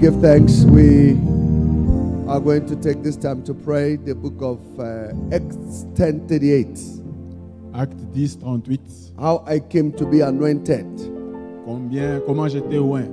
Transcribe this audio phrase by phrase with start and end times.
[0.00, 0.64] give thanks.
[0.64, 1.10] We
[2.26, 7.02] are going to take this time to pray the book of uh, Acts 10:38.
[7.74, 8.80] Acte 10, 38.
[9.18, 10.86] How I came to be anointed.
[11.66, 13.04] Combien, comment j'étais loin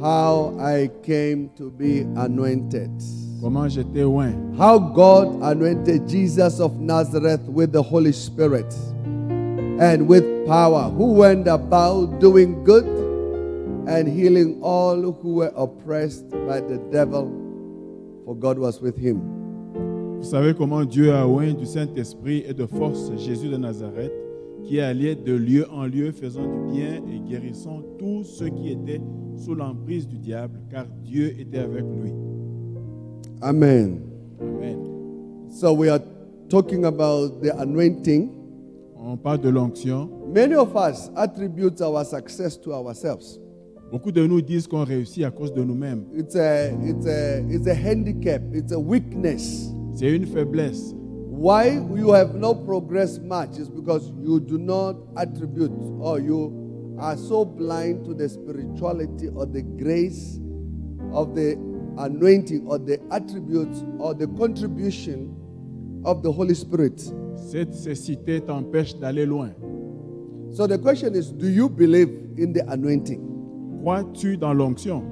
[0.00, 2.90] How I came to be anointed.
[3.42, 8.74] Comment j'étais loin How God anointed Jesus of Nazareth with the Holy Spirit
[9.78, 12.99] and with power, who went about doing good
[13.90, 17.26] and healing all who were oppressed by the devil,
[18.24, 19.20] for God was with him.
[20.20, 24.12] Vous savez comment Dieu a oint du Saint-Esprit et de force Jésus de Nazareth,
[24.62, 29.00] qui allait de lieu en lieu faisant du bien et guérissant tous ceux qui étaient
[29.36, 32.12] sous l'emprise du diable, car Dieu était avec lui.
[33.42, 34.02] Amen.
[34.40, 35.48] Amen.
[35.50, 36.00] So we are
[36.48, 38.36] talking about the anointing.
[38.96, 40.08] On parle de l'onction.
[40.32, 43.39] Many of us attribute our success to ourselves.
[43.90, 46.04] Beaucoup de nous disent qu'on réussit à cause de nous-mêmes.
[46.14, 48.40] It's a, it's a, it's a handicap.
[48.54, 49.72] It's a weakness.
[49.94, 50.94] C'est une faiblesse.
[51.28, 57.16] Why you have not progressed much is because you do not attribute or you are
[57.16, 60.38] so blind to the spirituality or the grace
[61.12, 61.56] of the
[61.98, 65.34] anointing or the attributes or the contribution
[66.04, 67.00] of the Holy Spirit.
[67.36, 69.50] Cette cécité t'empêche d'aller loin.
[70.52, 73.30] So the question is do you believe in the anointing?
[73.80, 75.02] Crois-tu dans l'onction?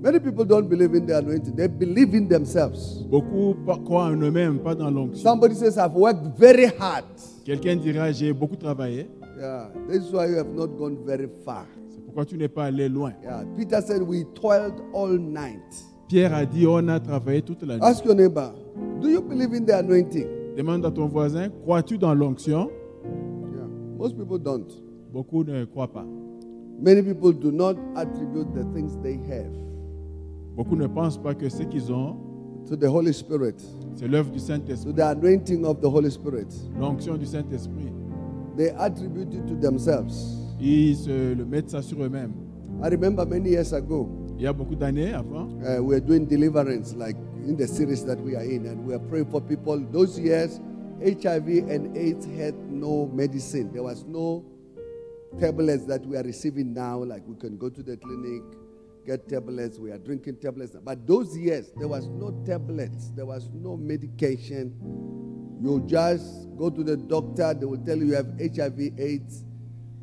[0.00, 3.02] Many people don't believe in the anointing, they believe in themselves.
[3.10, 5.22] Beaucoup croient en eux-mêmes, pas dans l'onction.
[5.22, 7.04] Somebody says, I've worked very hard.
[7.44, 9.08] Quelqu'un dira J'ai beaucoup travaillé.
[9.40, 11.66] Yeah, this is why you have not gone very far.
[11.88, 13.12] C'est pourquoi tu n'es pas allé loin.
[13.24, 15.62] Yeah, Peter said, We toiled all night.
[16.06, 17.84] Pierre a dit On a travaillé toute la nuit.
[17.84, 18.52] Ask your neighbor,
[19.00, 20.26] Do you believe in the anointing?
[20.56, 22.70] Demande à ton voisin Crois-tu dans l'onction?
[23.04, 23.66] Yeah,
[23.98, 24.70] most people don't.
[25.12, 26.04] Beaucoup ne croient pas.
[26.80, 29.50] Many people do not attribute the things they have
[30.56, 32.16] Beaucoup ne pensent pas que ce qu'ils ont,
[32.66, 33.54] to the Holy Spirit,
[33.94, 36.48] c'est l'œuvre du to Saint-Esprit, the anointing of the Holy Spirit.
[36.78, 37.92] l'onction du Saint-Esprit.
[38.56, 40.14] They attribute it to themselves.
[40.60, 42.32] Ils se le mettent ça sur eux-mêmes.
[42.82, 46.26] I remember many years ago, Il y a beaucoup d'années avant, uh, we were doing
[46.26, 47.16] deliverance, like
[47.46, 49.78] in the series that we are in, and we are praying for people.
[49.92, 50.60] Those years,
[51.02, 53.70] HIV and AIDS had no medicine.
[53.72, 54.44] There was no
[55.38, 58.42] tablets that we are receiving now, like we can go to the clinic,
[59.06, 60.76] get tablets, we are drinking tablets.
[60.82, 64.74] But those years, there was no tablets, there was no medication.
[65.60, 69.44] You just go to the doctor, they will tell you you have HIV, AIDS,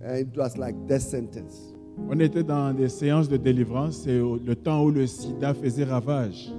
[0.02, 1.75] and it was like death sentence.
[2.09, 4.03] on était dans des séances de délivrance.
[4.03, 6.52] C'est le temps où le sida faisait ravage.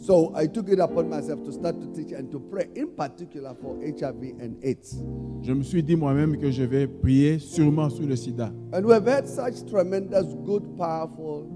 [0.00, 3.54] So I took it upon myself to start to teach and to pray, in particular
[3.60, 4.96] for HIV and AIDS.
[5.42, 8.50] Je me suis dit moi-même que je vais prier sûrement sur le sida.
[8.72, 11.46] And we have had such tremendous, good, powerful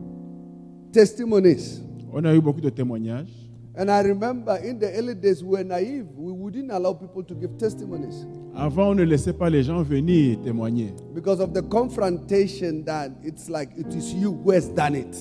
[0.92, 1.80] testimonies.
[2.12, 3.30] On a eu beaucoup de témoignages.
[3.76, 6.06] And I remember in the early days, we were naive.
[6.14, 8.24] We wouldn't allow people to give testimonies
[8.56, 13.48] Avant, on ne laissait pas les gens venir témoigner because of the confrontation that it's
[13.48, 15.16] like it is you who has done it.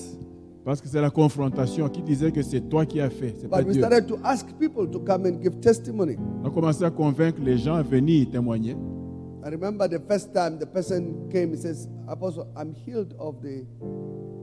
[0.65, 3.59] Parce que c'est la confrontation qui disait que c'est toi qui as fait, c'est pas
[3.59, 3.83] But we Dieu.
[3.83, 6.15] started to ask people to come and give testimony.
[6.43, 8.75] On a commencé à convaincre les gens à venir témoigner.
[9.45, 13.65] I remember the first time the person came, he says, Apostle, I'm healed of the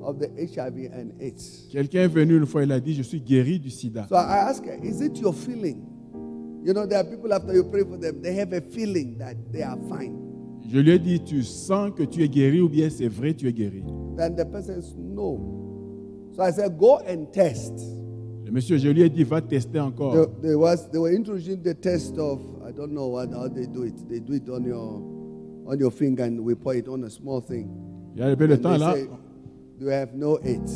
[0.02, 1.68] of the HIV and AIDS.
[1.70, 4.06] Quelqu'un est venu une fois, il a dit, je suis guéri du sida.
[4.08, 5.86] So I asked her, Is it your feeling?
[6.62, 9.34] You know, there are people after you pray for them, they have a feeling that
[9.50, 10.14] they are fine.
[10.68, 13.48] Je lui ai dit, tu sens que tu es guéri ou bien c'est vrai, tu
[13.48, 13.82] es guéri?
[14.16, 15.38] Then the person says, No.
[16.40, 17.74] So I said, Go and test.
[18.46, 20.12] Le monsieur, je lui ai dit, va tester encore.
[20.14, 23.66] There, there was they were introducing the test of I don't know what how they
[23.66, 24.08] do it.
[24.08, 25.02] They do it on your
[25.66, 27.68] on your finger and we put it on a small thing.
[28.16, 29.08] Il y a le And temps they là, say,
[29.78, 30.72] You have no AIDS.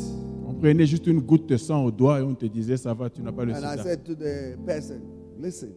[0.47, 3.09] on prenait juste une goutte de sang au doigt et on te disait, ça va,
[3.09, 3.83] tu n'as pas le And I sida.
[3.83, 5.01] said to the person,
[5.39, 5.73] listen,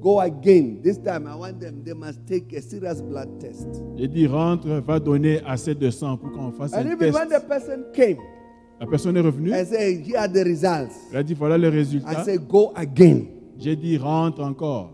[0.00, 0.80] go again.
[0.82, 3.66] This time I want them, they must take a serious blood test.
[3.96, 7.14] J'ai dit, rentre, va donner assez de sang pour qu'on fasse And un even test.
[7.18, 8.18] when the person came,
[8.80, 10.94] La personne est revenue, I say, here are the results.
[11.12, 12.24] elle a dit, voilà les I résultats.
[12.24, 13.26] say, go again.
[13.58, 14.90] J'ai dit, rentre encore.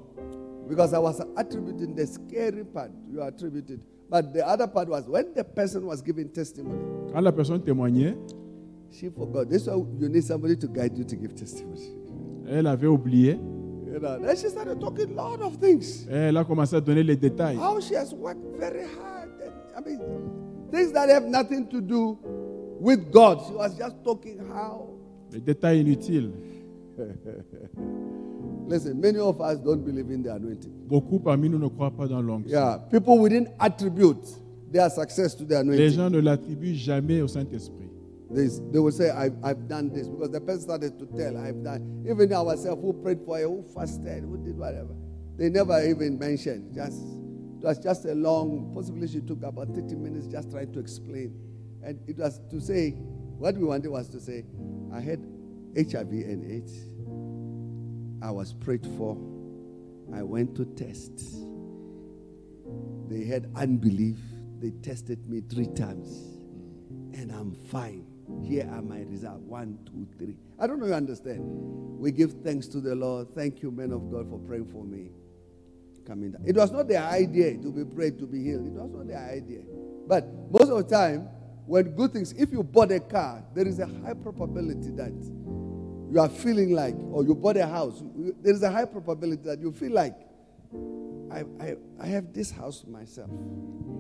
[0.69, 3.81] Because I was attributing the scary part, you attributed.
[4.09, 6.79] But the other part was when the person was giving testimony,
[7.13, 8.17] Quand la personne témoignait,
[8.91, 9.49] she forgot.
[9.49, 11.81] This is why you need somebody to guide you to give testimony.
[12.49, 13.39] elle avait oublié.
[13.93, 16.07] You know, then she started talking a lot of things.
[16.09, 17.57] Elle a commencé à donner les détails.
[17.57, 19.31] How she has worked very hard.
[19.43, 20.01] And, I mean,
[20.71, 22.17] things that have nothing to do
[22.81, 23.41] with God.
[23.47, 24.89] She was just talking how.
[25.33, 26.33] Les détails inutiles.
[28.69, 30.73] Listen, many of us don't believe in the anointing.
[30.89, 32.51] Beaucoup parmi nous ne croient pas dans l'onction.
[32.51, 34.25] Yeah, people wouldn't attribute
[34.71, 35.79] their success to the anointing.
[35.79, 37.91] Les gens ne l'attribuent jamais au Saint-Esprit.
[38.33, 41.65] They, they will say, I've, I've done this because the person started to tell, I've
[41.65, 42.05] done.
[42.09, 44.95] Even ourselves who prayed for you, who fasted, who did whatever.
[45.37, 46.73] They never even mentioned.
[46.73, 47.03] Just
[47.61, 51.35] it was just a long, possibly she took about 30 minutes just trying to explain.
[51.83, 54.45] And it was to say, what we wanted was to say,
[54.93, 55.27] I had
[55.77, 56.79] HIV and AIDS.
[58.23, 59.17] I was prayed for.
[60.15, 61.13] I went to test.
[63.09, 64.19] They had unbelief.
[64.59, 66.09] They tested me three times.
[67.15, 68.07] And I'm fine.
[68.45, 69.43] Here are my results.
[69.47, 70.37] One, two, three.
[70.59, 71.41] I don't know you understand.
[71.99, 73.35] We give thanks to the Lord.
[73.35, 75.11] Thank you, men of God, for praying for me.
[76.07, 76.43] Coming down.
[76.47, 78.67] It was not their idea to be prayed to be healed.
[78.67, 79.61] It was not their idea.
[80.07, 81.29] But most of the time,
[81.67, 85.13] when good things, if you bought a car, there is a high probability that
[86.11, 88.03] you are feeling like, or you bought a house,
[88.43, 90.15] there is a high probability that you feel like,
[91.31, 93.31] I, I, I have this house myself.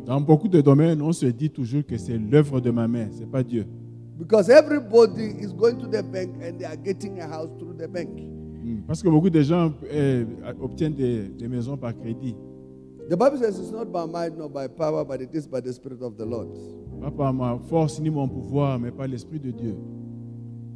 [0.04, 3.30] Dans beaucoup de domaines, on se dit toujours que c'est l'œuvre de ma main, c'est
[3.30, 3.66] pas Dieu.
[4.18, 7.86] Because everybody is going to the bank and they are getting a house through the
[7.88, 8.10] bank.
[8.62, 10.24] Hmm, Parce que beaucoup de gens euh,
[10.60, 12.34] obtiennent des, des maisons par crédit.
[13.10, 15.72] The Bible says it's not by might nor by power, but it is by the
[15.72, 16.46] Spirit of the Lord.
[17.02, 19.74] Pas par ma force ni mon pouvoir, mais par l'Esprit de Dieu.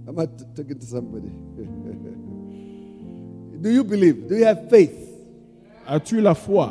[0.05, 1.31] Not t- talking to somebody?
[3.63, 4.27] Do you believe?
[4.29, 4.99] Do you have faith?
[5.87, 6.67] As-tu la foi?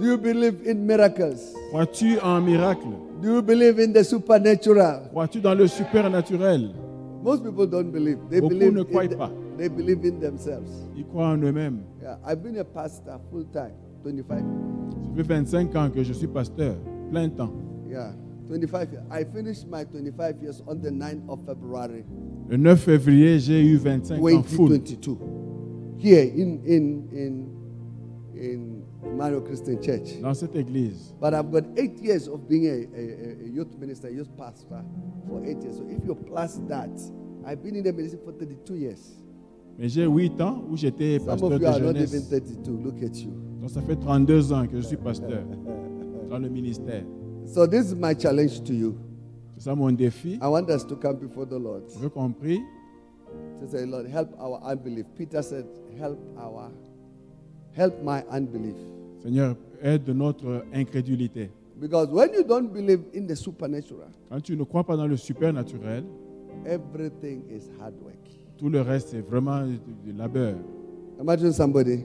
[0.00, 1.54] Do you believe in miracles?
[1.70, 2.90] Crois-tu en miracle?
[3.22, 5.08] Do you believe in the supernatural?
[5.12, 6.74] Crois-tu dans le supernaturel?
[7.22, 8.18] Most people don't believe.
[8.28, 9.30] They Beaucoup believe ne croient the- pas.
[9.56, 10.68] they believe in themselves.
[10.96, 11.82] Ils croient en eux-mêmes.
[12.02, 14.38] Yeah, I've been a pastor full time, 25.
[14.38, 16.76] Ça fait 25 ans que je suis pasteur,
[17.10, 17.52] plein temps.
[17.88, 18.12] Yeah,
[18.48, 18.88] 25.
[19.10, 22.04] I finished my 25 years on the 9th of February,
[22.48, 25.16] Le 9 février, j'ai eu 25 ans full 2022.
[25.98, 27.46] Here in in in
[28.34, 28.82] in
[29.16, 30.20] Mario Christian Church.
[30.20, 31.14] dans cette église.
[31.20, 34.82] But I've got eight years of being a, a, a youth minister, a youth pastor
[35.28, 35.76] for eight years.
[35.76, 36.90] So if you plus that,
[37.46, 39.16] I've been in the ministry for 32 years.
[39.78, 42.70] Mais j'ai 8 ans où j'étais Some of you are not even 32.
[42.82, 43.32] Look at you.
[43.60, 45.42] Donc ça fait 32 ans que je suis pasteur
[46.28, 47.04] dans le ministère.
[47.46, 48.94] So this is my challenge to you.
[49.56, 50.38] C'est ça mon défi.
[50.42, 52.60] I want us to come before the Lord Je veux qu'on prie.
[53.60, 55.06] to say, Lord, help our unbelief.
[55.16, 55.66] Peter said,
[55.98, 56.70] help our,
[57.76, 58.74] help my unbelief.
[59.22, 61.50] Seigneur, aide notre incrédulité.
[61.78, 65.16] Because when you don't believe in the supernatural, Quand tu ne crois pas dans le
[65.16, 66.04] supernaturel,
[66.64, 68.16] everything is hard work.
[68.56, 69.66] tout le reste, c'est vraiment
[70.04, 70.54] du labeur.
[71.20, 72.04] Imagine somebody.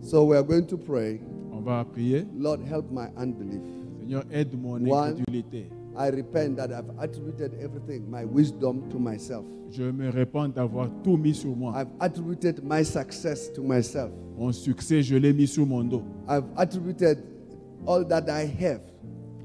[0.00, 1.20] So we are going to pray.
[1.52, 2.26] On va prier.
[2.36, 3.60] Lord, help my unbelief.
[4.00, 5.68] Seigneur, aide mon incrédulité.
[5.98, 9.44] I repent that I've attributed everything, my wisdom to myself.
[9.70, 11.72] Je me répands d'avoir tout mis sur moi.
[11.74, 14.10] I've attributed my success to myself.
[14.38, 16.02] Mon succès, je l'ai mis sur mon dos.
[16.28, 17.18] I've attributed
[17.86, 18.80] all that I have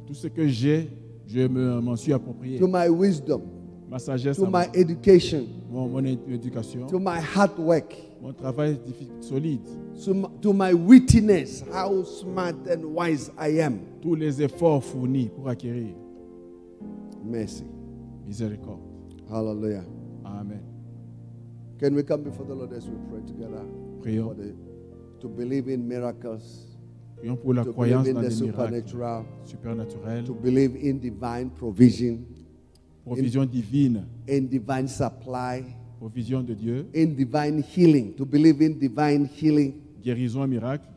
[0.06, 0.90] Tout ce que j'ai,
[1.26, 2.60] je me- m'en suis approprié.
[2.60, 3.42] to my wisdom,
[3.90, 9.10] Ma sagesse, to my education, mon, mon éducation, to my hard work, mon travail diffi-
[9.22, 9.62] solide,
[10.06, 13.80] to my, to my wittiness, how smart and wise I am.
[14.02, 15.96] tous les efforts fournis pour acquérir
[17.24, 17.64] Mercy.
[18.28, 18.80] miséricorde.
[19.30, 19.84] Hallelujah.
[20.26, 20.62] Amen.
[21.80, 23.64] Can we come before the Lord as we pray together?
[24.02, 24.36] Prions.
[24.38, 24.54] The,
[25.22, 26.68] to believe in miracles,
[27.20, 30.76] Prions pour la to croyance believe dans in the les miracles supernatural, supernaturels, to believe
[30.76, 32.26] in divine provision,
[33.06, 35.64] provision divine, in divine supply,
[36.02, 40.88] provision de Dieu, in divine healing, to believe in divine healing, guérison miracle,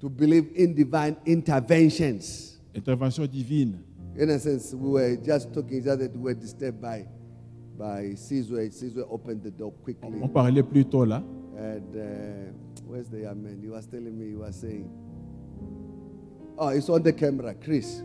[0.00, 2.56] to believe in divine interventions.
[2.74, 3.84] intervention divine.
[4.16, 7.04] In a sense, we were just talking that we were disturbed by
[7.78, 8.70] by Caesar.
[8.70, 10.18] Caesar opened the door quickly.
[10.22, 11.22] On parlait plus tôt là.
[11.58, 12.52] And uh,
[12.86, 13.60] where's the young man?
[13.60, 14.88] He was telling me, he was saying,
[16.56, 18.02] Oh, it's on the camera, Chris.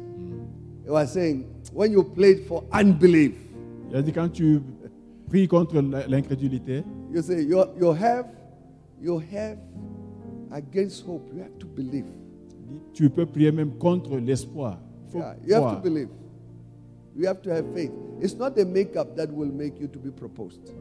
[0.83, 3.33] He was saying, when you played for unbelief,
[3.93, 4.59] Il a dit quand tu
[5.47, 8.25] contre l'incrédulité, you say you, you have
[9.01, 9.57] you have
[10.51, 11.29] against hope.
[11.33, 12.05] You have to believe.
[12.93, 14.79] tu peux prier même contre l'espoir.
[15.13, 16.09] Yeah, you have to believe.
[17.15, 17.91] You have to have faith.
[18.21, 20.73] It's not the makeup that will make you to be proposed.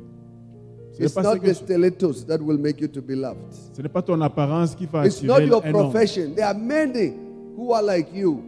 [0.92, 3.52] Ce n'est It's not the stilettos that will make you to be loved.
[3.74, 6.34] ce n'est pas ton apparence qui va It's not your profession.
[6.34, 7.12] There are many
[7.56, 8.42] who are like you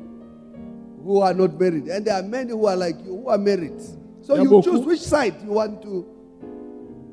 [1.04, 3.80] who are not married, and there are many who are like you who are married.
[4.24, 4.70] So Il y a you beaucoup.
[4.70, 6.06] choose which side you want to.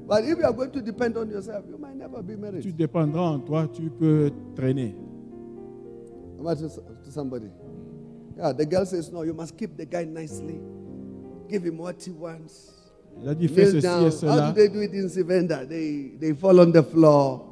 [0.07, 2.63] But if you are going to depend on yourself, you might never be married.
[2.63, 4.95] Tu dépendras en toi, tu peux traîner.
[6.39, 7.47] Am I to, to somebody?
[8.37, 10.59] Yeah, the girl says, No, you must keep the guy nicely.
[11.49, 12.71] Give him what he wants.
[13.21, 15.67] Il a dit fais ceci et How do they do it in Tshivenda?
[15.67, 17.50] They, they fall on the floor.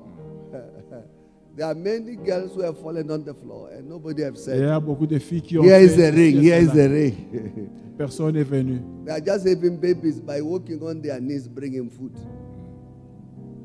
[1.59, 4.43] There are many girls who have fallen on the floor and nobody have Il y
[4.45, 7.69] said, a beaucoup de filles qui ont Here is the ring, here is the ring.
[7.97, 8.79] Personne n'est venu.
[9.03, 12.13] they are just having babies by walking on their knees, bringing food.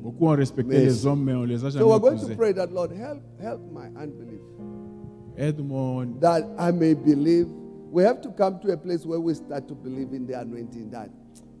[0.03, 1.79] Beaucoup ont respecté Mais- les hommes, mais on les a jamais.
[1.79, 4.41] So we're going to pray that Lord help help my unbelief.
[5.37, 7.47] Aide mon That I may believe.
[7.93, 10.89] We have to come to a place where we start to believe in the anointing
[10.91, 11.09] that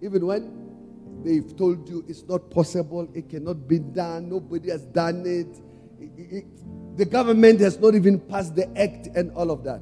[0.01, 0.51] even when
[1.23, 5.61] they've told you it's not possible, it cannot be done, nobody has done it-
[6.97, 9.81] the government has not even passed the act and all of that.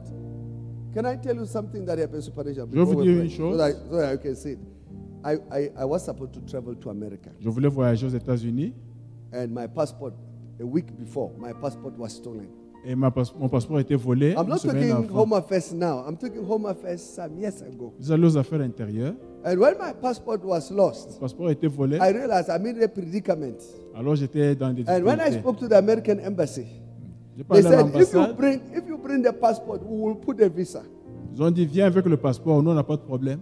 [0.94, 2.68] Can I tell you something that happened supernatural?
[2.68, 3.26] Je vais before vous we dire pray?
[3.26, 3.52] une chose.
[3.54, 4.60] So that, so that I can say it.
[5.26, 7.30] I, I, I was supposed to travel to America.
[7.40, 8.74] Je voulais voyager aux États-Unis
[9.32, 10.14] And my passport,
[10.60, 12.48] a week before, my passport was stolen.
[12.86, 14.32] Et ma passe- mon passeport a été volé.
[14.32, 15.10] I'm not talking.
[15.14, 16.04] Home Affairs now.
[16.08, 17.94] I'm talking Home Affairs some years ago.
[18.00, 19.14] Vous allez aux affaires intérieures.
[19.46, 21.98] And when my passport was Mon lost, passeport a été volé.
[21.98, 23.58] I realized I'm in a predicament.
[23.96, 25.40] Alors j'étais dans des And when I difficultés.
[25.40, 26.66] spoke to the American embassy,
[27.36, 28.38] J'ai they parlé à said, if you l'ambassade.
[28.38, 30.82] bring if you bring the passport, we will put a visa.
[31.36, 32.62] Ils ont dit viens avec le passeport.
[32.62, 33.40] Nous on n'a pas de problème.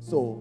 [0.00, 0.38] So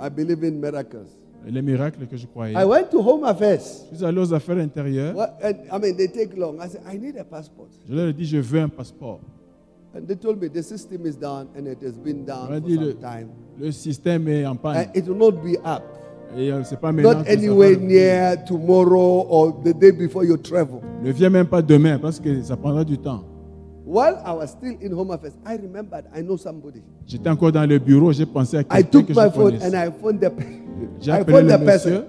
[0.00, 1.08] I believe in miracles.
[1.46, 2.54] Les miracles que je croyais.
[2.54, 3.62] I went to Home Affairs.
[3.90, 5.16] Je suis allé aux affaires intérieures.
[5.16, 6.60] Well, and, I mean, they take long.
[6.60, 7.68] I said, I need a passport.
[7.88, 9.20] Je leur ai dit je veux un passeport.
[9.94, 12.74] And they told me the system is down and it has been down for dit
[12.74, 13.28] some le, time.
[13.58, 14.76] le système est en panne.
[14.76, 15.82] And it will not be up.
[16.36, 17.14] Et euh, c'est pas maintenant.
[17.14, 20.80] Not anywhere near tomorrow or the day before you travel.
[21.02, 23.24] Ne viens même pas demain parce que ça prendra du temps.
[23.90, 26.80] While I was still in Home Affairs, I remembered I know somebody.
[27.08, 29.44] J'étais encore dans le bureau, j'ai pensé à I quelqu'un took que my je phone
[29.58, 29.66] connaissais.
[29.66, 30.30] and I phoned the
[31.00, 31.90] J'ai I appelé phoned le the person.
[31.90, 32.04] monsieur.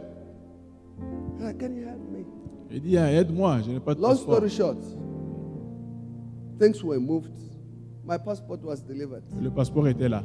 [1.44, 2.26] Like, Can you help me?
[2.70, 4.36] Il dit ah, aide-moi, je n'ai pas de Long passeport.
[4.36, 4.78] story short,
[6.60, 7.32] things were moved.
[8.06, 9.24] My passport was delivered.
[9.42, 10.22] Le passeport était là.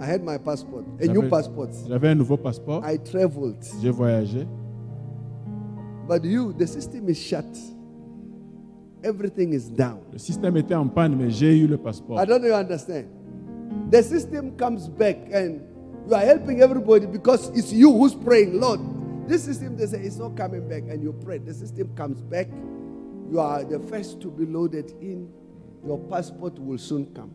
[0.00, 1.68] I had my passport, a J'avais- new passport.
[1.88, 2.82] J'avais un nouveau passeport.
[2.86, 3.56] I traveled.
[3.80, 4.46] J'ai voyagé.
[6.06, 7.46] But you, the system is shut.
[9.02, 10.00] Everything is down.
[10.12, 12.20] Le système était en panne, mais j'ai eu le passeport.
[12.20, 13.06] I don't know you understand.
[13.90, 15.60] The system comes back and
[16.08, 18.80] you are helping everybody because it's you who's praying, Lord.
[19.28, 21.38] This system, they say, it's not coming back, and you pray.
[21.38, 22.48] The system comes back.
[23.30, 25.28] You are the first to be loaded in.
[25.86, 27.30] Your passport will soon come.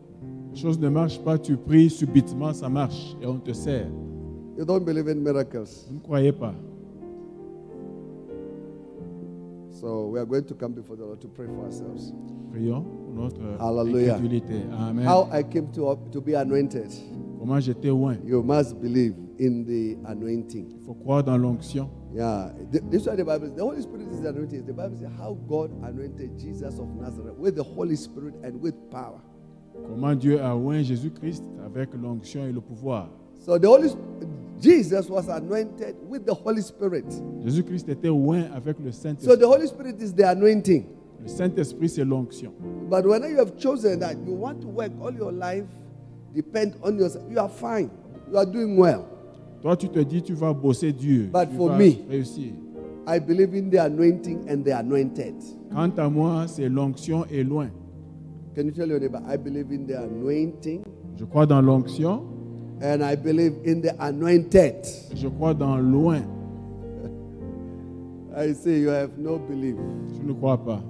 [0.52, 3.88] Les choses ne marchent pas, tu pries subitement, ça marche et on te sert.
[4.58, 5.86] You don't believe in miracles.
[5.88, 6.54] Vous ne croyez pas.
[9.84, 12.10] So we are going to come before the Lord to pray for ourselves.
[12.50, 14.14] Prions pour notre Hallelujah.
[14.72, 15.04] Amen.
[15.04, 16.90] How I came to, to be anointed.
[17.38, 18.16] Comment j'étais loin.
[18.24, 20.70] You must believe in the anointing.
[20.70, 21.90] Il faut croire dans l'onction.
[22.14, 23.56] Yeah, th- this is what the Bible says.
[23.56, 24.66] The Holy Spirit is anointed.
[24.66, 28.74] The Bible says how God anointed Jesus of Nazareth with the Holy Spirit and with
[28.90, 29.20] power.
[29.74, 33.10] Comment Dieu a oint Jésus-Christ avec l'onction et le pouvoir.
[33.38, 33.90] So the Holy
[34.60, 37.04] Jesus was anointed with the Holy Spirit.
[37.44, 39.36] Jésus-Christ était oint avec le So Saint-Esprit.
[39.38, 40.84] the Holy Spirit is the anointing.
[41.22, 42.52] Le Saint-Esprit, c'est l'onction.
[42.88, 45.64] But when you have chosen that you want to work all your life,
[46.34, 47.90] depend on yourself, you are fine.
[48.30, 49.06] You are doing well.
[49.62, 51.28] Toi, tu te dis, tu vas bosser Dieu.
[51.32, 52.52] But tu for vas me- réussir.
[53.06, 55.34] I believe in the anointing and the anointed.
[55.72, 57.68] Quant à moi, c'est l'onction et loin.
[58.54, 60.82] Can you tell your neighbor, I believe in the anointing
[61.16, 62.22] Je crois dans l'onction,
[62.84, 64.84] and I believe in the anointed.
[65.14, 66.22] je crois dans l'oint.
[68.36, 69.76] I say you have no belief.
[70.18, 70.82] Je ne crois pas.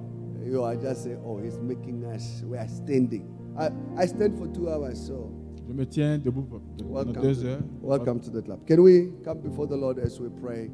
[0.45, 3.29] You are just saying, oh, he's making us, we are standing.
[3.57, 5.31] I, I stand for two hours, so
[5.69, 7.63] Je me tiens debout pendant welcome, deux to, heures.
[7.81, 8.67] welcome to the club.
[8.67, 10.71] Can we come before the Lord as we pray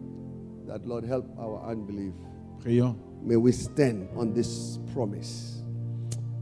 [0.67, 2.15] that, Lord, help our unbelief?
[2.65, 2.97] Prions.
[3.23, 5.50] May we stand on this promise.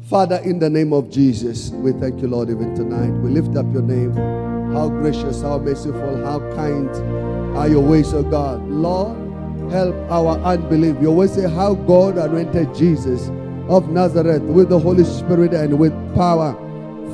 [0.09, 3.11] Father, in the name of Jesus, we thank you, Lord, even tonight.
[3.21, 4.15] We lift up your name.
[4.73, 6.89] How gracious, how merciful, how kind
[7.55, 8.67] are your ways, O God.
[8.71, 9.19] Lord,
[9.71, 10.97] help our unbelief.
[11.03, 13.29] Your words say how God anointed Jesus
[13.69, 16.55] of Nazareth with the Holy Spirit and with power.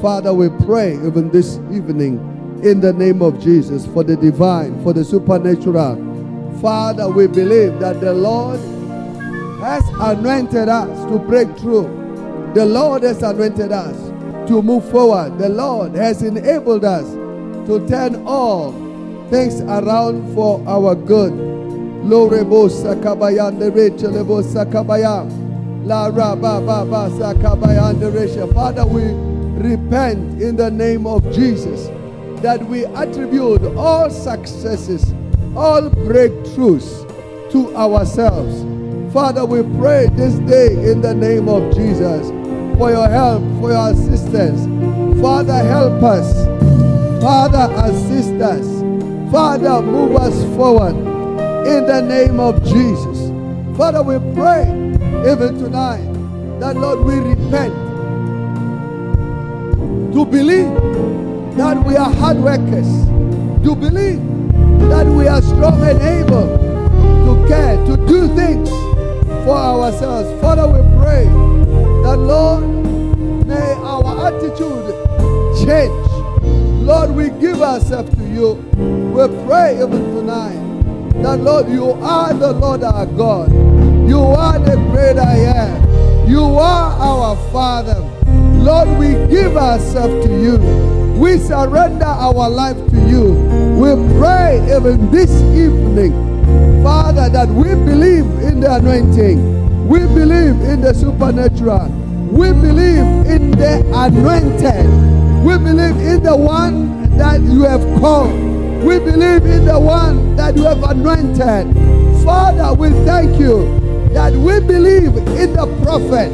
[0.01, 2.21] Father, we pray even this evening
[2.63, 5.97] in the name of Jesus for the divine, for the supernatural.
[6.63, 8.61] Father, we believe that the Lord
[9.59, 12.04] has anointed us to break through.
[12.55, 13.97] The Lord has anointed us
[14.49, 15.39] to move forward.
[15.39, 17.05] The Lord has enabled us
[17.67, 18.71] to turn all
[19.29, 21.33] things around for our good.
[22.07, 25.27] Lorebo sakabayan de reche lebo sakabaya.
[25.85, 28.47] La ra ba ba ba sakabayan de reche.
[28.55, 29.03] Father, we
[29.59, 31.89] repent in the name of Jesus
[32.41, 35.13] that we attribute all successes,
[35.57, 37.03] all breakthroughs
[37.51, 38.63] to ourselves.
[39.13, 42.31] Father, we pray this day in the name of Jesus
[42.77, 44.67] for your help, for your assistance.
[45.21, 46.45] Father, help us.
[47.23, 48.67] Father, assist us.
[49.33, 50.95] Father, move us forward
[51.67, 53.31] in the name of Jesus.
[53.77, 54.63] Father, we pray
[55.31, 56.05] even tonight,
[56.61, 57.75] that Lord, we repent
[60.13, 60.73] to believe
[61.57, 62.87] that we are hard workers,
[63.65, 64.21] to believe
[64.89, 66.47] that we are strong and able
[67.25, 68.69] to care, to do things
[69.45, 70.41] for ourselves.
[70.41, 71.25] Father, we pray
[72.05, 72.65] that, Lord,
[73.47, 74.93] may our attitude
[75.67, 76.05] change.
[76.85, 78.53] Lord, we give ourselves to you.
[79.15, 83.51] We pray even tonight that, Lord, you are the Lord our God.
[84.07, 86.29] You are the great I am.
[86.29, 87.99] You are our Father.
[88.63, 90.59] Lord, we give ourselves to you.
[91.19, 93.33] We surrender our life to you.
[93.81, 96.13] We pray even this evening,
[96.83, 99.64] Father, that we believe in the anointing.
[99.85, 101.89] We believe in the supernatural.
[102.33, 104.87] We believe in the anointed.
[105.45, 108.33] We believe in the one that you have called.
[108.83, 111.75] We believe in the one that you have anointed.
[112.25, 116.33] Father, we thank you that we believe in the prophet.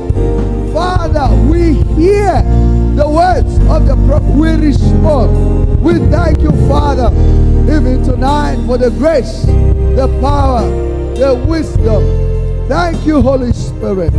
[0.73, 2.43] Father, we hear
[2.95, 4.31] the words of the prophet.
[4.37, 5.81] We respond.
[5.83, 7.11] We thank you, Father,
[7.73, 10.63] even tonight for the grace, the power,
[11.17, 12.30] the wisdom.
[12.71, 14.13] Thank you, Holy Spirit.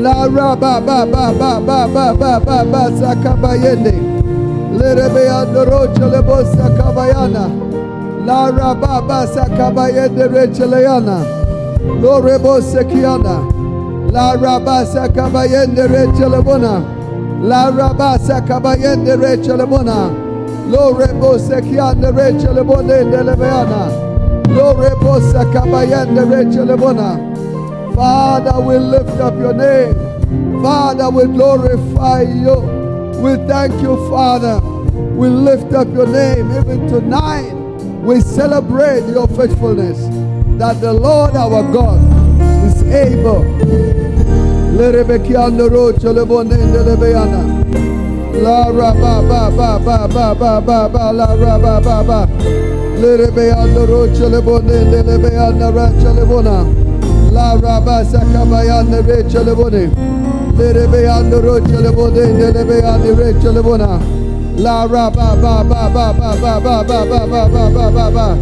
[0.00, 0.24] La.
[0.24, 0.54] La.
[7.30, 7.48] La.
[20.00, 20.27] La
[20.72, 21.38] ra ba sakabayende rechelebona.
[21.38, 23.90] Lorebo sekiana rechelebona ndelebeana.
[24.56, 27.18] Lorebo sakabayende rechelebona.
[27.94, 29.94] Father, we lift up your name.
[30.62, 32.60] Father, we glorify you.
[33.20, 34.60] We thank you, Father.
[35.16, 36.50] We lift up your name.
[36.52, 37.52] Even tonight,
[38.04, 39.98] we celebrate your faithfulness.
[40.58, 42.00] That the Lord our God
[42.64, 43.42] is able.
[48.42, 52.28] La ra ba ba ba ba ba ba ba ba la ra ba ba ba.
[53.00, 56.66] Lerebe andoro chelebone ndelebe andara chelebona.
[57.32, 59.90] La raba sakabayande rechelebone.
[60.56, 63.98] Lerebe andoro chelebone ndelebe andere chelebona.
[64.56, 68.36] La raba ba ba ba ba ba ba ba ba ba ba ba ba ba.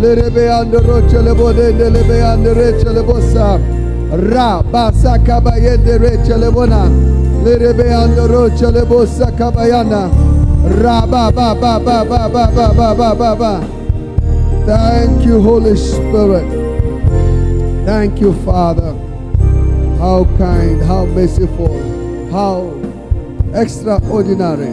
[0.00, 3.58] Lerebe andoro chelebone ndelebe andere chelebosa.
[4.32, 6.90] Ra ba sakabayende rechelebona.
[7.44, 10.10] Lerebe andoro chelebosa kabayana.
[10.82, 13.60] Ra ba ba ba ba ba ba ba ba ba ba ba.
[14.66, 16.46] Thank you, Holy Spirit.
[17.86, 18.92] Thank you, Father.
[19.98, 21.76] How kind, how merciful,
[22.30, 22.72] how
[23.54, 24.72] extraordinary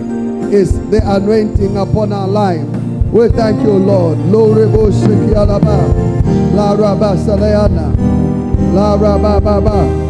[0.53, 2.65] is the anointing upon our life.
[3.11, 4.17] We thank you, Lord.
[4.27, 5.87] Lorebo Shikialaba,
[6.53, 7.95] La Rabba Salayana,
[8.73, 10.06] La Rabba Baba.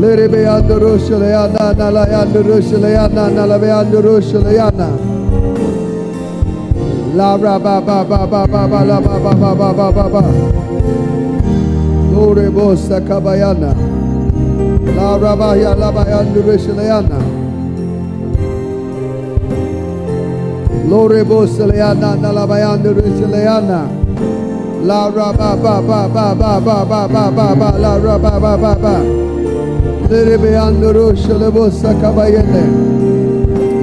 [0.00, 4.88] Lerebe Andoroshalayana, Nalayandoroshalayana, Nalabeandoroshalayana.
[7.16, 10.08] La ra ba ba ba ba ba ba la ba ba ba ba ba ba
[10.12, 10.22] ba.
[12.12, 13.72] Lore bosa kabayana.
[14.96, 17.16] La ra ba ya la ba ya ndurishalayana.
[20.90, 23.88] Lore bosa leana na la ba ya ndurishalayana.
[24.84, 28.38] La ra ba ba ba ba ba ba ba ba ba ba la ra ba
[28.38, 28.96] ba ba ba.
[30.10, 32.62] Lere be andurushalebosa kabayene.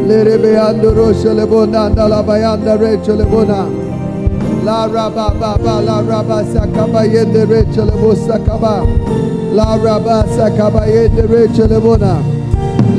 [0.08, 3.68] Lerebe andoro shelebona ndala bayanda rechelebona.
[4.66, 8.86] La raba baba la raba sakaba yende rechelebo sakaba.
[9.54, 12.16] La raba sakaba yende rechelebona.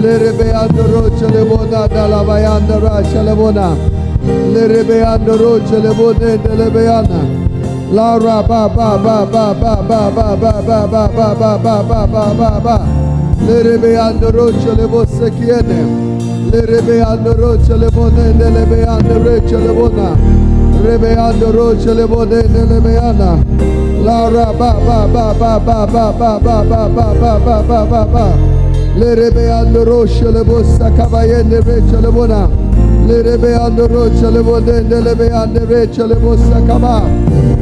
[0.02, 3.76] Lerebe andoro chelebona ndala bayanda rechelebona.
[4.52, 7.20] Lerebe andoro chelebona ndelebe yana.
[7.92, 12.93] La raba baba baba baba baba baba baba baba baba baba.
[13.46, 16.12] Lerebe andoro chelebo sekiene.
[16.50, 20.16] Rebe andoro celebone nelebe andere celebona.
[20.82, 23.42] Rebe andoro celebone nelebe ana.
[24.04, 27.84] La ra ba ba ba ba ba ba ba ba ba ba ba ba ba
[27.84, 28.26] ba ba.
[28.96, 32.48] Le rebe andoro celebo sakabayende re celebona.
[33.06, 37.02] Le rebe andoro celebone nelebe andere celebo sakaba.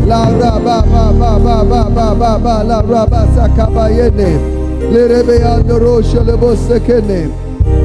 [0.07, 3.23] La ra ba ba ba ba ba ba ba ba la ra ba
[4.93, 4.99] sakabayende.
[4.99, 7.31] Le rebe andoro celebo sekene.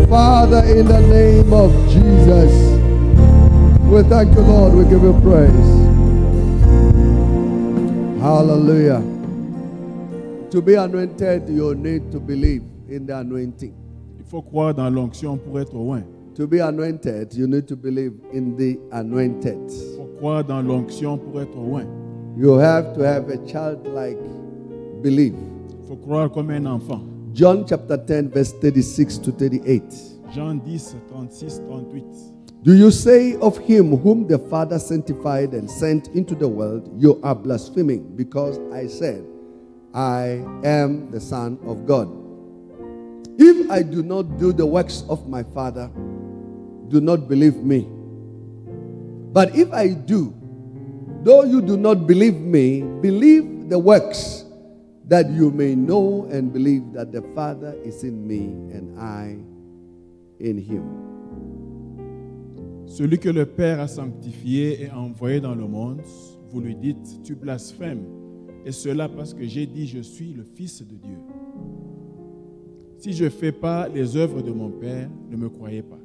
[0.09, 2.53] Father, in the name of Jesus,
[3.89, 4.73] we thank you, Lord.
[4.73, 5.51] We give you praise.
[8.21, 9.01] Hallelujah.
[10.51, 13.73] To be anointed, you need to believe in the anointing.
[14.17, 16.03] Il faut croire dans l'onction pour être loin.
[16.35, 19.57] To be anointed, you need to believe in the anointed.
[19.69, 21.85] Il faut croire dans l'onction pour être loin.
[22.37, 24.19] You have to have a childlike
[25.01, 25.33] belief.
[25.87, 27.01] Faut croire comme un enfant.
[27.33, 29.81] John chapter 10, verse 36 to 38.
[30.33, 30.77] Jean 10,
[31.09, 32.03] 36, 38.
[32.63, 37.21] Do you say of him whom the Father sanctified and sent into the world, You
[37.23, 39.23] are blaspheming, because I said,
[39.93, 42.09] I am the Son of God?
[43.37, 45.89] If I do not do the works of my Father,
[46.89, 47.87] do not believe me.
[49.31, 50.33] But if I do,
[51.23, 54.43] though you do not believe me, believe the works,
[55.07, 59.37] that you may know and believe that the Father is in me and I
[60.39, 60.83] in him.
[62.87, 66.01] Celui que le Père a sanctifié et envoyé dans le monde,
[66.49, 68.03] vous lui dites, tu blasphèmes.
[68.65, 71.17] Et cela parce que j'ai dit, je suis le Fils de Dieu.
[72.97, 75.99] Si je ne fais pas les œuvres de mon Père, ne me croyez pas.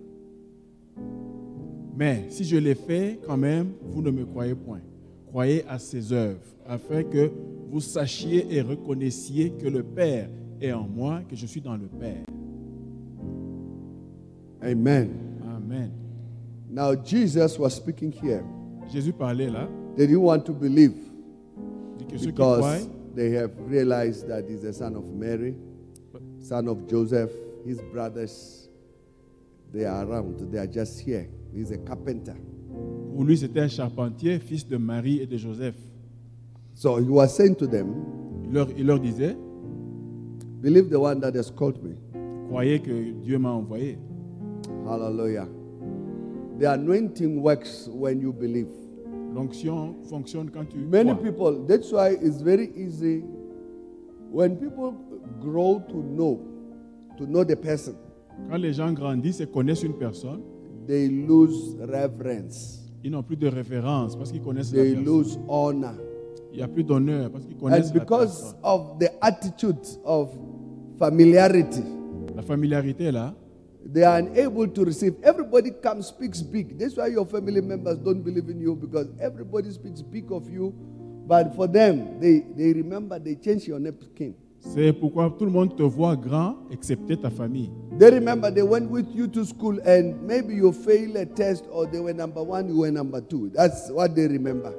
[1.96, 4.80] Mais si je les fais quand même, vous ne me croyez point.
[5.26, 7.30] Croyez à ses œuvres, afin que
[7.70, 10.28] vous sachiez et reconnaissiez que le Père
[10.60, 12.24] est en moi, que je suis dans le Père.
[14.62, 15.10] Amen.
[15.54, 15.90] Amen.
[16.70, 18.42] Now, Jesus was speaking here.
[18.90, 19.68] Jésus parlait là.
[19.96, 20.94] They didn't want to believe?
[22.24, 25.54] Because they have realized that he's the son of Mary,
[26.40, 27.30] son of Joseph,
[27.66, 28.68] his brothers.
[29.72, 31.28] They are around, they are just here.
[31.54, 32.36] He's a carpenter.
[33.12, 35.76] pour lui c'était un charpentier, fils de Marie et de Joseph.
[36.82, 37.94] So he was saying to them,
[38.44, 39.36] Il leur, il leur disait,
[40.60, 41.94] Believe the one that has called me.
[42.48, 43.98] croyez que Dieu m'a envoyé.
[44.88, 45.46] Hallelujah.
[46.58, 48.66] The anointing works when you believe.
[49.32, 51.22] L'onction fonctionne quand tu Many crois.
[51.22, 53.22] people, that's why it's very easy
[54.32, 54.92] when people
[55.40, 56.40] grow to know,
[57.16, 57.94] to know the person,
[58.50, 60.40] Quand les gens grandissent et connaissent une personne,
[60.88, 65.04] they lose reverence, ils n'ont plus de référence parce qu'ils connaissent la they personne.
[65.04, 65.94] lose honor.
[66.52, 68.58] Il n'y a plus d'honneur parce qu'ils connaissent And la because personne.
[68.62, 70.30] of the attitude of
[70.98, 71.82] familiarity,
[72.36, 73.34] La familiarité est là.
[73.92, 75.14] they are unable to receive.
[75.22, 76.78] Everybody comes, speaks big.
[76.78, 80.72] That's why your family members don't believe in you because everybody speaks big of you.
[81.26, 84.34] But for them, they, they remember they change your napkin.
[84.60, 87.70] C'est pourquoi tout le monde te voit grand, excepté ta famille.
[87.98, 91.86] They remember they went with you to school and maybe you failed a test or
[91.86, 93.50] they were number one, you were number two.
[93.52, 94.72] That's what they remember.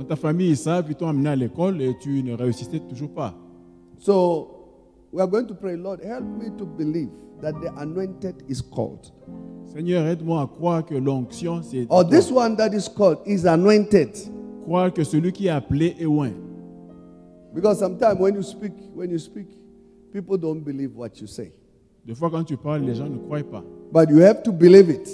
[0.00, 3.34] Dans ta famille, savent, ils t'ont amené à l'école et tu ne réussissais toujours pas.
[3.98, 4.48] So
[5.12, 7.10] we are going to pray, Lord, help me to believe
[7.42, 9.12] that the anointed is called.
[9.66, 12.10] Seigneur, aide-moi à croire que l'onction, c'est Or toi.
[12.10, 14.08] this one that is called is anointed.
[14.64, 16.30] croire que celui qui est appelé est loin.
[17.54, 19.48] Because sometimes when you speak, when you speak,
[20.12, 21.52] people don't believe what you say.
[22.06, 23.62] Des fois, quand tu parles, les gens ne croient pas.
[23.92, 25.08] But you have to believe it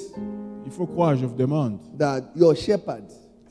[0.65, 1.79] Il faut croire, je vous demande.
[1.99, 3.05] that your shepherd,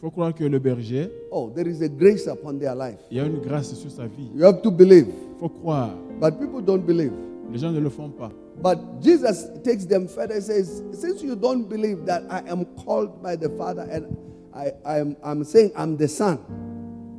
[0.05, 2.99] faut croire que le berger, oh, there is a grace upon their life.
[3.09, 4.29] il y a une grâce sur sa vie.
[4.35, 5.07] You have to believe.
[5.07, 5.95] Il faut croire.
[6.21, 7.11] But people don't believe.
[7.51, 8.31] Les gens ne le font pas.
[8.61, 13.23] But Jesus takes them further and says, Since you don't believe that I am called
[13.23, 14.15] by the Father and
[14.53, 16.37] I, I'm, I'm saying I'm the Son,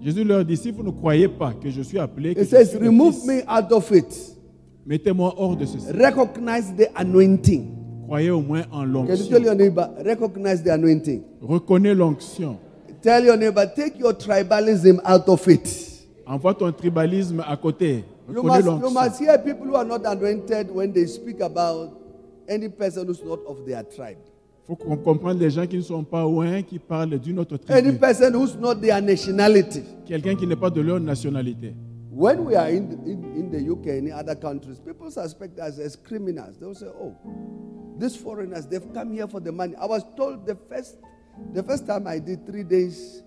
[0.01, 2.51] Jésus leur dit, si vous ne croyez pas que je suis appelé, que He je
[2.51, 4.37] says, suis le Remove Fils, me out of it.
[4.87, 5.91] mettez-moi hors de ceci.
[5.91, 7.67] Recognize the anointing.
[8.07, 9.27] Croyez au moins en l'onction.
[10.05, 11.23] recognize the anointing?
[11.43, 12.59] Reconnais l'onction.
[13.07, 15.69] Tell your neighbor, take your tribalism out of it.
[16.27, 18.05] Envoie ton tribalisme à côté.
[18.29, 21.97] You must, you must hear people who are not anointed when they speak about
[22.49, 24.19] any person who's not of their tribe.
[24.67, 27.79] Faut qu'on comprenne les gens qui ne sont pas loin, qui parlent d'une autre tribu.
[27.79, 29.85] Any person who's not their nationality.
[30.05, 31.77] Quelqu'un qui n'est pas de leur nationalité.
[32.11, 35.79] When we are in, in, in the UK and in other countries, people suspect us
[35.79, 36.57] as criminals.
[36.59, 37.15] They'll say, oh,
[38.01, 39.77] these foreigners, they've come here for the money.
[39.77, 40.97] I was told the first,
[41.55, 43.23] the first time I did three days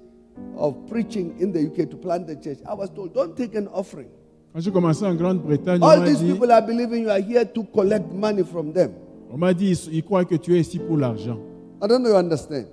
[0.57, 3.67] of preaching in the UK to plant the church, I was told, don't take an
[3.73, 4.07] offering.
[4.53, 7.19] Quand j'ai commencé en Grande-Bretagne, on All m'a these dit, people are believing you are
[7.21, 8.93] here to collect money from them.
[9.31, 11.37] on m'a dit, ils- ils croient que tu es ici pour l'argent.
[11.81, 12.65] I don't know you understand.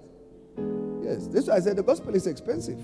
[1.04, 2.78] Yes, this is why I said the gospel is expensive.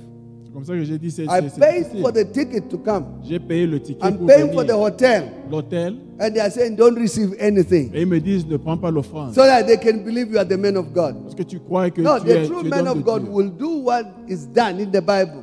[0.53, 2.03] C'est comme ça que j'ai dit, c'est I paid difficile.
[2.03, 3.05] for the ticket to come.
[3.27, 5.31] J'ai payé le ticket I'm pour paying for the hotel.
[5.51, 7.91] L'hôtel, And they are saying, don't receive anything.
[7.95, 9.35] et ils me disent, ne prends pas l'offrande.
[9.35, 11.23] So that they can believe you are the man of God.
[11.23, 13.33] Parce que tu crois que No, tu es, the true man of God Dieu.
[13.33, 15.43] will do what is done in the Bible.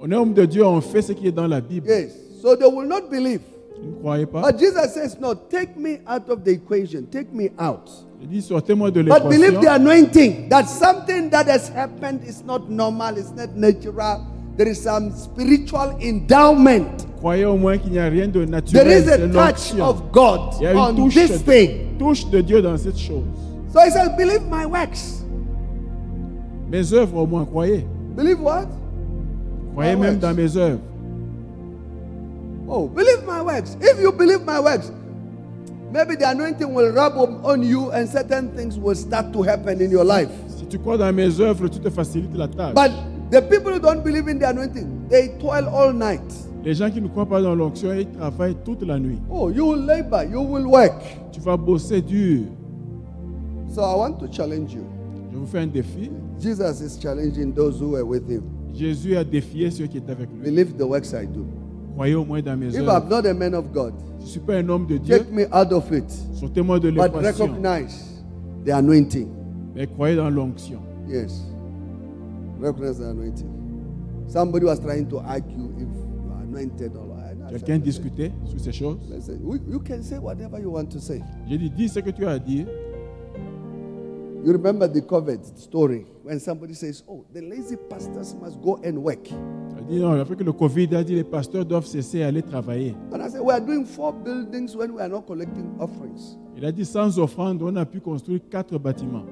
[0.00, 1.86] On est homme de Dieu, on fait ce qui est dans la Bible.
[1.86, 2.10] Yes.
[2.42, 3.42] So they will not believe.
[3.80, 7.06] Vous ne croyez pas But Jesus says, no, take me out of the equation.
[7.08, 7.88] Take me out.
[8.20, 10.48] Il dit, sortez-moi de But believe the anointing.
[10.48, 14.26] That something that has happened is not normal, it's not natural.
[14.60, 17.06] There is some spiritual endowment.
[17.18, 20.64] Croyez au moins qu'il n'y a rien de There is a touch of God Il
[20.64, 21.96] y a une on this thing.
[21.98, 23.24] touche de Dieu dans cette chose.
[23.72, 25.24] So he says, believe my works.
[26.70, 27.86] Mes œuvres, au moins, croyez.
[28.14, 28.66] Believe what?
[29.72, 30.20] Croyez My même works.
[30.20, 30.80] dans mes œuvres.
[32.68, 33.78] Oh, believe my works.
[33.80, 34.92] If you believe my works,
[35.90, 39.80] maybe the anointing will rub on on you and certain things will start to happen
[39.80, 40.28] in your life.
[40.54, 42.74] Si tu crois dans mes œuvres, tu te facilites la tâche.
[42.74, 46.20] But the people who don't believe in the anointing, they toil all night.
[46.64, 49.18] Les gens qui ne croient pas dans l'onction, ils travaillent toute la nuit.
[49.30, 51.00] Oh, you will labor, you will work.
[51.32, 52.42] Tu vas bosser dur.
[53.72, 54.84] So I want to challenge you.
[55.32, 56.10] Je vous fais un défi.
[56.40, 58.42] Jesus is challenging those who were with him.
[58.74, 60.42] Jésus a défié ceux qui étaient avec lui.
[60.50, 61.46] Believe the works I do.
[61.94, 62.92] Croyez au moins dans mes If œuvres.
[63.04, 65.18] I'm not a man of God, Je ne suis pas un homme de Dieu.
[65.18, 66.04] take me out of it.
[66.34, 67.46] Sortez-moi de But l'équation.
[67.46, 68.22] recognize
[68.64, 69.28] the anointing.
[69.74, 70.80] Mais croyez dans l'onction.
[71.08, 71.42] Yes.
[72.60, 74.24] Recognize the anointing.
[74.28, 77.10] Somebody was trying to argue if you are anointed or
[77.50, 78.98] Quelqu'un discutait sur ces choses.
[79.10, 81.20] Listen, you can say whatever you want to say.
[81.48, 82.66] J'ai dit, dis ce que tu as à dire.
[84.44, 88.98] You remember the COVID story when somebody says, Oh, the lazy pastors must go and
[88.98, 89.24] work.
[89.88, 92.94] Dit, non, après que le Covid a dit, les pasteurs doivent cesser et aller travailler.
[93.12, 96.38] And I said, We are doing four buildings when we are not collecting offerings.
[96.56, 99.24] Il a dit, sans offrande, on a pu construire quatre bâtiments.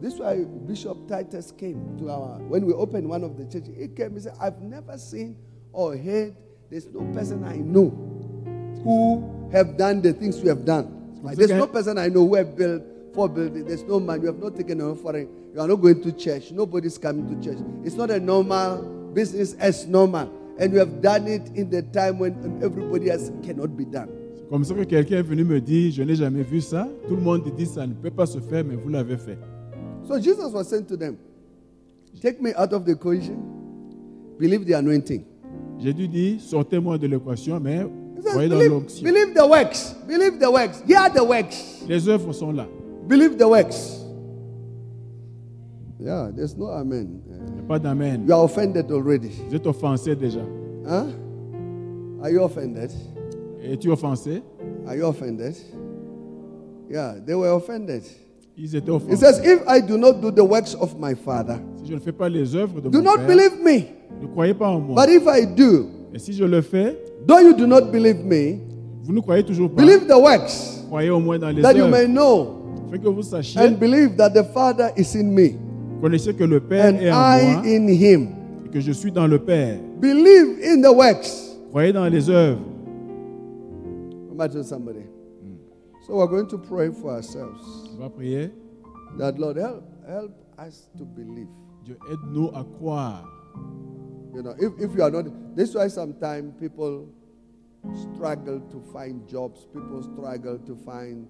[0.00, 3.76] This is why Bishop Titus came to our, when we opened one of the churches,
[3.76, 5.36] he came and said, I've never seen
[5.72, 6.34] or heard,
[6.70, 7.90] there's no person I know
[8.82, 11.20] who have done the things we have done.
[11.22, 12.82] Like, there's no person I know who have built
[13.12, 13.66] four buildings.
[13.66, 15.28] There's no man, you have not taken an offering.
[15.52, 16.50] You are not going to church.
[16.52, 17.58] Nobody's coming to church.
[17.84, 18.82] It's not a normal
[19.12, 20.32] business as normal.
[20.58, 24.08] And you have done it in the time when everybody else cannot be done.
[24.48, 26.88] Comme ça que quelqu'un est venu me dire, je n'ai jamais vu ça.
[27.06, 29.38] Tout le monde dit, ça ne peut pas se faire, mais vous l'avez fait.
[30.10, 31.16] So Jesus was saying to them,
[32.20, 33.36] Take me out of the equation,
[34.36, 35.24] believe the anointing.
[35.78, 37.86] Dû dire, sortez-moi de l'équation, mais
[38.20, 39.04] says, croyez dans believe, l'onction.
[39.04, 39.94] believe the works.
[40.08, 40.82] Believe the works.
[40.84, 41.84] Hear the works.
[41.88, 42.66] Les œuvres sont là.
[43.06, 44.04] Believe the works.
[46.00, 47.22] Yeah, there's no amen.
[47.46, 48.26] Il n'y a pas d'amen.
[48.26, 49.30] You are offended already.
[49.48, 50.40] Vous êtes offensé déjà.
[50.88, 51.06] Huh?
[52.20, 52.90] Are you offended?
[53.62, 54.42] Es-tu offensé?
[54.88, 55.54] Are you offended?
[56.90, 58.02] Yeah, they were offended.
[58.62, 59.16] Ils étaient He offensés.
[59.16, 62.12] says, If I do not do the works of my Father, Si je ne fais
[62.12, 63.80] pas les œuvres de do mon not Père, believe me.
[64.22, 64.94] ne croyez pas en moi.
[65.04, 68.58] But if I do, Et si je le fais, though you do not believe me,
[69.02, 69.82] vous ne croyez toujours pas.
[69.82, 72.12] believe the works, Croyez au moins dans les that you may œuvres.
[72.12, 72.56] know
[72.88, 75.52] Afin que vous sachiez, and believe that the Father is in me
[76.02, 78.28] connaissez que le Père and est en I moi in him.
[78.66, 79.78] et que je suis dans le Père.
[80.00, 81.30] Believe in the works.
[81.70, 82.58] Croyez dans les œuvres.
[84.32, 85.00] Imagine somebody.
[86.06, 87.89] So we're going to pray for ourselves.
[88.00, 88.50] Va prier.
[89.18, 91.48] That Lord help help us to believe.
[91.84, 93.28] Dieu aide-nous à croire.
[94.34, 97.08] You know, if, if you are not this is why sometimes people
[97.94, 101.28] struggle to find jobs, people struggle to find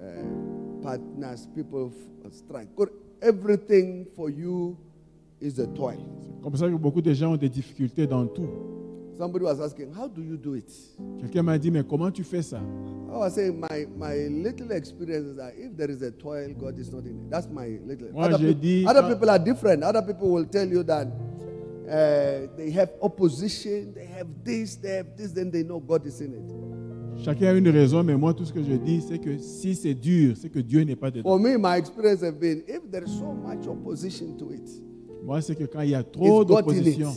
[0.00, 1.92] uh, partners, people
[2.30, 2.86] struggle.
[3.20, 4.78] Everything for you
[5.40, 5.98] is a toil.
[6.20, 8.48] C'est comme ça que beaucoup de gens ont des difficultés dans tout.
[9.20, 10.72] Somebody was asking, How do you do it?
[11.20, 12.56] Quelqu'un m'a dit, mais comment tu fais ça?
[12.56, 16.78] I was saying my, my little experience is that if there is a toil, God
[16.78, 17.30] is not in it.
[17.30, 18.08] That's my little.
[18.14, 19.84] Moi, other, peop- dit- other people are different.
[19.84, 25.14] Other people will tell you that uh, they have opposition, they have this, they have
[25.18, 27.22] this, then they know God is in it.
[27.22, 29.92] Chacun a une raison, mais moi, tout ce que je dis, c'est que si c'est
[29.92, 31.28] dur, c'est que Dieu n'est pas dedans.
[31.28, 34.66] For me, my experience has been if there is so much opposition to it,
[35.22, 37.12] Moi, c'est que quand il y a trop d'opposition,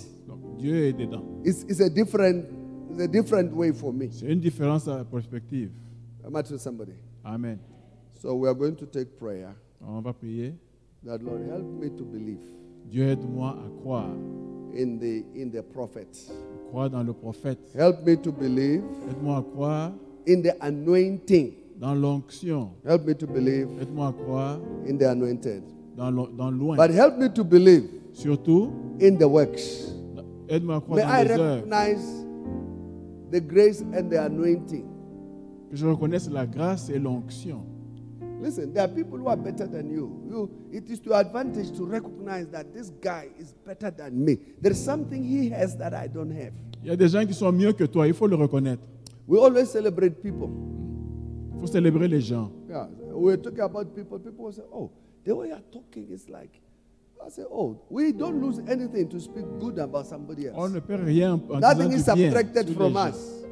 [0.64, 1.24] Dieu est dedans.
[1.44, 2.46] it's, it's a different
[2.92, 4.08] it's a different way for me.
[4.12, 5.70] C'est une différence à perspective.
[6.26, 6.94] I'm at somebody.
[7.26, 7.60] Amen.
[8.22, 9.54] So we are going to take prayer
[9.86, 10.54] On va prier.
[11.04, 12.40] that Lord help me to believe
[12.90, 14.10] Dieu aide-moi à croire.
[14.76, 16.08] in the in the prophet.
[16.70, 17.60] Croire dans le prophète.
[17.76, 19.92] Help me to believe Aide-moi à croire
[20.28, 21.52] in the anointing.
[21.80, 22.70] dans l'onction.
[22.86, 25.62] Help me to believe Aide-moi à croire in the anointed.
[25.98, 26.78] dans, lo- dans l'oint.
[26.78, 28.72] But help me to believe Surtout,
[29.02, 29.92] in the works.
[30.54, 32.26] Aide-moi à croire May dans I les recognize
[33.32, 34.86] the grace and the anointing?
[35.70, 37.66] Que je reconnaisse la grâce et l'onction.
[38.42, 40.12] Listen, there are people who are better than you.
[40.30, 40.50] you.
[40.72, 44.38] It is to your advantage to recognize that this guy is better than me.
[44.62, 46.52] There is something he has that I don't have.
[46.84, 48.84] Il y a des gens qui sont mieux que toi, il faut le reconnaître.
[49.28, 50.50] We always celebrate people.
[51.54, 52.52] Il faut célébrer les gens.
[52.68, 54.20] Yeah, we're talking about people.
[54.20, 54.92] People will say, "Oh,
[55.24, 56.63] the way you're talking is like."
[57.26, 60.74] I say, "Oh, we don't lose anything to speak good about somebody On else.
[60.74, 63.44] ne perd rien en Nothing is subtracted from us."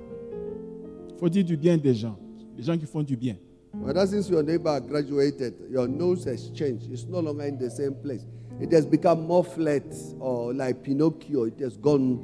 [1.13, 2.17] Il faut dire du bien des gens.
[2.57, 3.35] Les gens qui font du bien.
[3.73, 6.91] Well, that since your neighbor graduated, your nose has changed.
[6.91, 8.25] It's no longer in the same place.
[8.59, 9.83] It has become more flat,
[10.19, 11.45] or like Pinocchio.
[11.45, 12.19] It has gone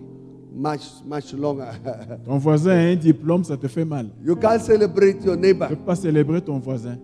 [0.54, 1.72] much, much longer.
[2.26, 4.10] Ton voisin a un diplôme, ça te fait mal.
[4.24, 5.70] you can't celebrate your Tu neighbor.
[5.70, 6.98] ne peux pas célébrer ton voisin.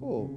[0.00, 0.30] Oh,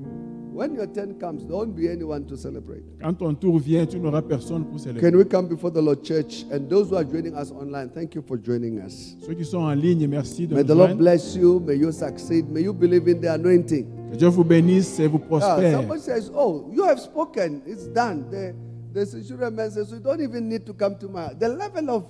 [0.57, 2.81] When your turn comes, there won't be anyone to celebrate.
[2.99, 5.11] Quand ton tour vient, tu n'auras personne pour célébrer.
[5.11, 6.45] Can we come before the Lord Church?
[6.51, 9.15] And those who are joining us online, thank you for joining us.
[9.23, 10.97] Ceux qui sont en ligne, merci de May nous the Lord joindre.
[10.97, 11.59] bless you.
[11.59, 12.49] May you succeed.
[12.49, 13.85] May you believe in the anointing.
[14.11, 15.79] Que Dieu vous bénisse et vous Ah, prospère.
[15.79, 17.61] someone says, Oh, you have spoken.
[17.67, 18.25] It's done.
[18.31, 18.55] The,
[18.93, 21.35] the centurion man says, You don't even need to come to my.
[21.37, 22.05] The level of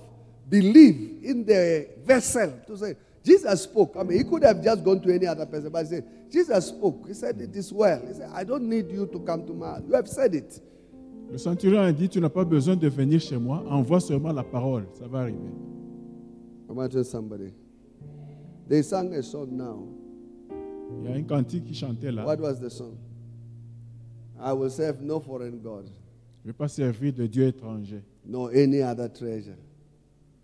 [0.48, 2.96] belief in the vessel to say,
[3.28, 3.96] Jesus spoke.
[3.96, 6.66] I mean, he could have just gone to any other person, but he said, Jesus
[6.68, 7.06] spoke.
[7.06, 8.00] He said, It is well.
[8.06, 9.78] He said, I don't need you to come to my.
[9.86, 10.60] You have said it.
[11.30, 14.42] Le centurion a dit, tu n'as pas besoin de venir chez moi, envoie seulement la
[14.44, 15.50] parole, ça va arriver.
[16.70, 17.52] Imagine somebody?
[18.66, 19.86] They sang a song now.
[21.04, 22.24] Il y a un cantique qui chantait là.
[22.24, 22.96] What was the song?
[24.40, 28.48] I will serve no foreign God, Je ne vais pas servir de Dieu étranger, nor
[28.54, 29.56] any other treasure.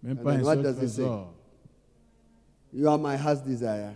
[0.03, 1.03] même And pas un what seul does it say?
[1.03, 1.35] trésor.
[2.75, 3.95] You are my heart's desire.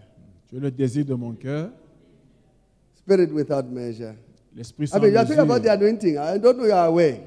[0.48, 1.70] Tu es le désir de mon cœur,
[2.94, 4.14] Spirit without measure.
[4.56, 6.16] l'esprit I mean, you are talking about the anointing.
[6.16, 7.20] I don't know you are aware.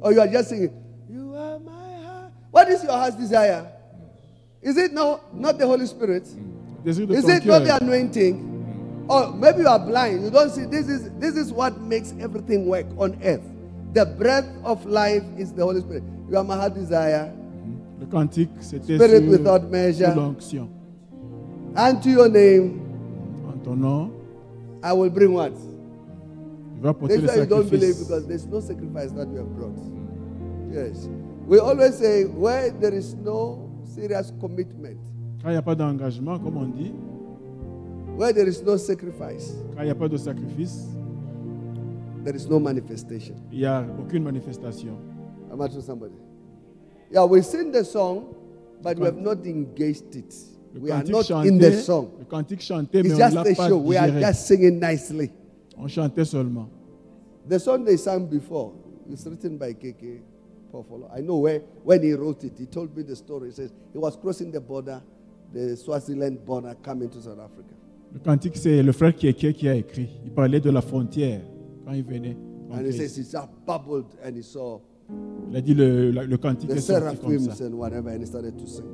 [0.00, 0.70] Or you are just singing,
[1.10, 2.32] You are my heart.
[2.52, 3.66] What is your heart's desire?
[4.62, 6.24] Is it no, not the Holy Spirit?
[6.24, 6.84] Mm.
[6.84, 9.06] De Is it not the anointing?
[9.08, 10.22] Or maybe you are blind.
[10.22, 10.64] You don't see.
[10.66, 13.42] This is this is what makes everything work on earth.
[13.92, 16.04] The breath of life is the Holy Spirit.
[16.30, 17.26] You are my heart desire.
[17.26, 18.00] Mm-hmm.
[18.00, 20.14] Le cantique, c'était Spirit without measure.
[20.14, 20.68] l'onction.
[21.74, 22.80] And to your name,
[23.48, 24.10] En ton nom,
[24.82, 25.54] I will bring what?
[25.54, 29.48] tu vas porter That's why you don't believe because there's no sacrifice that we have
[29.56, 29.78] brought.
[30.70, 31.08] Yes.
[31.46, 34.98] We always say where there is no serious commitment,
[35.42, 36.92] Quand il n'y a pas d'engagement, comme on dit,
[38.16, 40.88] where there is no sacrifice, quand il n'y a pas de sacrifice,
[42.24, 43.34] there is no manifestation.
[43.50, 44.96] il n'y a aucune manifestation.
[45.50, 46.14] I'm asking somebody.
[47.10, 48.34] Yeah, we sing the song,
[48.82, 50.34] but we have not engaged it.
[50.74, 52.08] Le We are not chanté, in the song.
[52.18, 53.78] le cantique chanté, mais It's on just l'a a pas show.
[53.78, 55.30] We are just singing nicely.
[55.76, 56.68] On chantait seulement.
[57.48, 58.72] The song they sang before
[59.10, 60.20] is written by KK
[60.72, 61.08] Pofolo.
[61.14, 62.52] I know where when he wrote it.
[62.58, 63.48] He told me the story.
[63.50, 65.02] He says he was crossing the border,
[65.52, 67.74] the Swaziland border, coming to South Africa.
[68.14, 70.08] Le cantique, c'est le frère Kieke qui a écrit.
[70.24, 71.40] Il parlait de la frontière
[71.84, 72.36] quand il venait.
[72.70, 74.80] And he says he just bubbled and he saw
[75.50, 77.64] Il a dit le, la- le cantique the est sorti comme ça.
[77.66, 78.84] and whatever, and he started to sing.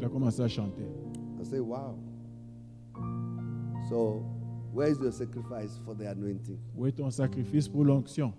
[0.00, 0.82] Il a commencé à chanter.
[1.40, 1.94] I say, wow.
[3.88, 4.24] So,
[4.72, 6.58] where is your sacrifice for the anointing?
[6.76, 8.32] Où est ton sacrifice pour l'onction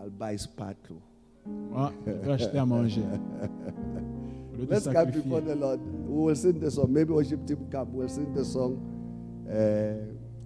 [0.00, 1.00] I'll buy sparkle.
[1.46, 3.02] Moi, je vais acheter à manger.
[4.52, 5.80] Au lieu de Let's come before the Lord.
[6.08, 6.92] We will sing the song.
[6.92, 7.92] Maybe worship team come.
[7.92, 8.78] We'll sing the song.
[9.50, 9.94] Uh,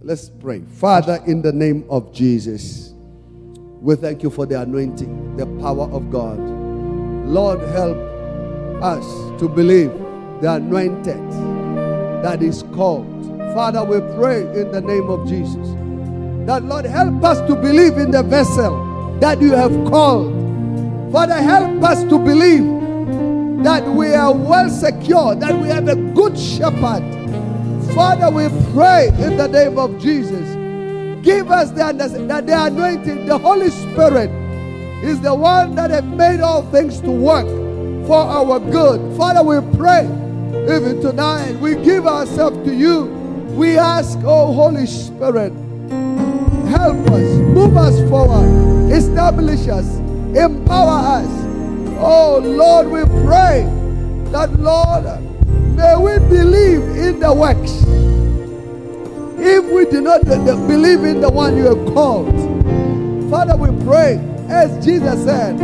[0.02, 0.60] let's pray.
[0.60, 2.94] Father, in the name of Jesus,
[3.80, 6.38] we thank you for the anointing, the power of God.
[7.26, 7.96] Lord, help
[8.82, 9.04] us
[9.40, 9.92] to believe
[10.40, 11.30] the anointed
[12.22, 13.06] that is called.
[13.54, 15.68] Father, we pray in the name of Jesus
[16.46, 20.32] that, Lord, help us to believe in the vessel that you have called.
[21.12, 22.78] Father, help us to believe
[23.64, 27.02] that we are well secured, that we have a good shepherd.
[27.94, 30.54] Father, we pray in the name of Jesus.
[31.24, 31.92] Give us the
[32.28, 34.30] that the anointing, the Holy Spirit,
[35.02, 37.46] is the one that has made all things to work
[38.08, 39.16] for our good.
[39.18, 40.04] Father, we pray
[40.74, 41.52] even tonight.
[41.60, 43.02] We give ourselves to you.
[43.54, 45.52] We ask, oh Holy Spirit,
[46.70, 49.98] help us, move us forward, establish us,
[50.34, 51.28] empower us.
[52.00, 53.64] Oh Lord, we pray
[54.32, 55.04] that, Lord,
[55.76, 57.84] may we believe in the works.
[59.38, 62.32] If we do not believe in the one you have called,
[63.30, 64.18] Father, we pray,
[64.48, 65.58] as Jesus said,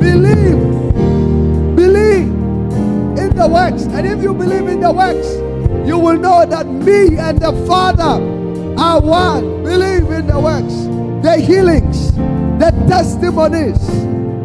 [0.00, 0.79] believe,
[3.40, 3.84] the works.
[3.84, 5.32] And if you believe in the works,
[5.88, 8.22] you will know that me and the Father
[8.78, 9.64] are one.
[9.64, 10.74] Believe in the works,
[11.24, 12.12] the healings,
[12.60, 13.80] the testimonies,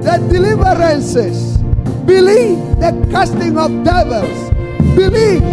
[0.01, 1.57] the deliverances.
[2.05, 4.49] Believe the casting of devils.
[4.95, 5.43] Believe.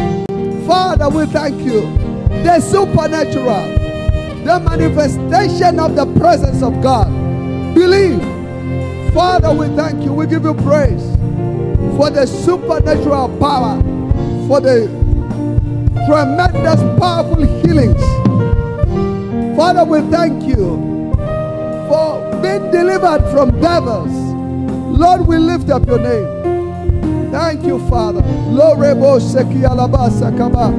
[0.65, 1.81] Father, we thank you.
[2.45, 3.67] The supernatural,
[4.45, 7.09] the manifestation of the presence of God.
[7.75, 8.23] Believe.
[9.13, 10.13] Father, we thank you.
[10.13, 11.12] We give you praise
[11.97, 13.81] for the supernatural power,
[14.49, 14.89] for the
[16.07, 18.03] tremendous, powerful healings.
[19.57, 21.13] Father, we thank you
[21.89, 24.11] for being delivered from devils.
[24.99, 27.31] Lord, we lift up your name.
[27.31, 28.23] Thank you, Father.
[28.51, 30.71] Lorebo seki alabasa kaba.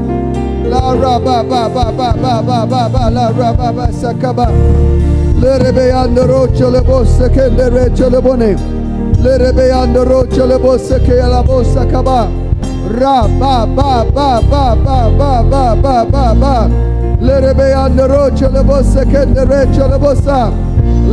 [0.70, 4.48] La raba ba ba ba ba ba ba ba la raba ba sakaba.
[5.40, 7.70] Lerebe andro cholebo sekende
[9.24, 9.54] re cholebone.
[9.54, 12.30] Lerebe andro cholebo seki alabosa kaba.
[13.00, 16.70] Ra ba ba ba ba ba ba ba ba ba ba.
[17.22, 20.52] Lerebe andro chelebosa kendere chelebosa.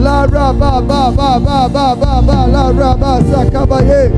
[0.02, 4.10] La ra ba ba ba ba ba ba ba la ra ba sakabaye.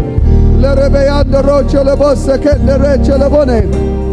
[0.60, 3.66] Lerebe andro chelebosa kendere chelebone.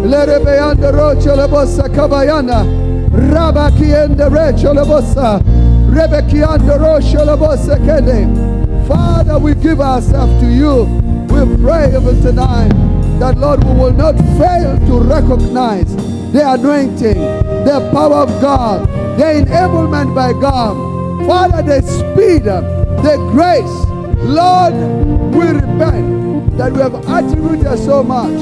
[0.06, 2.66] Lerebe andro chelebosa kabayana.
[3.12, 5.42] Rabaki endere chelebosa.
[5.90, 8.49] Rebeki andro chelebosa kende.
[8.90, 10.86] Father, we give ourselves to you.
[11.30, 12.74] We pray even tonight
[13.20, 15.96] that, Lord, we will not fail to recognize
[16.34, 17.20] the anointing,
[17.66, 18.88] the power of God,
[19.20, 20.76] the enablement by God.
[21.28, 23.86] Father, the speed, the grace.
[24.26, 24.74] Lord,
[25.36, 28.42] we repent that we have attributed so much.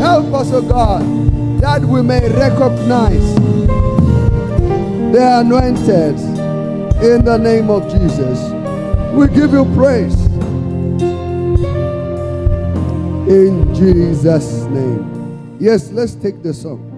[0.00, 1.02] Help us, O God,
[1.60, 3.34] that we may recognize
[5.12, 6.18] the anointed
[7.00, 8.63] in the name of Jesus.
[9.14, 10.14] We give you praise.
[13.28, 15.56] In Jesus' name.
[15.60, 16.93] Yes, let's take the song.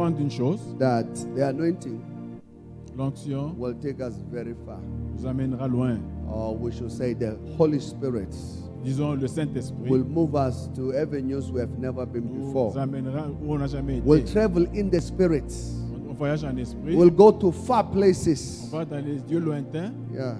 [0.00, 0.60] Comprendre une chose.
[0.78, 1.04] that
[1.36, 2.00] the anointing
[2.96, 4.78] L'onction will take us very far.
[5.16, 6.00] nous amènera loin.
[6.32, 8.34] Or we should say the Holy Spirit
[8.84, 12.72] Disons, le Saint-Esprit will move us to avenues we have never been nous before.
[12.78, 15.52] amènera où on n'a jamais We'll travel in the Spirit.
[15.92, 16.96] On, on voyage en esprit.
[16.96, 18.68] We'll go to far On places.
[18.72, 19.92] va dans les lieux lointains.
[20.12, 20.36] Yeah.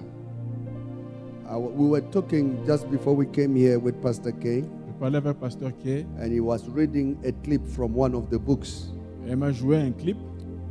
[1.49, 4.63] Uh, we were talking just before we came here with Pastor Je
[4.99, 6.05] parlais avec Pasteur Kay.
[6.19, 8.91] and he was reading a clip from one of the books
[9.27, 10.17] Elle m'a joué un clip.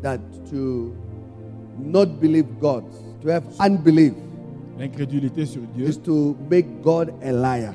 [0.03, 0.18] that
[0.51, 0.94] to
[1.78, 2.84] not believe God,
[3.22, 4.14] to have unbelief,
[4.78, 5.86] L'incrédulité sur Dieu.
[5.86, 7.74] is to make God a liar.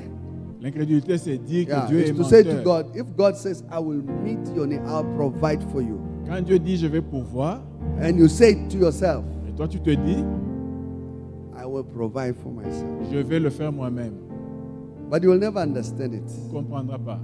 [0.62, 2.64] L'incrédulité, c'est dire Yeah, que Dieu est to say to menteur.
[2.64, 6.00] God, if God says, I will meet your need, I'll provide for you.
[6.28, 7.62] Quand Dieu dit je vais pourvoir,
[8.02, 10.24] And you say it to yourself, et toi tu te dis
[11.56, 12.90] I will provide for myself.
[13.12, 14.14] je vais le faire moi-même.
[15.12, 17.20] But you will never understand it Tu ne comprendras pas.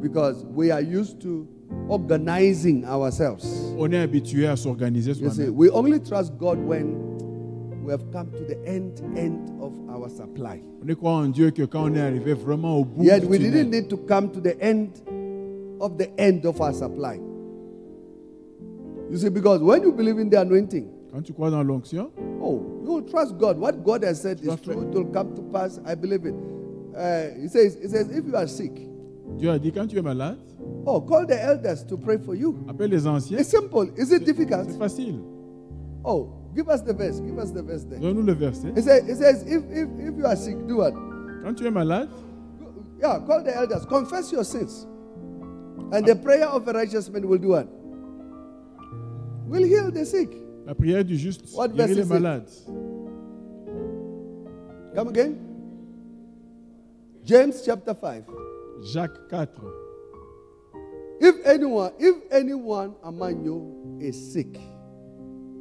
[0.00, 1.46] because we are used to
[1.88, 3.44] organizing ourselves.
[3.78, 5.56] On est habitué à s'organiser You see, soi-même.
[5.56, 6.94] we only trust God when
[7.84, 10.62] we have come to the end end of our supply.
[10.82, 13.38] On est croit en Dieu que quand on est arrivé vraiment au bout Yet we
[13.38, 14.88] didn't need to come to the end
[15.80, 17.18] of the end of our supply.
[19.10, 22.10] You see, because when you believe in the anointing, quand tu crois dans l'onction,
[22.40, 23.58] oh, you will trust God.
[23.58, 24.80] What God has said is true.
[24.82, 25.78] It will come to pass.
[25.84, 26.34] I believe it.
[26.96, 28.72] Uh, he says, he says, if you are sick,
[29.38, 30.38] Dieu a dit quand tu es malade,
[30.86, 32.56] oh, call the elders to pray for you.
[32.68, 33.38] appelle les anciens.
[33.38, 33.88] It's simple.
[33.96, 34.66] Is it difficult?
[34.70, 35.18] C'est facile.
[36.04, 37.20] Oh, give us the verse.
[37.20, 37.98] Give us the verse there.
[38.00, 38.68] Donne-nous le verset.
[38.76, 40.92] It says, it says if, if, if you are sick, do what?
[41.44, 42.08] Quand tu es malade,
[43.00, 43.84] Yeah, call the elders.
[43.86, 44.86] Confess your sins.
[45.92, 47.66] And the prayer of a righteous man will do what?
[49.48, 50.30] Will heal the sick.
[50.64, 52.08] la prière du juste What guérit les it?
[52.08, 52.64] malades.
[54.94, 55.36] Come again.
[57.24, 58.24] James chapter 5.
[58.84, 59.48] Jacques 4.
[61.20, 64.58] If anyone, if anyone among you is sick,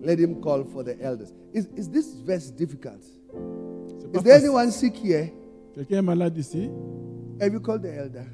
[0.02, 1.32] let him call for the elders.
[1.54, 3.04] Is, is this verse difficult?
[4.14, 5.32] Is there anyone sick here?
[5.76, 6.70] Quelqu'un est malade ici,
[7.40, 8.26] Have you called the elder?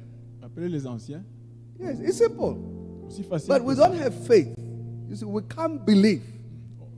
[0.42, 1.22] appelez les anciens.
[1.78, 2.56] Yes, it's simple.
[3.06, 3.48] Aussi facile.
[3.48, 4.48] But we don't have faith.
[5.08, 6.22] You see, we can't believe.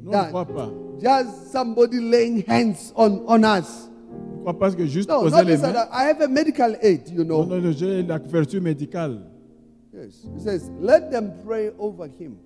[0.03, 0.27] Nous, on that.
[0.27, 0.71] ne croit pas.
[1.03, 3.90] Just somebody laying hands on, on us.
[4.41, 5.59] Croit pas que juste No, poser les.
[5.63, 7.45] I have a medical aid, you know.
[7.45, 9.21] Non, non, j'ai la couverture médicale.
[9.93, 10.25] Yes.
[10.37, 12.37] It says, let them pray over him.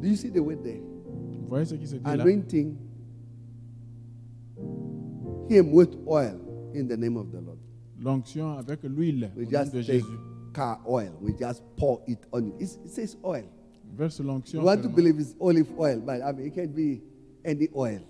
[0.00, 0.80] Do you see the word there?
[1.42, 2.12] Vous voyez ce qui se dit là?
[2.22, 2.76] Anointing
[5.48, 6.38] him with oil
[6.74, 7.58] in the name of the Lord.
[8.00, 10.04] L'onction avec l'huile au nom de Jésus.
[10.52, 11.10] car oil.
[11.22, 12.54] We just pour it on you.
[12.58, 13.44] It's- it says oil.
[13.96, 14.60] Verse l'onction.
[14.60, 17.00] You want to believe it's olive oil, but I mean, it can be
[17.44, 18.00] any oil.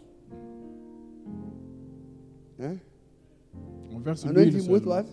[2.61, 5.07] On verse Anoint l'huile him with what?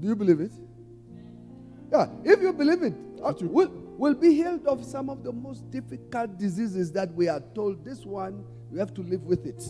[0.00, 0.52] Do you believe it?
[1.92, 5.32] Yeah, if you believe it, uh, you- we'll, we'll be healed of some of the
[5.32, 9.62] most difficult diseases that we are told this one, you have to live with it.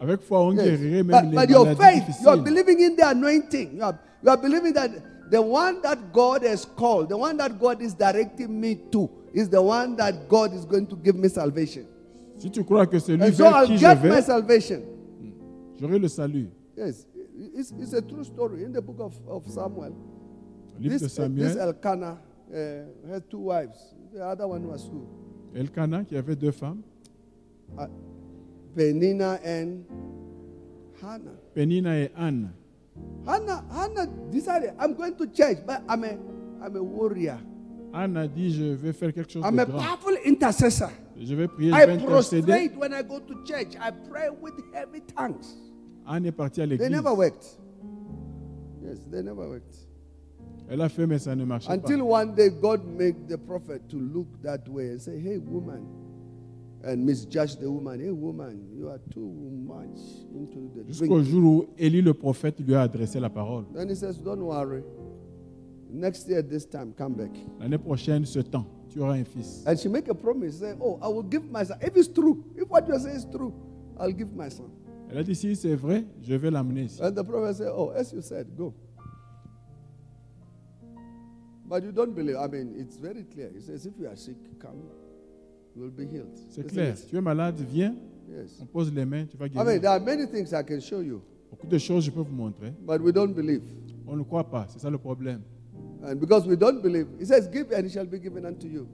[0.00, 0.64] Avec foi, on Yes.
[0.78, 3.76] guérirait même But, les but your faith, you are believing in the anointing.
[3.76, 4.90] You are, you are believing that
[5.30, 9.48] the one that God has called, the one that God is directing me to, is
[9.50, 11.86] the one that God is going to give me salvation.
[12.40, 14.80] Si tu crois que c'est lui so vers qui je vais, salvation.
[15.78, 16.48] j'aurai le salut.
[16.76, 17.06] Yes,
[17.54, 19.92] it's, it's a true story in the book of, of Samuel.
[20.78, 22.18] Livre de This, this Samuel, Elkanah
[22.52, 22.56] uh,
[23.12, 23.94] had two wives.
[24.14, 25.06] The other one was who?
[25.54, 26.82] Elkanah qui avait deux femmes,
[27.78, 27.86] Uh,
[28.74, 29.84] Penina and
[31.00, 31.36] Hannah.
[31.54, 32.50] Pénina et Anne.
[33.26, 36.16] Hannah, Hannah decided, I'm going to church, but I'm a,
[36.64, 37.38] I'm a warrior.
[37.92, 39.78] Anne a dit, je vais faire quelque chose I'm de a grand.
[39.78, 40.90] powerful intercessor.
[41.20, 42.42] Je vais prier, je I vais intercéder.
[42.46, 43.74] prostrate when I go to church.
[43.78, 45.54] I pray with heavy tongues.
[46.06, 47.58] Anne est partie à They never worked.
[48.82, 49.76] Yes, they never worked.
[50.68, 52.04] Elle a fait, mais ça ne marchait Until pas.
[52.04, 55.82] one day God made the prophet to look that way and say, Hey, woman,
[56.84, 58.00] and misjudge the woman.
[58.00, 59.30] Hey, woman, you are too
[59.66, 59.98] much
[60.34, 61.24] into the Jusqu'au drink.
[61.28, 63.64] jour où Élie le prophète lui a adressé la parole.
[63.74, 64.82] Then he says, Don't worry.
[65.92, 67.32] Next year, this time, come back.
[67.58, 69.62] L'année prochaine, ce temps, tu auras un fils.
[69.66, 71.78] And she make a promise, saying, Oh, I will give my son.
[71.80, 73.52] If it's true, if what you say is true,
[73.98, 74.70] I'll give my son.
[75.10, 77.00] Elle a dit, si c'est vrai, je vais l'amener ici.
[77.02, 78.72] And the prophet said, Oh, as you said, go.
[81.68, 82.36] But you don't believe.
[82.36, 83.50] I mean, it's very clear.
[83.54, 84.82] He says, If you are sick, come,
[85.76, 86.36] you will be healed.
[86.50, 86.94] C'est clair.
[86.94, 87.06] it?
[87.08, 87.94] Tu es malade, viens,
[88.28, 88.58] Yes.
[88.60, 89.80] on pose les mains, tu vas I mean, guérir.
[89.80, 91.20] there are many things I can show you,
[91.50, 92.72] Beaucoup de choses, je peux vous montrer.
[92.86, 93.62] but we don't believe.
[94.06, 95.42] On ne croit pas, c'est ça le problème.
[96.02, 98.88] And because we don't believe, he says, Give and it shall be given unto you.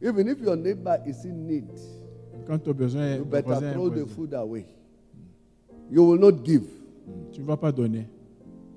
[0.00, 1.68] Even if your neighbor is in need,
[2.46, 4.64] Quand tu as besoin, you better throw the food away.
[5.90, 6.64] You will not give.
[7.32, 8.06] tu ne vas pas donner.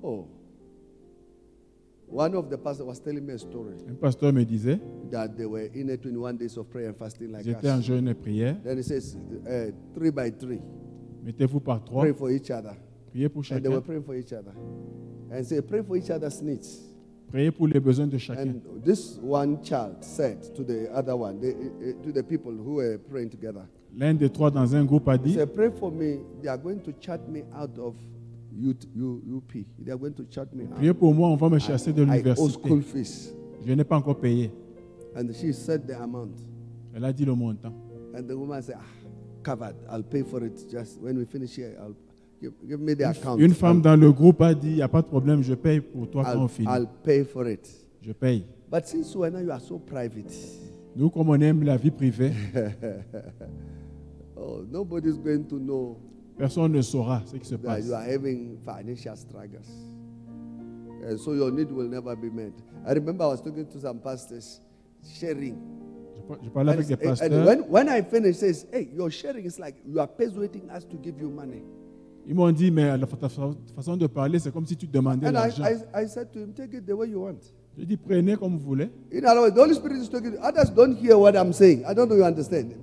[0.02, 0.26] Oh.
[2.08, 4.78] One of the pastors was telling me a story Un pasteur me disait,
[5.10, 7.84] that they were in a 21 days of prayer and fasting like j'étais en us.
[7.86, 8.56] jeûne et prière.
[8.62, 9.16] Then he says,
[9.46, 10.60] uh, three by three,
[11.24, 12.76] Mettez-vous par trois, pray for each other.
[13.12, 14.52] Priez pour And they were chacun, praying for each other.
[15.30, 16.80] And say, pray for each other's needs.
[17.30, 18.40] priez pour les besoins de chacun.
[18.40, 22.74] And this one child said to the other one, the, uh, to the people who
[22.74, 25.92] were praying together, L'un des trois dans un groupe a he dit, said, pray for
[25.92, 26.18] me.
[26.40, 27.94] They are going to chat me out of
[28.54, 29.52] UP.
[29.78, 30.76] They are going to chat me out.
[30.76, 32.52] priez pour moi, on va me chasser de l'université.
[32.52, 33.34] school fees.
[33.64, 34.50] Je n'ai pas encore payé.
[35.14, 36.36] And she said the amount.
[36.94, 37.72] Elle a dit le montant.
[38.14, 38.84] And the woman said, ah,
[39.42, 39.76] covered.
[39.90, 40.68] I'll pay for it.
[40.70, 41.96] Just when we finish here, I'll
[42.42, 43.38] give, give me the account.
[43.38, 45.80] Une femme dans le groupe a dit, il n'y a pas de problème, je paye
[45.80, 46.68] pour toi quand on I'll, finit.
[46.68, 47.68] I'll pay for it.
[48.02, 48.44] Je paye.
[48.70, 50.32] But since when you are so private,
[50.96, 52.32] Nous, comme on aime la vie privée,
[54.36, 55.96] oh, nobody's going to know
[56.38, 57.86] personne ne saura ce qui se passe.
[57.86, 59.68] you are having financial struggles.
[61.04, 62.52] And so your need will never be met.
[62.86, 64.60] I remember I was talking to some pastors,
[65.18, 65.56] sharing.
[66.16, 67.46] Je par- Je parlais And, avec des and pasteurs.
[67.46, 70.96] when, when I finish, says, hey, your sharing is like you are persuading us to
[70.96, 71.62] give you money.
[72.26, 75.64] Ils m'ont dit, mais la façon de parler, c'est comme si tu demandais l'argent.
[75.64, 77.38] I, I said to him, take it the way you want.
[77.76, 78.90] Je dis, prenez comme vous voulez.
[79.12, 80.36] In other words, the Holy Spirit is talking.
[80.42, 81.84] Others don't hear what I'm saying.
[81.84, 82.74] I don't know you understand.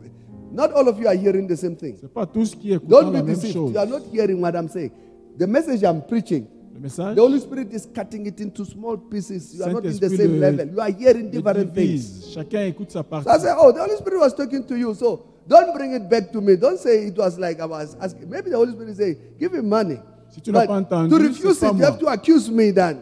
[0.51, 1.95] Not all of you are hearing the same thing.
[2.01, 3.53] C'est pas tous qui écoutent Don't la be même deceived.
[3.53, 3.71] chose.
[3.71, 4.91] You are not hearing what I'm saying.
[5.37, 7.15] The message I'm preaching, Le message?
[7.15, 9.53] the Holy Spirit is cutting it into small pieces.
[9.55, 10.67] You are not in the same le- level.
[10.73, 12.33] You are hearing different things.
[12.33, 13.29] Chacun écoute sa partie.
[13.29, 14.93] So I said, Oh, the Holy Spirit was talking to you.
[14.95, 16.55] So don't bring it back to me.
[16.55, 18.29] Don't say it was like I was asking.
[18.29, 19.99] Maybe the Holy Spirit say, give him money.
[20.29, 23.01] Si tu n'as pas entendu, to refuse it, you have to accuse me then.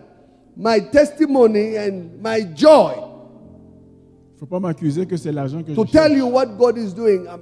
[0.55, 3.03] My testimony and my joy
[4.39, 6.17] faut pas m'accuser que c'est l'argent que to je tell cherche.
[6.17, 7.25] you what God is doing.
[7.27, 7.41] I'm-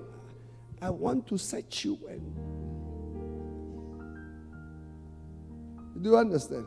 [0.82, 2.20] I want to set you well.
[6.02, 6.66] Do you understand?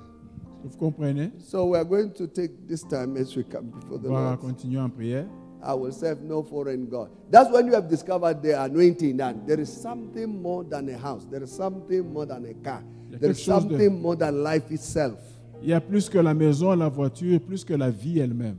[0.65, 4.09] Vous comprenez So we are going to take this time as we come before the
[4.09, 4.41] On va Lord.
[4.41, 5.27] continuer en prière.
[5.63, 7.11] I will serve no foreign God.
[7.31, 11.25] That's when you have discovered the anointing that there is something more than a house.
[11.25, 12.83] There is something more than a car.
[13.09, 15.19] Il y a There is quelque chose de- something more than life itself.
[15.63, 18.59] Il y a plus que la maison, la voiture, plus que la vie elle-même.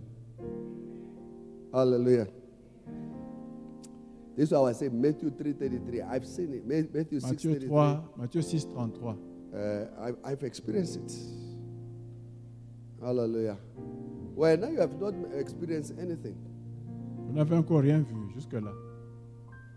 [1.74, 2.28] Hallelujah.
[4.36, 6.10] This is why I say Matthew 3.33.
[6.10, 6.66] I've seen it.
[6.66, 7.68] Matthieu 6.33.
[7.68, 9.16] 3, Matthieu 6, 33.
[9.54, 11.12] Uh, I've, I've experienced it.
[13.02, 13.58] Hallelujah.
[14.36, 16.38] Well, now you have not experienced anything.
[17.30, 18.72] Vous n'avez encore rien vu jusque-là.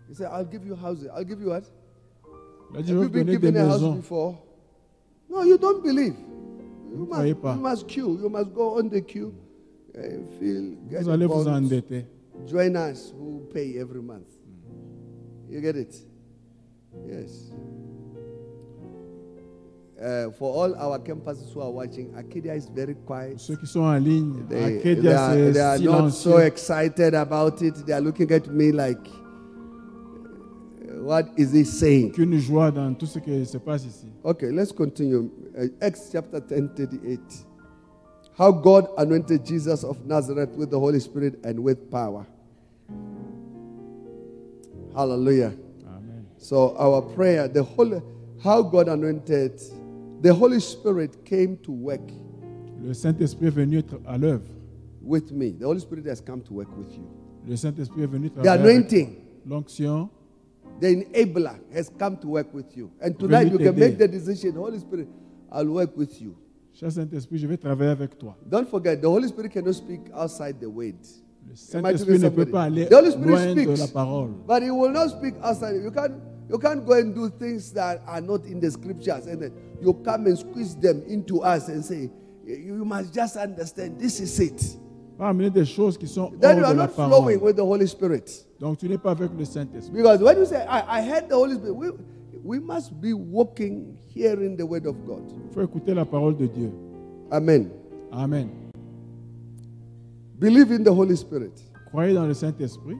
[0.09, 1.07] He said, I'll give you houses.
[1.15, 1.63] I'll give you what?
[2.71, 3.95] Il a dit, je Have vais you vous been donner des given a house maisons.
[3.97, 4.37] before?
[5.29, 6.15] No, you don't believe.
[6.91, 8.19] You must, you must queue.
[8.21, 9.33] You must go on the queue.
[9.95, 10.01] Uh,
[10.39, 12.05] feel, get Vous allez vous endetter.
[12.47, 14.27] Join us who pay every month.
[15.49, 15.95] You get it?
[17.07, 17.51] Yes.
[20.01, 23.39] Uh, for all our campuses who are watching, Arcadia is very quiet.
[23.39, 27.75] Ceux qui sont en ligne, They, they are, they are not so excited about it.
[27.85, 29.07] They are looking at me like,
[31.03, 32.11] what is he saying?
[32.11, 34.07] Aucune joie dans tout ce qui se passe ici.
[34.25, 35.29] Okay, let's continue.
[35.57, 37.19] Uh, Acts chapter 10, 38.
[38.37, 42.25] How God anointed Jesus of Nazareth with the Holy Spirit and with power.
[44.95, 45.53] Hallelujah.
[45.87, 46.25] Amen.
[46.37, 48.01] So our prayer, the Holy,
[48.43, 49.61] how God anointed,
[50.23, 52.01] the Holy Spirit came to work
[52.81, 54.49] Le Saint-Esprit est venu à l'œuvre.
[55.01, 55.51] with me.
[55.51, 57.03] The Holy Spirit has come to work with you.
[57.47, 59.09] Le Saint-Esprit est venu The travailler avec anointing,
[59.45, 60.09] l'onction.
[60.79, 62.89] the enabler has come to work with you.
[63.01, 65.07] And tonight you can make the decision, Holy Spirit,
[65.51, 66.35] I'll work with you.
[66.73, 68.35] Cher Saint-Esprit, je vais travailler avec toi.
[68.49, 70.95] Don't forget, the Holy Spirit cannot speak outside the word.
[71.47, 73.79] Le Saint-Esprit ne peut pas aller The Holy Spirit loin de speaks.
[73.79, 74.31] la parole.
[74.47, 75.75] But he will not speak outside.
[75.83, 76.13] You can't,
[76.49, 79.51] you can't go and do things that are not in the scriptures and then
[79.83, 82.09] you come and squeeze them into us and say,
[82.45, 84.77] you must just understand this is it.
[85.19, 87.45] Amener des choses qui sont Then you are de la not flowing parole.
[87.45, 88.45] with the Holy Spirit.
[88.59, 89.95] Donc tu n'es pas avec le Saint-Esprit.
[89.95, 91.91] Because when you say, I, I heard the Holy Spirit, we,
[92.43, 95.21] we must be walking, hearing the word of God.
[95.47, 96.71] Il faut écouter la parole de Dieu.
[97.31, 97.69] Amen.
[98.11, 98.49] Amen.
[100.39, 101.53] Believe in the Holy Spirit.
[101.91, 102.97] Croyez dans le Saint-Esprit.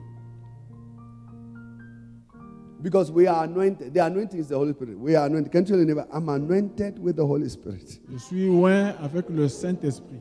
[2.84, 3.94] Because we are anointed.
[3.94, 4.98] The anointing is the Holy Spirit.
[4.98, 5.50] We are anointed.
[5.50, 7.98] Can you tell neighbor, I'm anointed with the Holy Spirit.
[8.12, 10.20] Je suis loin avec le Saint-Esprit.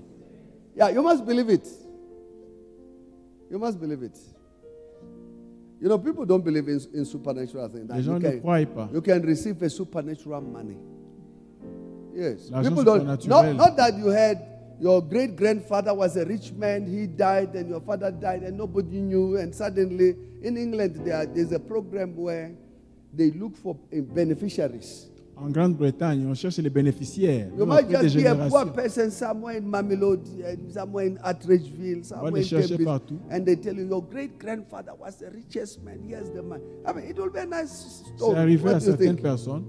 [0.73, 1.67] Yeah, you must believe it.
[3.51, 4.17] You must believe it.
[5.81, 7.89] You know, people don't believe in, in supernatural things.
[7.89, 8.89] Les gens you, ne croient pas.
[8.93, 10.77] you can receive a supernatural money.
[12.15, 12.49] Yes.
[12.49, 13.05] People don't.
[13.05, 17.69] Not, not that you had your great grandfather was a rich man, he died, and
[17.69, 19.37] your father died, and nobody knew.
[19.37, 22.51] And suddenly, in England, there, there's a program where
[23.13, 25.09] they look for uh, beneficiaries.
[25.35, 27.49] En Grande-Bretagne, on cherche les bénéficiaires.
[27.57, 32.37] You might just be a poor person somewhere in Mamelodi, and somewhere in Atteridgeville, somewhere
[32.37, 36.03] in Cambridge, and they tell you your great grandfather was the richest man.
[36.07, 36.61] Here's the man.
[36.85, 38.37] I mean, it will be a nice C'est story.
[38.37, 39.21] arrivé What à certaines think?
[39.23, 39.63] personnes.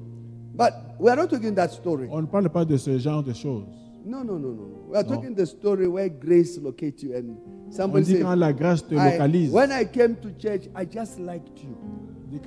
[0.55, 2.09] But we are not talking that story.
[2.11, 3.64] On ne parle pas de ce genre de choses.
[4.05, 4.68] No, no, no, no.
[4.90, 5.14] We are No.
[5.14, 7.30] talking the story where grace locates you and
[7.66, 9.50] On somebody dit says, quand la grâce te I- localise.
[9.50, 11.74] when I came to church, I just liked you.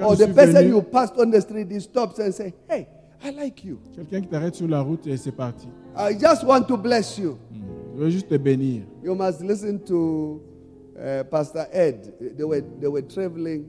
[0.06, 2.88] Or the person venu, you passed on the street, he stops and say, Hey,
[3.24, 3.80] I like you.
[3.96, 5.68] quelqu'un qui t'arrête sur la route et c'est parti.
[5.96, 7.38] I just want to bless you.
[7.96, 8.84] Je veux juste te bénir.
[9.04, 10.42] You must listen to
[10.96, 12.14] uh, Pastor Ed.
[12.38, 13.66] They were, they were traveling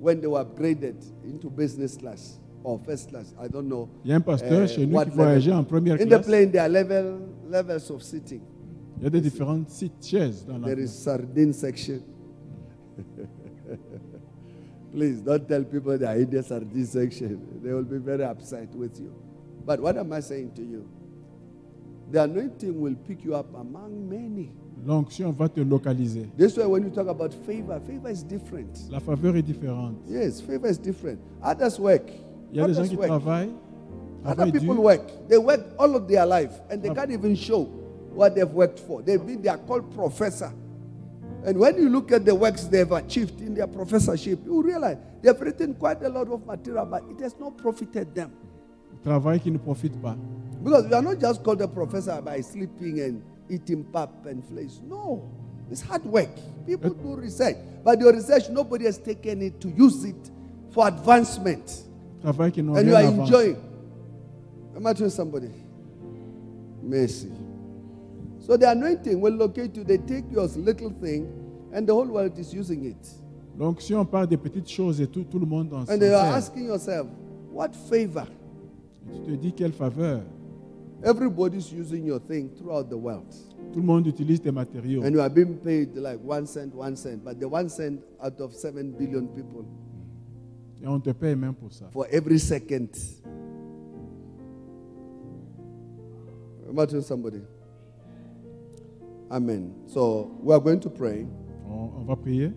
[0.00, 3.34] when they were upgraded into business class or first class.
[3.38, 3.88] I don't know.
[4.04, 6.50] Il y a un pasteur uh, chez nous qui voyageait en première In the plane,
[6.50, 8.40] there are level, levels of sitting.
[8.98, 9.68] Il y a des différentes
[10.00, 12.00] chaises dans There la sardine section.
[14.92, 17.38] Please don't tell people they are in the sardine section.
[17.62, 19.12] They will be very upset with you.
[19.64, 20.86] But what am I saying to you?
[22.10, 24.52] The anointing will pick you up among many.
[24.84, 26.28] L'onction va te localiser.
[26.36, 28.78] This way, when you talk about favor, favor is different.
[28.90, 29.96] La faveur est différente.
[30.08, 31.18] Yes, favor is different.
[31.42, 32.10] Others work.
[32.52, 33.08] Il y a des gens qui work.
[33.08, 33.50] travaillent,
[34.24, 34.82] Other travaillent people dur.
[34.84, 35.28] work.
[35.28, 37.64] They work all of their life and they can't even show
[38.14, 39.02] what they've worked for.
[39.02, 40.52] They've been, they are called professor.
[41.44, 45.40] And when you look at the works they've achieved in their professorship, you realize they've
[45.40, 48.30] written quite a lot of material, but it has not profited them.
[49.02, 50.14] Travail qui ne profite pas.
[50.62, 54.78] Because you are not just called a professor by sleeping and eating pap and flesh.
[54.86, 55.28] No,
[55.68, 56.28] it's hard work.
[56.64, 60.30] People do research, but your research, nobody has taken it to use it
[60.70, 61.82] for advancement.
[62.22, 63.56] Travail qui n'ont and you rien are enjoying.
[64.76, 65.50] Am I telling somebody?
[66.82, 67.30] Mercy.
[68.38, 69.84] So the anointing will locate you.
[69.84, 71.26] They take your little thing,
[71.72, 73.08] and the whole world is using it.
[73.58, 76.26] L'onction part des petites choses et tout, tout le monde en s'en And you are
[76.26, 76.36] sert.
[76.36, 77.06] asking yourself,
[77.52, 78.26] what favor?
[79.24, 80.22] Tu te dis quelle faveur.
[81.04, 83.26] Everybody's using your thing throughout the world.
[83.72, 85.02] Tout le monde utilise tes matériaux.
[85.04, 87.24] And you are being paid like one cent, one cent.
[87.24, 89.64] But the one cent out of seven billion people
[90.82, 91.88] Et on te paye même pour ça.
[91.92, 92.88] for every second.
[96.70, 97.40] Imagine somebody?
[99.30, 99.72] Amen.
[99.86, 101.26] So we are going to pray.
[101.66, 102.52] On, on va prier.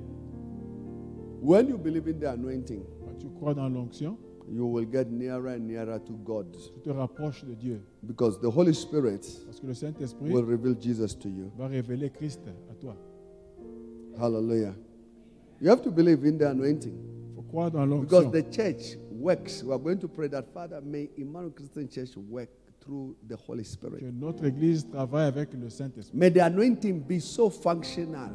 [1.41, 4.17] When you believe in the anointing, Quand tu crois dans l'onction,
[4.51, 7.81] you will get nearer and nearer to God tu te rapproches de Dieu.
[8.05, 11.51] because the Holy Spirit Parce que le Saint-Esprit will reveal Jesus to you.
[11.57, 12.95] va révéler Christ à toi.
[14.19, 14.73] Hallelujah.
[15.61, 16.93] You have to believe in the anointing
[17.55, 18.31] Croire dans because l'onction.
[18.31, 19.63] the church works.
[19.63, 22.49] We are going to pray that Father may Emmanuel Christian Church work
[22.83, 24.03] through the Holy Que Spirit.
[24.19, 26.17] notre Église travaille avec le Saint-Esprit.
[26.17, 28.29] May the anointing be so functional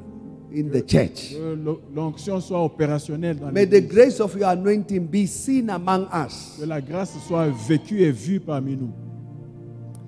[0.52, 1.32] in the church.
[1.34, 3.88] Que l'o- l'onction soit opérationnelle dans May the l'Église.
[3.94, 6.56] grace of your anointing be seen among us.
[6.58, 8.90] Que la grâce soit vécue et vue parmi nous.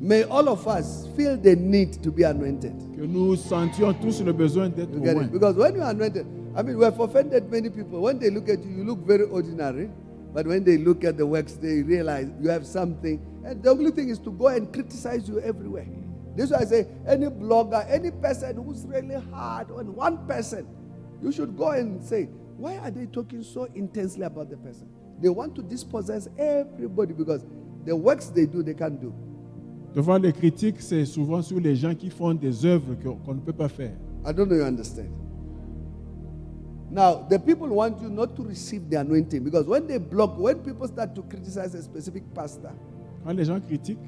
[0.00, 2.72] May all of us feel the need to be anointed.
[2.96, 5.30] Que nous sentions tous le besoin d'être it?
[5.30, 8.00] Because when you are anointed, I mean, we have offended many people.
[8.02, 9.90] When they look at you, you look very ordinary.
[10.34, 13.20] But when they look at the works, they realize you have something.
[13.44, 15.86] And the only thing is to go and criticize you everywhere.
[16.34, 20.66] This is why I say any blogger, any person who's really hard on one person,
[21.22, 22.24] you should go and say,
[22.56, 24.88] why are they talking so intensely about the person?
[25.20, 27.44] They want to dispossess everybody because
[27.84, 29.12] the works they do, they can't do.
[29.94, 33.40] Devant les critiques, c'est souvent sur les gens qui font des œuvres que- qu'on ne
[33.40, 33.92] peut pas faire.
[34.24, 35.10] I don't know you understand.
[36.92, 40.58] Now, the people want you not to receive the anointing because when they block, when
[40.58, 42.70] people start to criticize a specific pastor,
[43.24, 43.98] Quand les gens critiquent,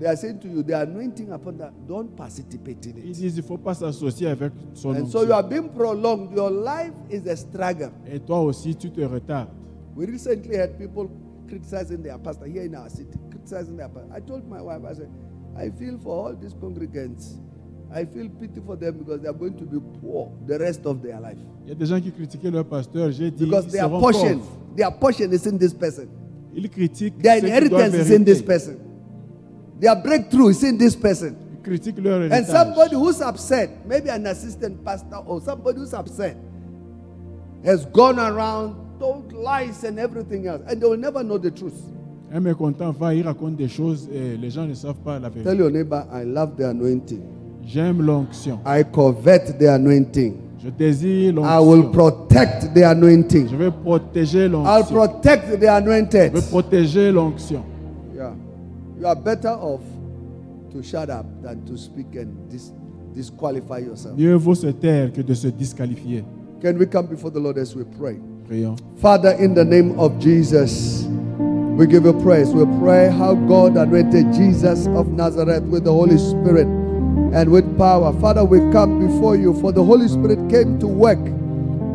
[0.00, 3.22] they are saying to you, the anointing upon that, don't participate in ils it.
[3.22, 6.32] disent il ne faut pas s'associer avec son And so you are being prolonged.
[6.34, 7.92] Your life is a struggle.
[8.10, 9.48] Et toi aussi, tu te retardes.
[9.94, 11.08] We recently had people
[11.48, 14.10] criticizing their pastor here in our city, criticizing their pastor.
[14.12, 15.10] I told my wife, I said,
[15.56, 17.38] I feel for all these congregants.
[17.94, 21.02] I feel pity for them because they are going to be poor the rest of
[21.02, 21.38] their life.
[21.64, 23.10] Il y a des gens qui critiquaient leur pasteur.
[23.12, 24.76] J'ai dit Because their portion, pauvres.
[24.76, 26.08] their portion is in this person.
[26.54, 28.78] Ils critiquent Their ceux qui doivent inheritance is in this person.
[29.80, 31.36] Their breakthrough is in this person.
[31.52, 36.36] Ils critiquent leur And somebody who's upset, maybe an assistant pastor or somebody who's upset,
[37.64, 41.80] has gone around, told lies and everything else, and they will never know the truth.
[42.32, 45.56] Un mécontent va, il raconte des choses et les gens ne savent pas la Tell
[45.58, 47.35] your neighbor, I love the anointing.
[47.66, 48.60] J'aime l'onction.
[48.64, 50.34] I covet the anointing.
[50.62, 53.46] Je désire I will protect the Je anointing.
[53.56, 56.32] vais protéger I'll protect the Je anointed.
[56.32, 57.62] vais protéger l'onction.
[58.14, 58.32] Yeah.
[58.98, 59.80] You are better off
[60.72, 62.72] to shut up than to speak and dis-
[63.14, 64.16] disqualify yourself.
[64.16, 66.24] Mieux vaut se taire que de se disqualifier.
[66.62, 68.16] Can we come before the Lord as we pray?
[68.48, 68.78] Prions.
[68.96, 71.06] Father, in the name of Jesus,
[71.76, 72.54] We give you praise.
[72.54, 76.66] We pray how God anointed Jesus of Nazareth with the Holy Spirit
[77.34, 78.12] and with power.
[78.20, 81.18] Father, we come before you for the Holy Spirit came to work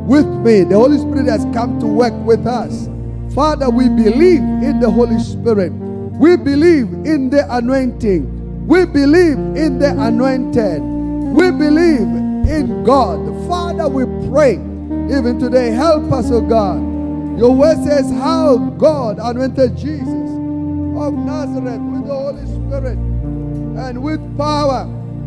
[0.08, 0.64] with me.
[0.64, 2.90] The Holy Spirit has come to work with us.
[3.34, 5.72] Father, we believe in the Holy Spirit.
[5.72, 8.68] We believe in the anointing.
[8.68, 10.82] We believe in the anointed.
[10.82, 12.08] We believe
[12.50, 13.48] in God.
[13.48, 15.72] Father, we pray even today.
[15.72, 16.92] Help us, oh God.
[17.40, 24.38] Your word says how God anointed Jesus of Nazareth with the Holy Spirit and with
[24.38, 24.86] power,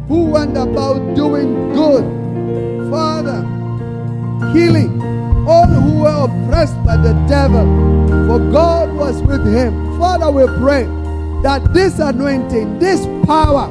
[0.09, 2.05] who went about doing good.
[2.91, 3.41] Father,
[4.53, 5.01] healing
[5.47, 7.65] all who were oppressed by the devil,
[8.27, 9.99] for God was with him.
[9.99, 10.85] Father, we pray
[11.43, 13.69] that this anointing, this power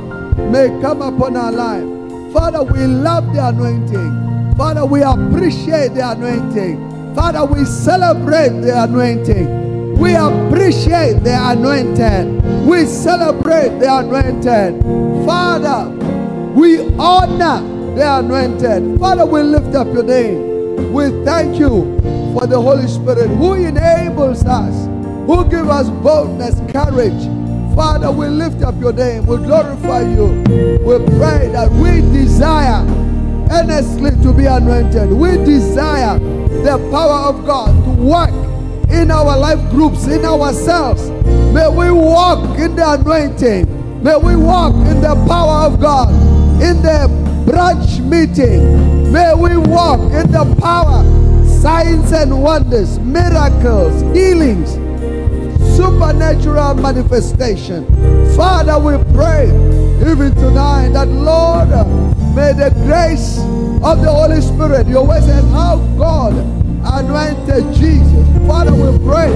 [0.49, 2.33] may come upon our life.
[2.33, 4.55] Father, we love the anointing.
[4.55, 7.15] Father, we appreciate the anointing.
[7.15, 9.97] Father, we celebrate the anointing.
[9.97, 12.65] We appreciate the anointed.
[12.67, 14.83] We celebrate the anointed.
[15.25, 15.89] Father,
[16.53, 17.61] we honor
[17.95, 18.99] the anointed.
[18.99, 20.93] Father, we lift up your name.
[20.93, 21.99] We thank you
[22.33, 24.85] for the Holy Spirit who enables us,
[25.27, 27.23] who gives us boldness, courage.
[27.75, 29.25] Father, we lift up your name.
[29.25, 30.27] We glorify you.
[30.85, 32.85] We pray that we desire
[33.51, 35.11] earnestly to be anointed.
[35.11, 38.29] We desire the power of God to work
[38.91, 41.09] in our life groups, in ourselves.
[41.53, 44.03] May we walk in the anointing.
[44.03, 46.32] May we walk in the power of God.
[46.61, 47.07] In the
[47.45, 51.03] branch meeting, may we walk in the power,
[51.61, 54.73] signs and wonders, miracles, healings,
[55.75, 57.85] supernatural manifestation.
[58.35, 59.47] Father, we pray
[60.09, 61.69] even tonight that, Lord,
[62.35, 63.39] may the grace
[63.83, 66.33] of the Holy Spirit, your word says how God
[66.85, 68.47] anointed Jesus.
[68.47, 69.31] Father, we pray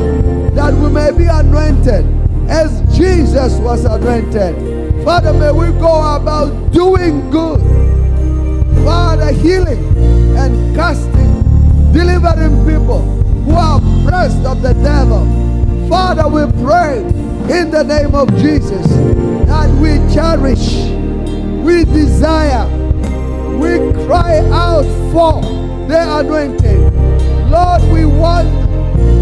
[0.54, 2.06] that we may be anointed
[2.50, 4.77] as Jesus was anointed.
[5.08, 7.62] Father, may we go about doing good.
[8.84, 9.82] Father, healing
[10.36, 13.00] and casting, delivering people
[13.46, 15.24] who are oppressed of the devil.
[15.88, 16.98] Father, we pray
[17.58, 18.86] in the name of Jesus
[19.48, 20.76] that we cherish,
[21.64, 22.68] we desire,
[23.60, 23.78] we
[24.08, 24.84] cry out
[25.14, 25.42] for
[25.88, 27.50] the anointing.
[27.50, 28.52] Lord, we want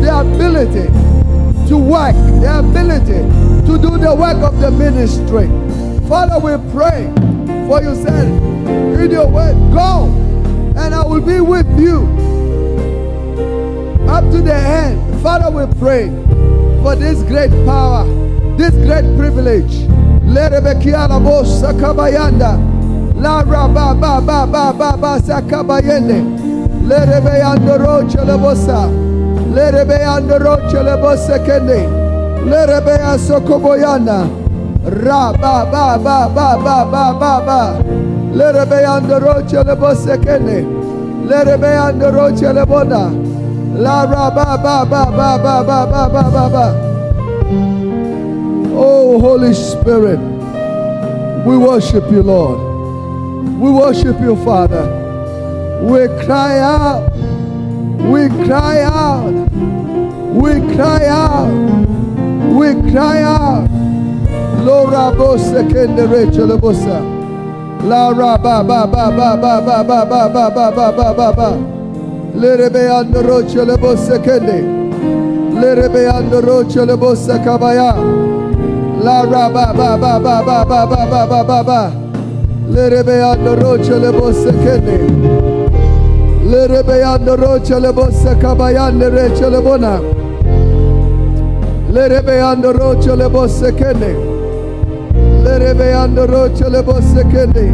[0.02, 0.88] the ability
[1.70, 3.22] to work, the ability
[3.68, 5.48] to do the work of the ministry.
[6.08, 7.12] Father, we pray
[7.68, 8.28] for you said
[9.00, 10.06] in your word, go
[10.78, 12.04] and I will be with you
[14.08, 15.22] up to the end.
[15.22, 16.08] Father, we pray
[16.84, 18.06] for this great power,
[18.56, 19.88] this great privilege.
[20.24, 22.76] Let Rebekiana Bosa Kabayanda.
[23.16, 26.36] La Rabba Ba Ba Ba Ba Ba Sakabayende.
[33.18, 34.45] Sokoboyanda.
[34.86, 37.62] Ra Ba Ba Ba Ba Ba Ba Ba Ba.
[39.20, 40.64] Rocha Lebosa Kende.
[41.28, 43.12] Let Rebeyanda Rocha Lebona.
[43.78, 46.68] La ra ba ba ba ba ba ba ba ba ba ba.
[48.78, 50.20] Oh Holy Spirit,
[51.46, 52.60] we worship you, Lord.
[53.60, 54.86] We worship you, Father.
[55.82, 57.12] We cry out.
[58.06, 59.34] We cry out.
[60.32, 61.52] We cry out.
[62.54, 63.68] We cry out.
[64.66, 67.00] Lora bosa kende Rachel bosa.
[67.88, 71.32] La ra ba ba ba ba ba ba ba ba ba ba ba ba ba
[71.32, 71.58] ba.
[72.34, 74.66] Lerebe ando roche le bosse kende.
[75.62, 77.94] Lerebe ando roche le bosse kabaya.
[79.04, 81.92] La ra ba ba ba ba ba ba ba ba ba ba ba.
[82.68, 84.98] Lerebe ando roche le bosse kende.
[86.50, 90.02] Lerebe ando roche le bosse kabaya ne reche le bona.
[91.92, 94.25] Lerebe ando roche le bosse kende.
[95.46, 97.72] Lerebe ando roche le bosse kende.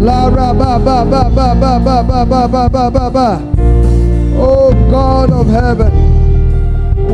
[0.00, 3.40] La ra ba ba ba ba ba ba ba ba ba ba ba ba.
[4.36, 5.90] Oh God of heaven,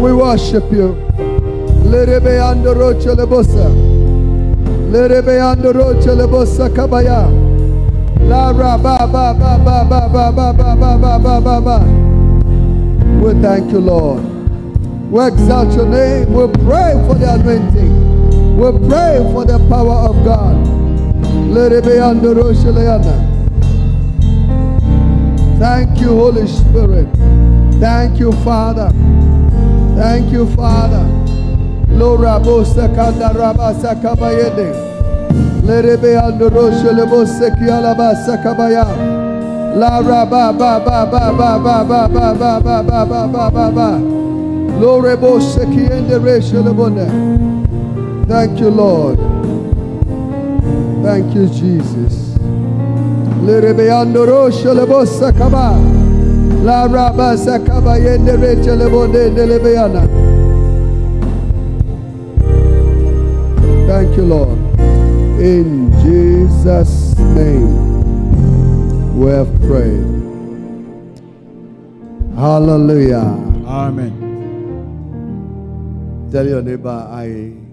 [0.01, 0.97] we worship you.
[1.85, 3.71] Lerebe ando roche le bossa.
[4.91, 7.31] Lerebe ando roche le bossa kabaya.
[8.27, 11.79] La ra ba ba ba ba ba ba ba ba ba ba ba ba.
[13.23, 14.21] We thank you, Lord.
[15.13, 16.33] We exalt your name.
[16.33, 18.00] We pray for the anointing.
[18.61, 20.55] We pray for the power of God.
[21.49, 23.17] Lerebe ando roche le anda.
[25.59, 27.09] Thank you, Holy Spirit.
[27.81, 28.93] Thank you, Father.
[29.97, 31.07] Thank you, Father.
[31.89, 34.77] Lora bosa kanda rabasa kabayede.
[35.65, 38.85] Lerebe andoroshe lebose kialabasa kabaya.
[39.75, 43.71] La raba ba ba ba ba ba ba ba ba ba ba ba ba ba
[43.73, 43.99] ba.
[44.79, 47.60] Lorebo sekiende reshelebone.
[48.31, 49.19] Thank you, Lord.
[51.03, 52.39] Thank you, Jesus.
[53.43, 55.75] Lerebeando roshelebo sakaba.
[56.63, 60.07] La raba sakaba yende reshelebone delebeyana.
[63.89, 64.59] Thank you, Lord.
[65.41, 67.75] In Jesus' name,
[69.19, 70.07] we have prayed.
[72.37, 73.27] Hallelujah.
[73.67, 74.13] Amen.
[76.31, 77.70] Tell your neighbor, I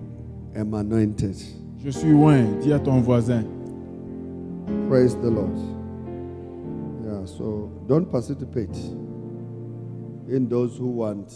[0.57, 1.35] am anointed.
[1.83, 2.43] Je suis loin.
[2.61, 3.43] Dis à ton voisin.
[4.89, 5.57] Praise the Lord.
[7.05, 8.75] Yeah, so don't participate
[10.27, 11.31] in those who want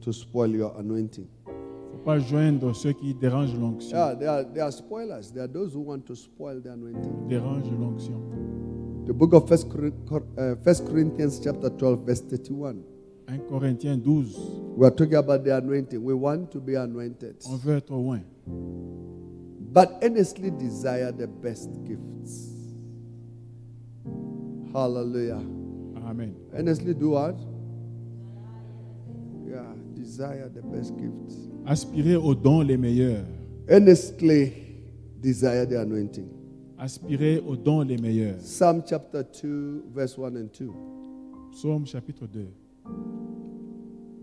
[0.00, 1.28] to spoil your anointing.
[1.92, 3.96] faut pas joindre ceux qui dérangent l'onction.
[3.96, 5.30] Yeah, they are, they are spoilers.
[5.32, 7.28] They are those who want to spoil the anointing.
[7.28, 8.18] Dérangent l'onction.
[9.06, 12.82] The book of First, uh, Corinthians chapter 12, verse 31.
[13.32, 14.76] 1 Corinthiens 12.
[14.76, 16.02] We are talking about the anointing.
[16.04, 17.36] We want to be anointed.
[17.46, 18.22] On veut être loin.
[19.72, 22.50] but earnestly desire the best gifts.
[24.72, 25.42] Hallelujah.
[26.04, 26.36] Amen.
[26.52, 27.36] Earnestly do what?
[29.48, 29.64] Yeah,
[29.94, 31.48] desire the best gifts.
[31.66, 33.24] Aspirez aux dons les meilleurs.
[33.66, 34.52] Earnestly
[35.20, 36.28] desire the anointing.
[36.78, 38.38] Aspirez aux dons les meilleurs.
[38.40, 40.74] Psalm chapter 2, verse 1 and 2.
[41.52, 42.46] Psaume chapitre 2.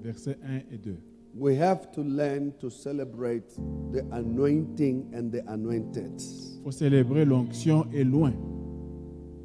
[0.04, 0.98] Versets 1 et 2.
[1.36, 3.50] We have to learn to celebrate
[3.92, 6.22] the anointing and the anointed.
[6.64, 8.36] Faut célébrer l'onction et l'oint.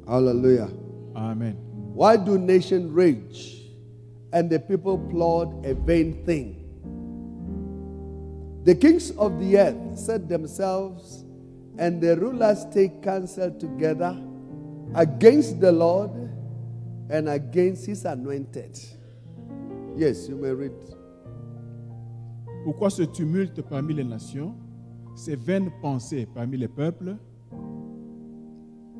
[0.07, 0.69] Hallelujah.
[1.15, 1.55] Amen.
[1.93, 3.61] Why do nations rage
[4.33, 6.61] and the people plot a vain thing?
[8.63, 11.23] The kings of the earth set themselves
[11.77, 14.17] and the rulers take counsel together
[14.95, 16.11] against the Lord
[17.09, 18.79] and against his anointed.
[19.97, 20.73] Yes, you may read.
[22.65, 24.55] Pourquoi ce tumulte parmi les nations,
[25.15, 27.15] ces vaines pensées parmi les peuples?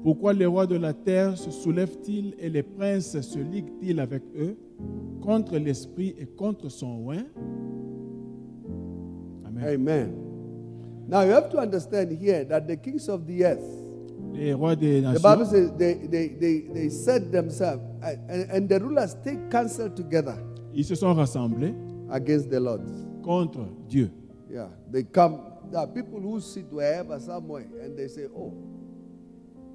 [0.03, 4.55] Pourquoi les rois de la terre se soulèvent-ils et les princes se liguent-ils avec eux
[5.21, 7.23] contre l'esprit et contre son oin
[9.47, 9.67] Amen.
[9.67, 10.13] Amen.
[11.07, 13.65] Now you have to understand here that the kings of the earth,
[14.33, 18.69] Les rois des the Bible nations, says they, they, they, they set themselves and, and
[18.69, 20.37] the rulers take counsel together
[20.75, 21.73] ils se sont rassemblés
[22.09, 22.81] against the Lord.
[23.23, 24.09] contre Dieu.
[24.49, 25.39] Yeah, they come.
[25.71, 28.53] There are people who sit wherever, somewhere, and they say, "Oh,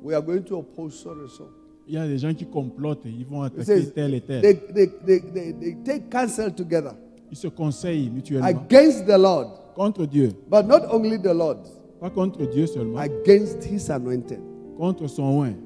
[0.01, 1.49] we are going to oppose so and so."
[1.89, 4.43] Il y a des gens qui complotent, ils vont attaquer says tel et tel.
[4.43, 6.95] they, they, they, they, take counsel together
[7.33, 10.31] Ils se conseillent mutuellement against the Lord, contre Dieu.
[10.49, 11.59] but not only the Lord,
[11.99, 14.39] Pas contre Dieu seulement, against His anointed.
[14.77, 15.57] contre son oin.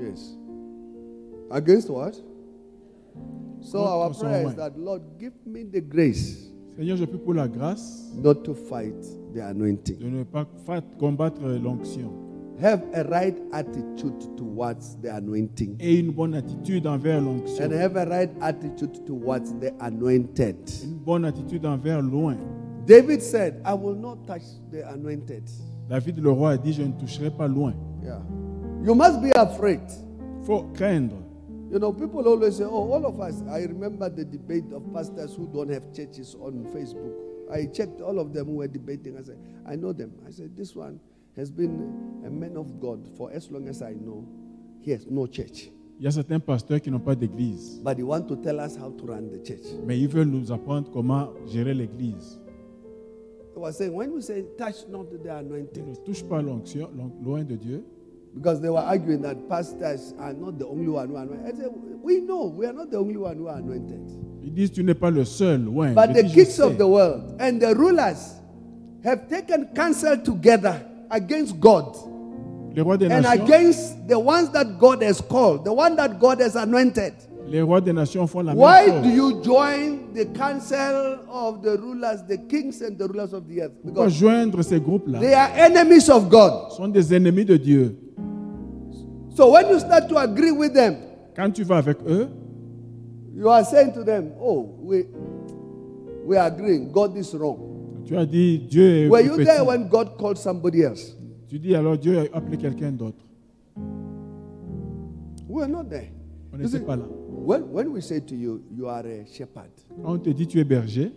[0.00, 0.36] Yes.
[1.50, 2.12] Against what?
[3.60, 7.48] So our prayer is that Lord, give me the grace Seigneur, je prie pour la
[7.48, 9.00] grâce not to fight
[9.32, 9.98] the de anointing.
[10.00, 10.46] ne pas
[10.98, 12.10] combattre l'onction
[12.62, 15.76] Have a right attitude towards the anointing.
[15.78, 17.64] et une bonne attitude envers l'onction.
[17.64, 20.56] and have a right attitude towards the anointed.
[20.84, 22.36] Une bonne attitude envers loin.
[22.86, 25.42] David said, I will not touch the anointed.
[25.88, 27.74] David le roi a dit, je ne toucherai pas loin.
[28.02, 28.20] Yeah.
[28.84, 29.80] You must be afraid.
[30.44, 31.16] faut craindre.
[31.70, 33.42] You know, people always say, oh, all of us.
[33.50, 37.12] I remember the debate of pastors who don't have churches on Facebook.
[37.50, 39.16] I checked all of them who were debating.
[39.18, 40.12] I said, I know them.
[40.26, 41.00] I said, this one
[41.36, 44.24] has been a man of God for as long as I know.
[44.80, 45.70] He has no church.
[45.98, 48.76] Il y a certains pasteurs qui n'ont pas d'église, But he want to tell us
[48.76, 49.64] how to run the church.
[49.86, 52.38] mais ils veulent nous apprendre comment gérer l'église.
[53.54, 57.12] He was saying, when we say touch not the anointed, ne touchent pas l'onction, l'on-
[57.24, 57.82] l'oint de Dieu.
[58.36, 61.46] Because they were arguing that pastors are not the only one who are anointed.
[61.46, 61.70] I said,
[62.02, 64.00] we know we are not the only one who are anointed.
[64.44, 65.94] Ils disent, tu n'es pas le seul, l'oint.
[65.94, 68.34] But the kings of the world and the rulers
[69.04, 71.96] have taken counsel together against God
[72.74, 76.20] Les rois des and nations, against the ones that God has called, the one that
[76.20, 77.14] God has anointed.
[77.48, 81.78] les rois des nations font la Why même do you join the council of the
[81.78, 83.72] rulers, the kings and the rulers of the earth?
[83.82, 86.72] Pourquoi Because joindre ces groupes-là they are enemies of God.
[86.72, 87.96] sont des ennemis de Dieu.
[89.36, 90.96] So when you start to agree with them,
[91.36, 92.28] Quand tu vas avec eux,
[93.36, 95.04] You are saying to them, "Oh, we
[96.24, 96.90] we are agreeing.
[96.90, 97.58] God is wrong."
[98.06, 101.14] tu as dit Dieu est Were you there when God called somebody else?
[101.48, 103.22] Tu dis alors Dieu a appelé quelqu'un d'autre.
[105.46, 106.08] We were not there.
[106.54, 107.04] On n'était pas là.
[107.28, 109.70] when, when we say to you, "You are a shepherd,"
[110.02, 111.12] Quand on te dit tu es berger,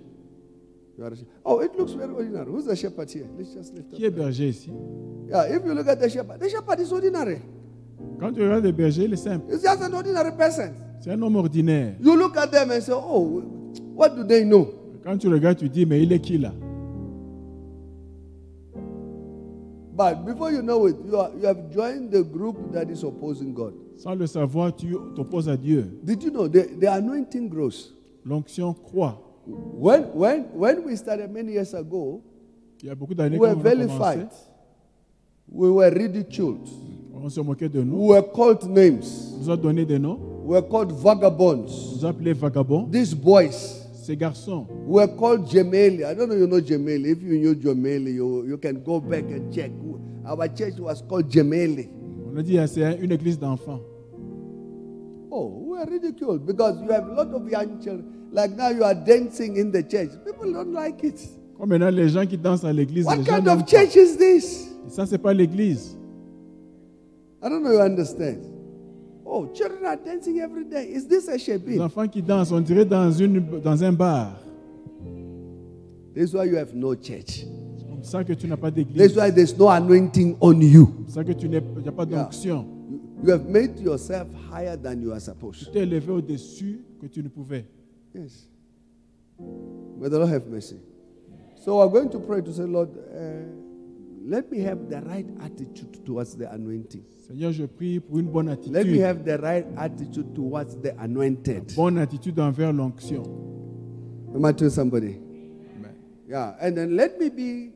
[0.98, 1.32] you are a shepherd.
[1.46, 2.52] Oh, it looks very ordinary.
[2.52, 3.28] Who's the shepherd here?
[3.38, 4.16] Let's just lift qui est up.
[4.16, 4.72] berger ici?
[5.30, 7.40] Yeah, if you look at the shepherd, the shepherd is ordinary.
[8.20, 9.52] Quand tu regardes le berger, il est simple.
[9.52, 10.74] Just an ordinary person.
[11.02, 11.96] C'est un homme ordinaire.
[12.02, 13.42] You look at them and say, "Oh,
[13.96, 14.68] what do they know?"
[15.04, 16.52] Quand tu regardes, tu dis, mais il est qui là?
[19.96, 23.54] But before you know it, you, are, you have joined the group that is opposing
[23.54, 23.74] God.
[23.98, 26.00] Sans le savoir, tu t'opposes à Dieu.
[26.04, 27.94] Did you know the, the anointing grows?
[28.26, 29.20] L'onction croît.
[29.46, 32.22] When, when, when we started many years ago,
[32.82, 34.30] Il y a beaucoup d'années we were vilified.
[35.52, 36.66] We were ridiculed.
[37.24, 37.96] On se moquait de nous.
[37.98, 39.36] We were called names.
[39.40, 40.20] Nous a donné des noms.
[40.46, 41.96] We were called On vagabonds.
[41.96, 42.88] nous a appelés vagabonds.
[42.92, 46.04] These boys Ces garçons, were called Gemeli.
[46.04, 47.12] I don't know you know Gemeli.
[47.12, 49.72] If you knew Gemeli, you, you can go back and check.
[50.26, 51.90] Our church was called Gemeli.
[52.32, 53.82] on a dit ah, c'est une église d'enfants.
[55.32, 58.06] Oh, we are ridiculed because you have a lot of young children.
[58.32, 60.10] Like now you are dancing in the church.
[60.26, 61.20] People don't like it.
[61.58, 63.66] Comme maintenant, les gens qui dansent à l'église, What kind of pas.
[63.66, 64.70] church is this?
[64.88, 65.98] Ça, c'est pas l'église.
[67.42, 68.44] I don't know you understand?
[69.26, 70.86] Oh, children are dancing every day.
[70.92, 71.80] Is this a Les shebi?
[71.80, 74.36] enfants qui dansent, on dirait dans, une, dans un bar.
[76.14, 77.46] This is why you have no church.
[77.78, 79.12] C'est comme ça que tu n'as pas d'église.
[79.12, 80.90] is why there's no anointing on you.
[81.08, 82.24] C'est ça que tu n'as pas Yeah.
[82.24, 82.66] d'onction.
[82.90, 85.72] You- You have made yourself higher than you are Tu supposed.
[85.72, 87.66] t'es élevé au-dessus que tu ne pouvais.
[88.16, 88.48] Yes.
[90.00, 90.78] May the Lord have mercy.
[91.56, 93.44] So we're going to pray to say, Lord, uh,
[94.30, 97.04] let me have the right attitude towards the anointing.
[97.28, 98.74] Seigneur, je prie pour une bonne attitude.
[98.74, 101.74] Let me have the right attitude towards the anointed.
[101.76, 103.24] Bonne attitude envers l'onction.
[104.36, 105.20] Am I telling somebody?
[106.28, 106.54] Yeah.
[106.62, 107.72] And then let me be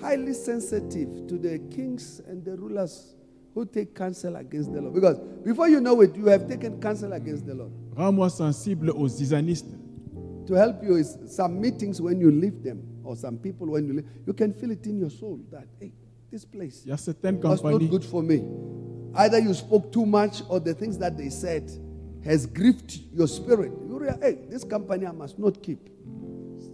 [0.00, 3.14] highly sensitive to the kings and the rulers
[3.54, 4.94] who take counsel against the Lord.
[4.94, 7.70] Because before you know it, you have taken counsel against the Lord.
[7.96, 9.76] Rends-moi sensible aux zizanistes.
[10.48, 13.94] To help you is some meetings when you leave them, or some people when you
[13.94, 15.92] leave, you can feel it in your soul that, hey,
[16.30, 18.42] this place Il y a certaines was not good for me.
[19.14, 21.70] Either you spoke too much or the things that they said
[22.24, 23.72] has grieved your spirit.
[23.86, 25.90] You realize, hey, this company I must not keep.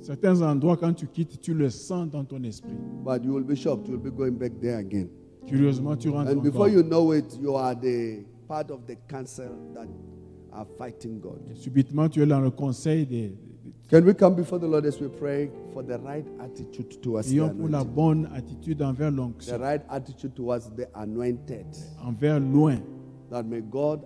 [0.03, 2.77] Certains endroits, quand tu quittes, tu le sens dans ton esprit.
[3.05, 3.89] But you will be shocked.
[3.89, 5.09] You will be going back there again.
[5.47, 6.51] Curieusement, tu rentres And encore.
[6.51, 9.89] before you know it, you are the part of the council that
[10.53, 11.41] are fighting God.
[11.55, 13.33] Subitement, tu es dans le conseil des.
[13.89, 17.39] Can we come before the Lord as we pray for the right attitude towards the
[17.39, 17.95] Ayons pour la anointed?
[17.97, 21.67] bonne attitude envers The l'onction, right attitude towards the anointed.
[22.05, 22.85] envers l'oint.
[23.31, 24.05] That may God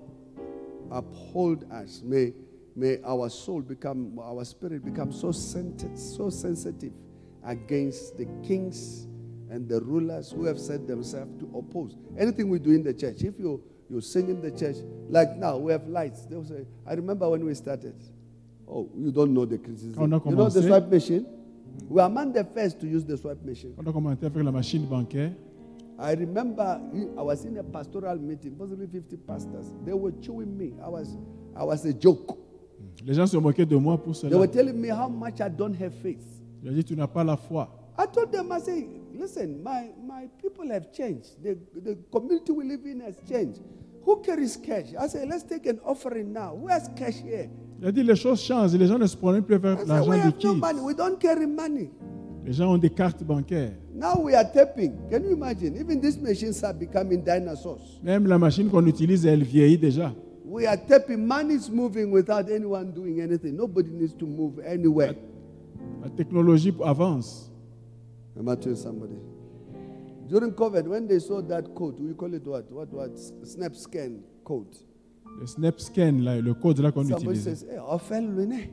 [0.90, 2.00] uphold us.
[2.04, 2.32] May,
[2.76, 6.92] may our soul become, our spirit become so sensitive, so sensitive
[7.44, 9.08] against the kings
[9.50, 13.22] and the rulers who have set themselves to oppose anything we do in the church.
[13.22, 13.60] If you
[13.90, 14.76] you sing in the church,
[15.10, 16.24] like now we have lights.
[16.24, 17.94] They will say, I remember when we started.
[18.74, 20.02] Oh, you don't know the criticism.
[20.02, 21.26] On a You know the commencé- swipe machine?
[21.88, 23.74] We are among the first to use the swipe machine.
[23.78, 25.32] On a commencé avec la machine bancaire,
[25.98, 26.80] I remember
[27.18, 29.66] I was in a pastoral meeting, possibly 50 pastors.
[29.84, 30.72] They were chewing me.
[30.82, 31.16] I was,
[31.54, 32.38] I was a joke.
[33.04, 34.38] les gens se moquaient de moi pour They cela.
[34.38, 36.24] were telling me how much I don't have faith.
[36.62, 37.66] Dit, tu n'as pas la foi.
[37.98, 41.42] I told them, I say, listen, my, my people have changed.
[41.42, 43.60] The, the community we live in has changed.
[44.04, 44.94] Who carries cash?
[44.98, 46.56] I say, let's take an offering now.
[46.56, 47.48] Who has cash here?
[47.80, 48.74] J'ai dit, les choses changent.
[48.74, 50.84] Les gens ne se promènent plus vers l'argent have no.
[50.84, 51.90] We don't carry money.
[52.44, 53.72] Les gens ont des cartes bancaires.
[53.94, 54.92] Now we are tapping.
[55.10, 55.76] Can you imagine?
[55.76, 58.00] Even these machines are becoming dinosaurs.
[58.02, 60.12] Même la machine qu'on utilise, elle vieillit déjà.
[60.44, 61.24] We are tapping.
[61.24, 63.56] Money is moving without anyone doing anything.
[63.56, 65.14] Nobody needs to move anywhere.
[66.02, 67.50] La technologie avance.
[68.38, 69.16] Am I somebody?
[70.32, 72.64] During COVID, when they saw that code, we call it what?
[72.72, 72.88] What?
[72.88, 73.18] What?
[73.44, 74.74] Snap scan code.
[75.38, 77.44] Le Snap Scan, là, le code là qu'on Somebody utilise.
[77.44, 78.70] says, "Hey, offel Lune."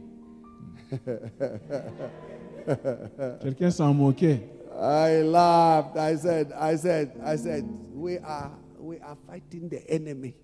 [3.41, 4.39] Quelqu'un s'en moquait.
[4.79, 5.97] I laughed.
[5.97, 10.35] I said, I said, I said, we are we are fighting the enemy.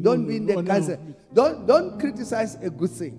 [0.00, 0.98] Don't nous, be in the cancer.
[1.34, 3.18] Don't don't criticize a good thing.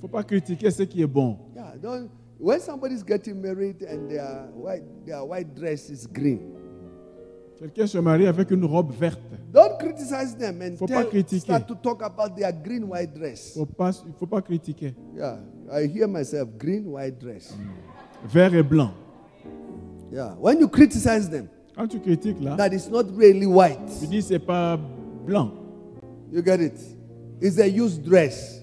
[0.00, 1.38] faut pas critiquer ce qui est bon.
[1.54, 2.10] Yeah, don't.
[2.38, 6.56] When somebody's getting married and their white their white dress is green,
[7.60, 9.20] Quelqu'un se marie avec une robe verte.
[9.52, 11.40] don't criticize them and Faut pas tell, critiquer.
[11.40, 13.52] start to talk about their green white dress.
[13.54, 14.94] Faut pas, faut pas critiquer.
[15.14, 15.38] Yeah,
[15.70, 17.54] I hear myself green white dress.
[18.32, 18.92] Vert et blanc.
[20.10, 23.78] Yeah, when you criticize them, Quand tu critiques là, that is not really white.
[24.00, 24.78] tu dis c'est pas
[25.26, 25.52] blanc.
[26.32, 26.78] You get it?
[27.42, 28.62] It's a used dress.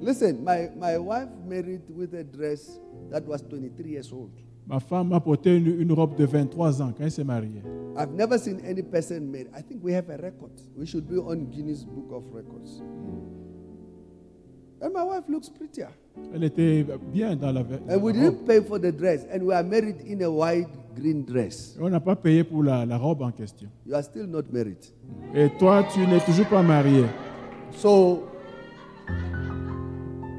[0.00, 2.78] Listen, my, my wife married with a dress
[3.10, 4.30] that was 23 years old.
[4.68, 7.62] Ma femme a porté une, une robe de 23 ans quand elle s'est mariée.
[7.96, 9.48] I've never seen any person married.
[9.56, 10.50] I think we have a record.
[10.76, 12.82] We should be on Guinness Book of Records.
[14.82, 15.86] And my wife looks prettier.
[16.34, 18.34] Elle était bien dans la, ve- And we la robe.
[18.34, 19.24] didn't pay for the dress.
[19.32, 21.76] And we are married in a white green dress.
[21.78, 23.68] Et on n'a pas payé pour la, la robe en question.
[23.86, 24.78] You are still not married.
[25.34, 27.04] Et toi, tu n'es toujours pas marié.
[27.70, 28.24] So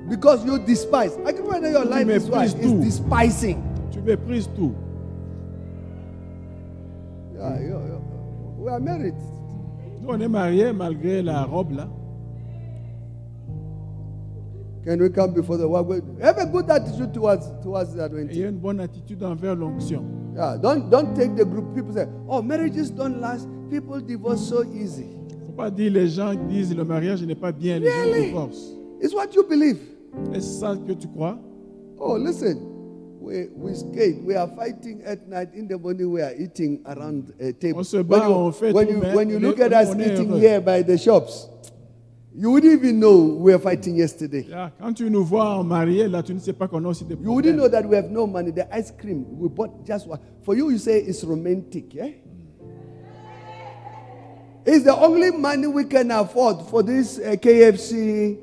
[0.09, 1.17] Because you despise.
[1.25, 3.57] I can whether your life is Is despising.
[4.07, 4.71] Tu méprises tout.
[7.35, 9.13] Yeah, you- you- we are married.
[10.01, 11.87] Nous, on est mariés malgré la robe là.
[14.85, 16.01] Can we come before the work?
[16.21, 18.43] Have a good attitude towards towards the anointing.
[18.45, 20.03] a une bonne attitude envers l'onction.
[20.35, 21.75] Yeah, don't don't take the group.
[21.75, 23.49] People say, "Oh, marriages don't last.
[23.69, 25.07] People divorce so easy."
[25.47, 28.73] Faut pas dire les gens disent le mariage n'est pas bien, les gens divorcent.
[29.01, 29.79] It's what you believe.
[30.33, 31.37] Est-ce ça que tu crois?
[31.99, 32.57] Oh, listen.
[33.27, 34.23] We we skate.
[34.23, 35.53] We are fighting at night.
[35.53, 37.79] In the morning, we are eating around a table.
[37.79, 40.81] On se bat, when you, when you, when you look at us eating here by
[40.81, 41.49] the shops,
[42.33, 44.43] you wouldn't even know we were fighting yesterday.
[44.47, 47.15] Là, quand tu nous vois mariés, là, tu ne sais pas qu'on a aussi des
[47.15, 48.51] You wouldn't know that we have no money.
[48.51, 50.19] The ice cream we bought just one.
[50.43, 52.07] For you, you say it's romantic, yeah?
[54.65, 58.37] It's the only money we can afford for this uh, KFC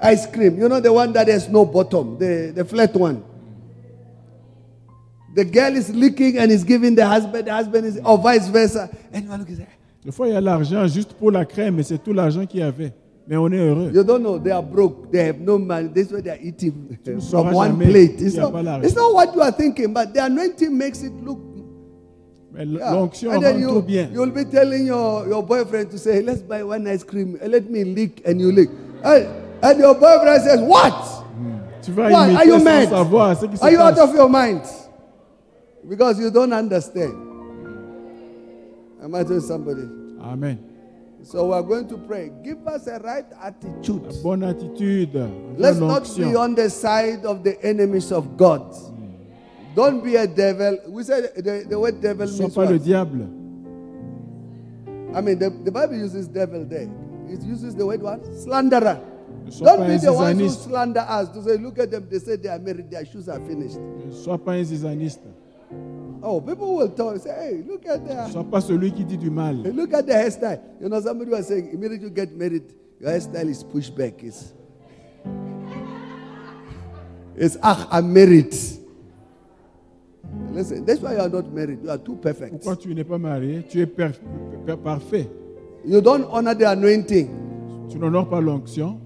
[0.00, 0.58] ice cream.
[0.58, 3.24] You know the one that has no bottom, the, the flat one.
[5.34, 8.90] The girl is licking and is giving the husband, the husband is, or vice versa.
[9.12, 9.66] And you are looking
[10.04, 12.60] Des fois, il y a l'argent juste pour la crème, mais c'est tout l'argent qu'il
[12.60, 12.92] y avait.
[13.28, 13.92] Mais on est heureux.
[13.94, 15.88] You don't know, they are broke, they have no money.
[15.94, 16.98] This is why they are eating
[17.30, 18.20] from one plate.
[18.20, 18.52] It's not,
[18.84, 21.38] it's not what you are thinking, but the anointing makes it look
[22.52, 22.92] Mais Yeah.
[22.92, 24.10] l'onction And rend then tout you, bien.
[24.12, 27.38] you'll be telling your, your boyfriend to say, let's buy one ice cream.
[27.42, 28.68] Let me lick and you lick.
[29.02, 29.26] And,
[29.62, 30.92] and your boyfriend says, what?
[30.92, 31.56] Hmm.
[31.82, 32.36] Tu vas What?
[32.36, 32.88] Are you mad?
[32.90, 34.60] savoir ce qui se Are you out of your mind?
[35.88, 37.12] Because you don't understand.
[39.02, 39.82] Am I telling somebody?
[40.20, 40.72] Amen.
[41.22, 42.32] So we're going to pray.
[42.42, 44.02] Give us a right attitude.
[44.02, 45.14] La bonne attitude.
[45.56, 48.74] Let's not be on the side of the enemies of God.
[49.74, 50.78] Don't be a devil.
[50.88, 52.84] We said the, the word devil sois means pas le what?
[52.84, 53.22] diable.
[55.16, 56.90] I mean, the, the Bible uses devil there.
[57.28, 58.22] It uses the word what?
[58.36, 59.00] Slanderer.
[59.60, 61.28] Don't be the ones who slander us.
[61.30, 62.06] To say, look at them.
[62.10, 62.90] They say they are married.
[62.90, 63.78] Their shoes are finished.
[63.78, 65.41] Ne sois pas un zizaniste.
[66.22, 67.18] Oh, people will talk.
[67.18, 69.62] Say, hey, look at their, sois pas celui qui dit du mal.
[69.64, 70.60] hey, look at the hairstyle.
[70.80, 72.62] You know, somebody was saying, immediately you get married,
[73.00, 74.22] your hairstyle is pushed back.
[74.22, 74.52] It's,
[77.36, 78.54] it's ah, I'm married.
[80.52, 81.82] Listen, that's why you are not married.
[81.82, 82.52] You are too perfect.
[82.52, 83.62] Pourquoi tu n'es pas marié?
[83.68, 84.12] Tu es per-
[84.66, 85.28] per- parfait.
[85.84, 87.88] You don't honor the anointing.
[87.90, 89.00] Tu n'honores pas l'onction.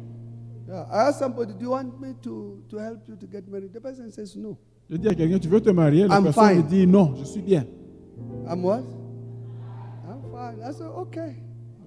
[0.69, 3.73] Yeah, I asked somebody, do you want me to, to help you to get married?
[3.73, 4.59] The person says no.
[4.89, 6.07] Je dis à quelqu'un, tu veux te marier?
[6.07, 7.65] La I'm personne me dit non, je suis bien.
[8.49, 8.83] I'm what?
[10.09, 10.63] I'm fine.
[10.63, 11.37] I said, okay.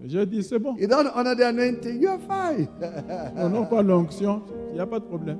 [0.06, 0.76] Je dis c'est bon.
[0.78, 2.68] You don't honor the anointing, you're fine.
[2.80, 5.38] Tu n'honores pas l'onction, il n'y a pas de problème.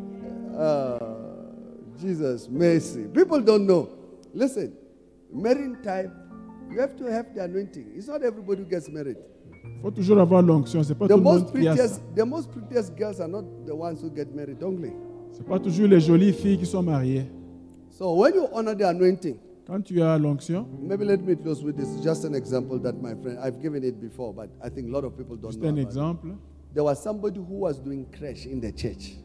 [0.54, 0.98] Uh,
[2.02, 3.02] Jesus, mercy.
[3.14, 3.90] People don't know.
[4.34, 4.72] Listen,
[5.34, 6.12] marrying type,
[6.72, 7.88] you have to have the anointing.
[7.96, 9.18] It's not everybody who gets married.
[9.66, 10.82] Il faut toujours avoir l'onction.
[10.84, 12.00] C'est pas The tout le monde qui a ça.
[12.16, 14.92] the most prettiest girls are not the ones who get married only.
[15.34, 17.26] C'est pas toujours les jolies filles qui sont mariées.
[18.00, 21.76] So when you honor the anointing, Quand tu as l'onction, maybe let me close with
[21.76, 22.02] this.
[22.02, 25.04] Just an example that my friend, I've given it before, but I think a lot
[25.04, 25.68] of people don't juste know.
[25.68, 25.88] un about it.
[25.88, 26.38] exemple,
[26.74, 29.18] There was somebody who was doing crash in the church.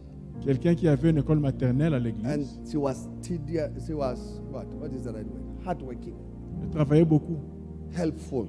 [0.45, 4.19] quelqu'un qui avait une école maternelle à And l'église, she was tedious, she was
[4.51, 4.67] what?
[4.81, 5.65] What is the right word?
[5.65, 6.17] Hardworking,
[6.65, 7.39] elle travaillait beaucoup,
[7.97, 8.49] helpful.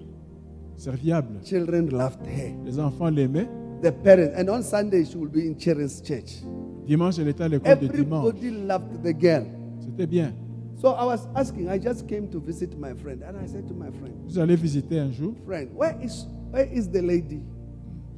[0.76, 1.40] serviable.
[1.44, 2.52] Children loved her.
[2.66, 3.48] Les enfants l'aimaient.
[3.84, 6.42] The parents, and on Sunday she will be in children's church.
[6.88, 8.26] Dimanche, elle était à l'école de dimanche.
[8.28, 9.46] Everybody loved the girl.
[9.86, 10.34] C'était bien.
[10.82, 13.74] So I was asking, I just came to visit my friend, and I said to
[13.74, 15.34] my friend, Vous allez visiter un jour?
[15.46, 17.42] friend, where is where is the lady?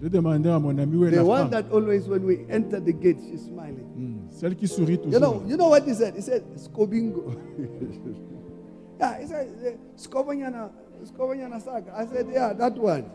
[0.02, 2.92] Je demandais à mon ami où est The one that always when we enter the
[2.94, 3.86] gate, she's smiling.
[3.96, 5.20] Hmm, Celle qui sourit You toujours.
[5.22, 6.14] know, you know what he said?
[6.16, 7.36] He said, Skobingo.
[9.00, 10.70] yeah, he said, eh, Skobanyana,
[11.04, 11.94] Skobanyana Saga.
[11.96, 13.06] I said, yeah, that one.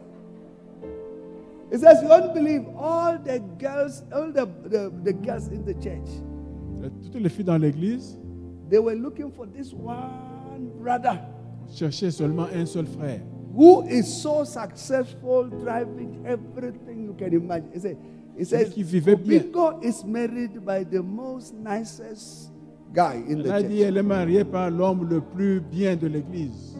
[1.70, 5.74] He says, you won't believe all the girls, all the, the, the girls in the
[5.74, 6.08] church,
[7.12, 8.18] Toutes les filles dans l'église
[8.72, 11.20] they were looking for this one brother
[11.76, 13.20] cherchaient seulement un seul frère.
[13.54, 17.70] who is so successful, driving everything you can imagine.
[17.74, 17.98] He said,
[18.38, 19.42] he says, qui vivait bien.
[19.42, 22.50] Skobingo is married by the most nicest
[22.94, 23.70] guy in Elle the a church.
[23.70, 26.74] dit elle est mariée par l'homme le plus bien de l'église,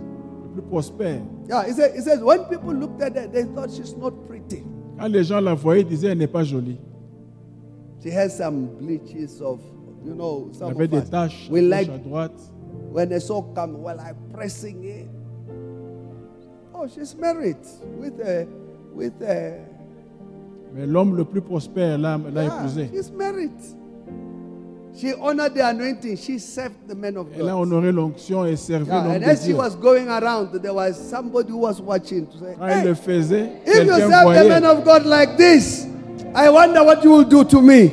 [0.56, 1.20] le plus prospère.
[1.46, 4.64] Yeah, he, said, he says when people looked at her, they thought she's not pretty.
[4.98, 6.80] Quand les gens la voyaient, ils disaient elle n'est pas jolie.
[8.02, 9.60] She has some bleaches of,
[10.04, 11.10] you know, Elle some avait of des us.
[11.10, 12.32] taches We like à droite.
[12.92, 15.08] when they saw come, well, like pressing it.
[16.74, 17.56] Oh, she's married
[17.98, 18.46] with a,
[18.94, 19.58] with a.
[20.74, 22.88] Mais l'homme le plus prospère l'a l'a Yeah, épousée.
[22.92, 23.50] she's married.
[24.94, 26.16] She honored the anointing.
[26.16, 27.60] She served the men of Elle a God.
[27.62, 31.50] honoré l'onction et servi Yeah, l'homme and as she was going around, there was somebody
[31.50, 34.64] who was watching to say, Quand elle hey, le faisait, if you serve the men
[34.64, 35.86] of God like this,
[36.34, 37.90] I wonder what you will do to me.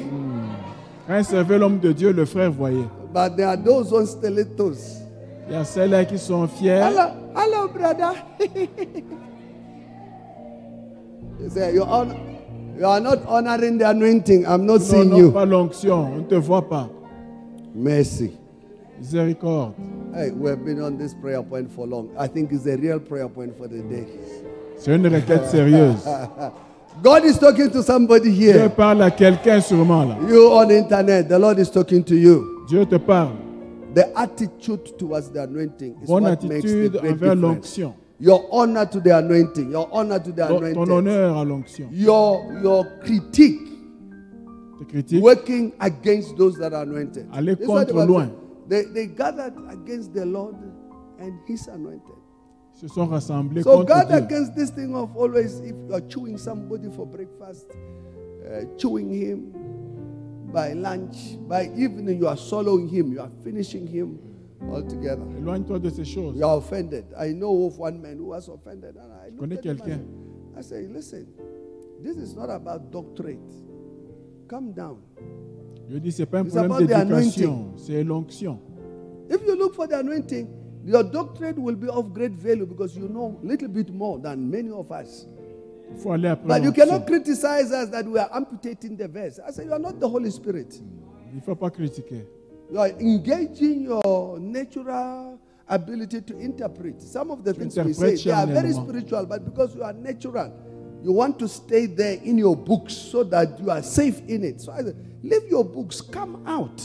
[1.09, 2.85] Quand il servait l'homme de Dieu, le frère voyait.
[3.11, 5.01] But there are those on stilettos.
[5.47, 6.83] Il y a celles-là qui sont fiers.
[6.83, 8.13] Hello, hello, brother.
[11.39, 12.13] you say you hon-
[12.77, 14.45] you are not honoring the anointing.
[14.45, 15.31] I'm not Non, seeing non, you.
[15.31, 15.95] pas l'onction.
[16.13, 16.87] On ne te voit pas.
[17.73, 18.33] Mercy.
[18.99, 19.73] Miséricorde.
[20.13, 22.09] Hey, we have been on this prayer point for long.
[22.19, 24.05] I think it's a real prayer point for the day.
[24.77, 26.07] C'est une requête sérieuse.
[27.01, 28.53] God is talking to somebody here.
[28.57, 30.17] Dieu parle à quelqu'un sûrement là.
[30.27, 32.65] You on the internet, the Lord is talking to you.
[32.67, 33.35] Dieu te parle.
[33.95, 37.41] The attitude towards the anointing is Bonne what makes the great envers difference.
[37.41, 37.93] l'onction.
[38.19, 41.87] Your honor to the anointing, your honor to the Ton, ton anointing, honneur à l'onction.
[41.91, 43.61] your your critique
[44.79, 45.21] Tes critiques.
[45.23, 47.27] working against those that are anointed.
[47.33, 48.31] Aller This is what the contre l'oint.
[48.69, 50.55] They, they gathered against the Lord
[51.19, 52.18] and His anointed.
[52.79, 54.17] Se sont rassemblés So contre guard Dieu.
[54.17, 59.51] against this thing of always, if you are chewing somebody for breakfast, uh, chewing him
[60.53, 64.17] by lunch, by evening, you are swallowing him, you are finishing him
[64.71, 65.23] altogether.
[65.37, 66.35] Éloigne-toi de ces choses.
[66.37, 67.05] You are offended.
[67.17, 68.95] I know of one man who was offended.
[68.95, 69.99] And I looked at quelqu'un?
[70.57, 71.27] I said, listen,
[72.01, 73.39] this is not about doctorate.
[74.47, 74.97] Come down.
[75.89, 78.59] Je dis, c'est pas un It's problème about the d'éducation, c'est l'onction.
[79.29, 80.47] If you look for the anointing,
[80.89, 84.49] your doctorate will be of great value because you know a little bit more than
[84.49, 85.27] many of us.
[85.91, 89.39] Il faut aller après But you cannot criticize us that we are amputating the verse.
[89.47, 90.81] I say, you are not the Holy Spirit.
[91.31, 92.25] Il ne faut pas critiquer.
[92.71, 97.01] You are engaging your natural ability to interpret.
[97.01, 100.51] Some of the things we say, they are very spiritual, but because you are natural,
[101.03, 104.61] you want to stay there in your books so that you are safe in it.
[104.61, 106.81] So I say, leave your books, come out.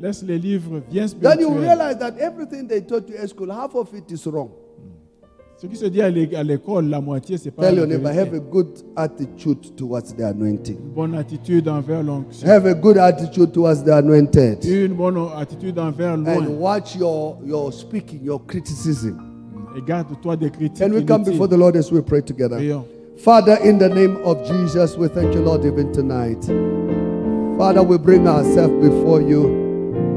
[0.00, 3.74] Laisse les livres bien Then you realize that everything they taught you at school, half
[3.74, 4.48] of it is wrong.
[4.48, 4.90] Hmm.
[5.56, 8.10] Ce qui se dit à l'é- à l'école, la moitié, c'est pas Tell your neighbor,
[8.10, 8.66] have a good
[8.96, 10.76] attitude towards the anointing.
[10.78, 12.46] Une bonne attitude envers l'onction.
[12.48, 14.64] Have a good attitude towards the anointed.
[14.64, 19.12] Une bonne attitude envers And watch your, your speaking, your criticism.
[19.14, 19.78] Hmm.
[19.78, 21.32] Et garde-toi des critiques Can we come inutiles.
[21.32, 22.58] before the Lord as we pray together?
[22.58, 22.84] Prions.
[23.16, 26.44] Father, in the name of Jesus, we thank you, Lord, even tonight.
[27.56, 29.63] Father, we bring ourselves before you.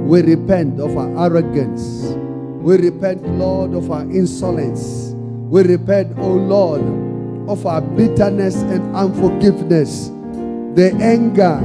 [0.07, 2.15] We repent of our arrogance.
[2.63, 5.11] We repent, Lord, of our insolence.
[5.49, 6.81] We repent, oh Lord,
[7.49, 10.07] of our bitterness and unforgiveness,
[10.75, 11.59] the anger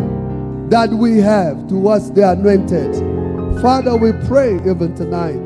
[0.70, 2.96] that we have towards the anointed.
[3.62, 5.38] Father, we pray even tonight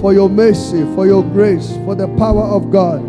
[0.00, 3.00] for your mercy, for your grace, for the power of God.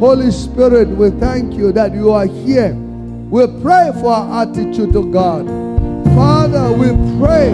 [0.00, 2.74] Holy Spirit, we thank you that you are here.
[2.74, 5.46] We pray for our attitude to God.
[6.16, 6.88] Father, we
[7.20, 7.50] pray,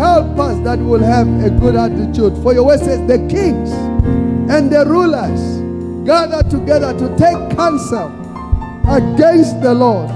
[0.00, 2.34] help us that we'll have a good attitude.
[2.42, 3.70] For your word says, the kings
[4.50, 5.60] and the rulers
[6.06, 8.08] gather together to take counsel
[8.88, 10.10] against the Lord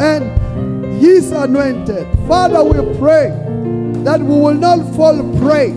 [0.00, 2.06] and his anointed.
[2.28, 3.30] Father, we pray
[4.04, 5.70] that we will not fall prey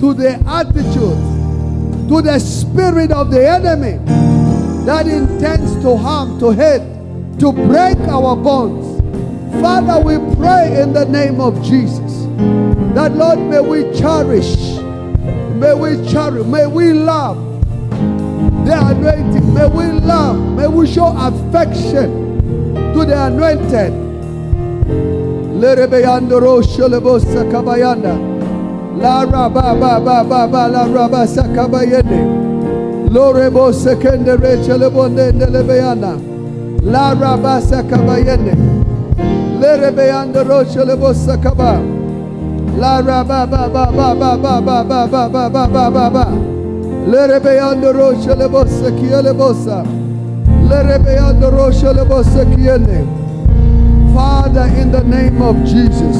[0.00, 3.98] to the attitude, to the spirit of the enemy
[4.84, 6.82] that intends to harm, to hate,
[7.38, 8.90] to break our bonds.
[9.62, 12.03] Father, we pray in the name of Jesus
[12.94, 14.78] that, Lord, may we cherish,
[15.54, 17.36] may we cherish, may we love
[18.64, 22.40] the anointing, may we love, may we show affection
[22.94, 23.92] to the anointed.
[28.96, 32.20] La raba ba ba ba ba la raba sakabayende.
[33.10, 36.18] Lorebo sekende rechelebo nende lebeyana.
[36.82, 38.54] La raba sakabayende.
[39.60, 41.93] Lerebeyando rosholebo sakaba.
[42.76, 46.26] La raba ba ba ba ba ba ba ba ba ba ba ba ba ba.
[47.06, 49.84] Lerebeyando rosholebo sakielebosa.
[50.68, 53.06] Lerebeyando rosholebo sakiende.
[54.12, 56.16] Father, in the name of Jesus,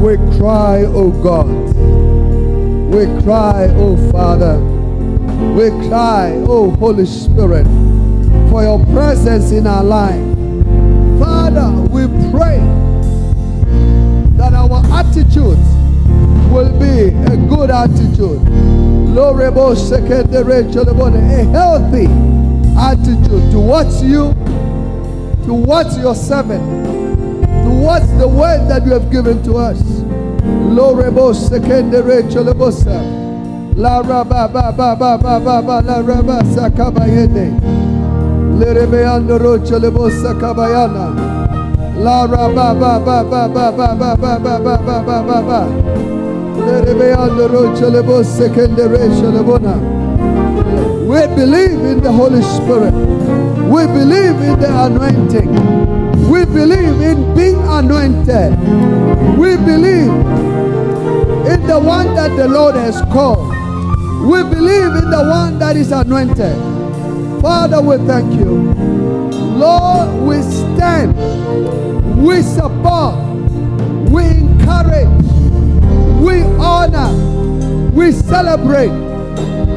[0.00, 1.48] we cry, O God.
[2.94, 4.56] We cry, O Father.
[5.54, 7.66] We cry, O Holy Spirit,
[8.50, 10.24] for your presence in our life.
[11.18, 12.60] Father, we pray
[14.64, 15.68] our attitudes
[16.52, 18.40] will be a good attitude.
[19.16, 19.22] A
[21.52, 22.08] healthy
[22.76, 24.34] attitude towards you
[25.44, 26.62] towards your servant,
[27.64, 29.80] towards the word that you have given to us.
[30.72, 32.98] Lorebo sekendere chelebosa.
[33.76, 37.52] La raba ba ba ba ba ba ba la raba sakabayende.
[38.58, 41.33] Lerebe andoro chelebosa kabayana.
[41.98, 45.60] La raba ba ba ba ba ba ba ba ba ba ba ba ba ba.
[49.20, 49.74] Chelebona.
[51.06, 52.94] We believe in the Holy Spirit.
[53.68, 55.50] We believe in the anointing.
[56.30, 58.52] We believe in being anointed.
[59.38, 60.10] We believe
[61.46, 63.48] in the one that the Lord has called.
[64.24, 66.56] We believe in the one that is anointed.
[67.42, 69.03] Father, we thank you.
[69.54, 71.14] Lord, we stand,
[72.24, 73.14] we support,
[74.10, 75.08] we encourage,
[76.20, 77.10] we honor,
[77.92, 78.88] we celebrate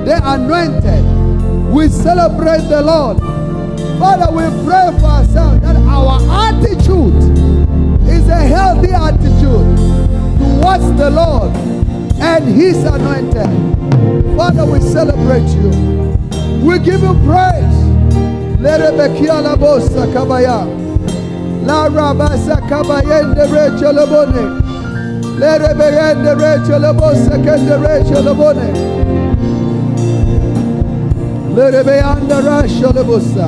[0.05, 3.19] the anointed, we celebrate the Lord.
[3.99, 7.13] Father, we pray for ourselves that our attitude
[8.09, 9.77] is a healthy attitude
[10.39, 11.51] towards the Lord
[12.19, 14.35] and His anointed.
[14.35, 15.69] Father, we celebrate you.
[16.65, 17.66] We give you praise.
[18.61, 20.65] Lerebekia la bosa kabaya.
[21.65, 24.43] La rabasa kabayende recho lebone.
[25.39, 28.67] Lerebeyende recho lebosa kende recho lebone.
[31.55, 33.47] Lerebeyanda rasho lebosa.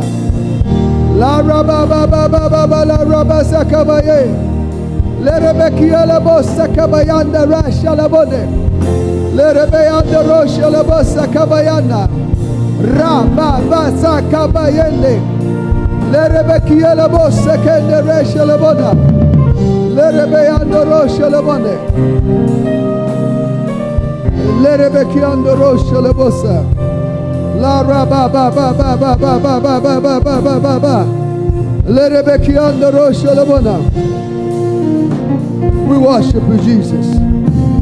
[1.18, 4.30] La rababa baba baba la rabasa kabaye.
[5.24, 8.46] Lerebekia la bosa kabayanda rasha lebone.
[9.36, 12.08] Lerebeyanda rosho lebosa kabayanda.
[12.82, 15.20] Rababasa Kabayende,
[16.12, 16.28] La
[35.88, 37.08] We worship you, Jesus.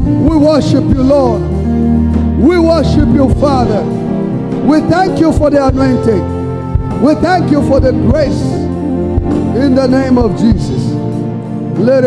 [0.06, 1.42] We worship you, Lord.
[2.40, 3.97] We worship you, Father.
[4.68, 7.00] We thank you for the anointing.
[7.00, 8.42] We thank you for the grace
[9.56, 10.92] in the name of Jesus.
[11.78, 12.00] La.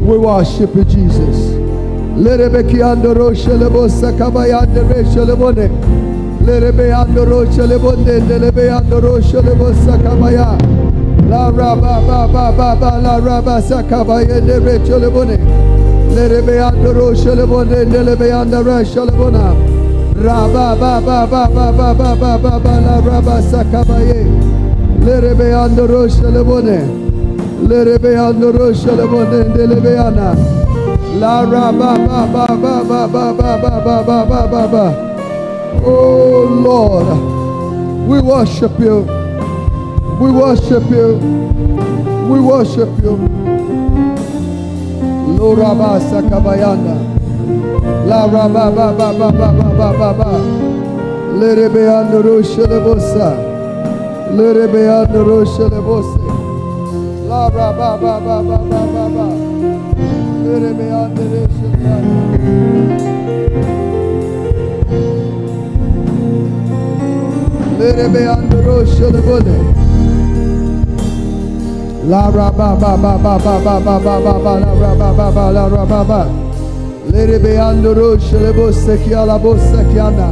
[0.00, 1.52] We worship Jesus.
[6.44, 10.58] Lerebeando rosha lebonde lerebeando rosha lebosa kabaya.
[11.30, 15.38] La raba ba ba la raba sakabayende resha lebone.
[16.14, 19.54] Lerebeando rosha lebonde lerebeando resha lebona.
[20.16, 24.26] Raba ba ba ba ba ba ba ba raba sakabaye.
[25.04, 26.80] Lerebeando rosha lebone.
[27.68, 30.36] Lerebeando rosha lebone lerebeana.
[31.20, 35.11] La raba ba ba ba ba ba ba ba ba ba ba ba ba.
[35.84, 37.08] Oh Lord,
[38.08, 39.02] we worship you.
[40.20, 41.16] We worship you.
[42.30, 43.16] We worship you.
[45.36, 46.96] Lo raba sakabayanda.
[48.06, 50.30] La raba ba ba ba ba ba ba ba ba.
[51.40, 53.34] Lerebeando rosha lebosa.
[54.36, 56.20] Lerebeando rosha lebose.
[57.28, 59.26] La raba ba ba ba ba ba ba.
[60.44, 63.11] Lerebeando rosha lebose.
[67.82, 69.74] Lerebeando rosha lebone.
[72.06, 75.50] La raba ba ba ba ba ba ba ba ba ba la raba ba ba
[75.50, 76.28] la raba ba.
[77.10, 80.30] Lerebeando rosha lebose kia la bossa kiana.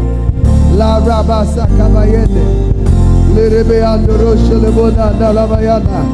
[0.76, 2.44] La raba sakabayende.
[3.34, 6.06] Lerebeando rosha lebona na la bayana.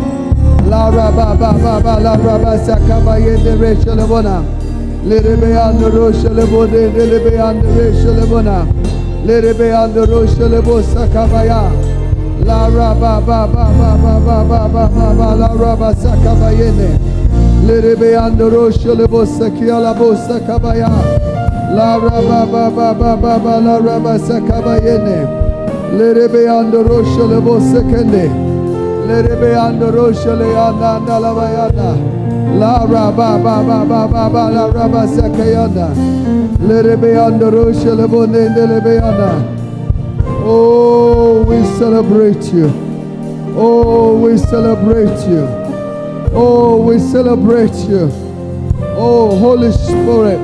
[0.70, 4.42] La raba ba ba ba la raba sakabayende resha lebona.
[5.04, 8.75] Lerebeando rosha lebone lerebeando resha
[9.26, 9.26] lebona.
[9.26, 11.70] Lerebeando rosha lebosa kabaya.
[12.44, 14.86] La raba ba ba ba ba ba ba ba
[23.18, 25.18] ba ba la sakabayene.
[25.98, 26.06] La
[27.40, 28.30] bosa sakabayene.
[32.58, 32.74] La
[35.06, 35.86] sakayana.
[40.48, 42.70] Oh, we celebrate you.
[43.56, 45.46] Oh, we celebrate you.
[46.34, 48.10] Oh, we celebrate you.
[48.98, 50.40] Oh, Holy Spirit,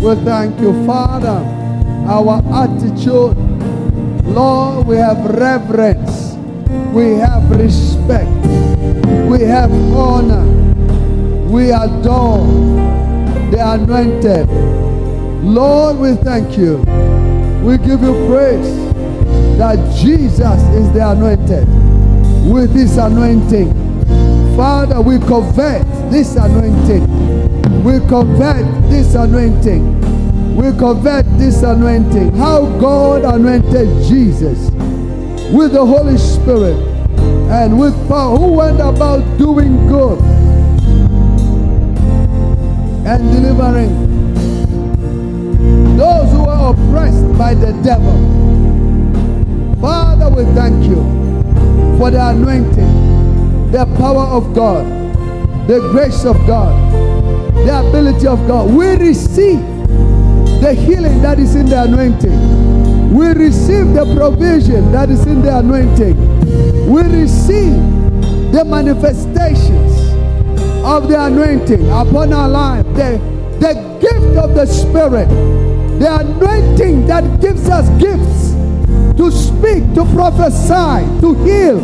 [0.00, 1.44] we thank you, Father.
[2.06, 3.36] Our attitude,
[4.24, 6.34] Lord, we have reverence,
[6.94, 8.30] we have respect,
[9.28, 10.46] we have honor,
[11.48, 12.46] we adore
[13.50, 14.48] the anointed.
[15.42, 16.78] Lord, we thank you.
[17.64, 18.76] We give you praise
[19.58, 21.66] that Jesus is the anointed
[22.50, 23.74] with this anointing.
[24.56, 27.04] Father, we convert this anointing.
[27.84, 30.00] We convert this anointing
[30.60, 32.36] we convert this anointing.
[32.36, 34.70] How God anointed Jesus
[35.50, 36.76] with the Holy Spirit
[37.50, 40.20] and with power, who went about doing good
[43.06, 44.09] and delivering
[47.00, 48.14] oppressed by the devil.
[49.80, 50.96] Father, we thank you
[51.98, 54.84] for the anointing, the power of God,
[55.66, 56.74] the grace of God,
[57.54, 58.70] the ability of God.
[58.70, 59.60] We receive
[60.60, 63.14] the healing that is in the anointing.
[63.14, 66.16] We receive the provision that is in the anointing.
[66.90, 67.74] We receive
[68.52, 69.98] the manifestations
[70.84, 73.18] of the anointing upon our life, the,
[73.58, 75.28] the gift of the Spirit,
[76.00, 78.52] the anointing that gives us gifts
[79.18, 81.78] to speak, to prophesy, to heal.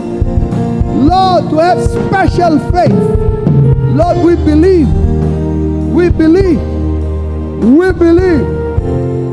[1.04, 2.96] Lord, to have special faith.
[3.92, 4.88] Lord, we believe.
[5.92, 6.58] We believe.
[7.60, 8.46] We believe.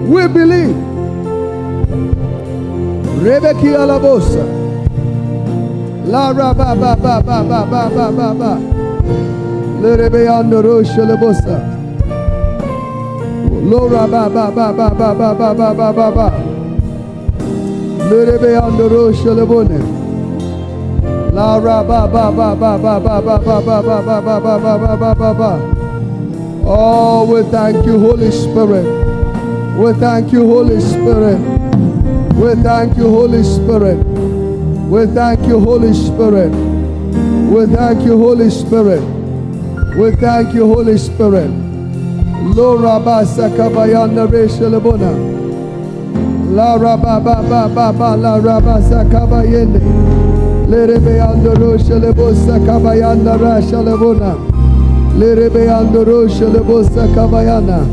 [0.10, 0.76] We believe.
[3.23, 4.43] Rebeki alabosa.
[6.05, 8.60] La ra ba ba ba ba ba ba ba ba ba.
[9.81, 11.82] Lerebe andoro shalabosa.
[13.64, 16.27] Lora ba ba ba ba ba ba ba ba ba ba ba.
[18.10, 19.80] Lerebe andoro shalabone.
[21.34, 24.57] La ra ba ba ba ba ba ba ba ba ba ba ba ba ba
[24.60, 25.52] ba ba ba ba ba.
[26.65, 28.85] Oh, we thank you, Holy Spirit.
[29.80, 31.40] We thank you, Holy Spirit.
[32.35, 33.99] We thank you, Holy Spirit.
[34.91, 36.52] We thank you, Holy Spirit.
[37.49, 39.03] We thank you, Holy Spirit.
[39.95, 41.62] We thank you, Holy Spirit.
[42.55, 45.11] Lora basa kabayanda reshalabona.
[46.53, 49.81] La raba ba ba ba ba la raba sakabayende.
[50.69, 54.35] Lerebe andoro shalebosa kabayanda rashalabona.
[55.18, 57.85] Lerebe andoro shalebosa kabayana.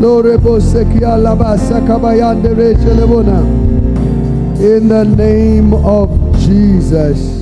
[0.00, 3.42] Lorebo sekia labasa kabayande reshalabona.
[4.60, 6.08] In the name of
[6.38, 7.37] Jesus,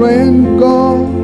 [0.00, 1.19] rain gone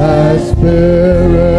[0.00, 1.57] a spirit.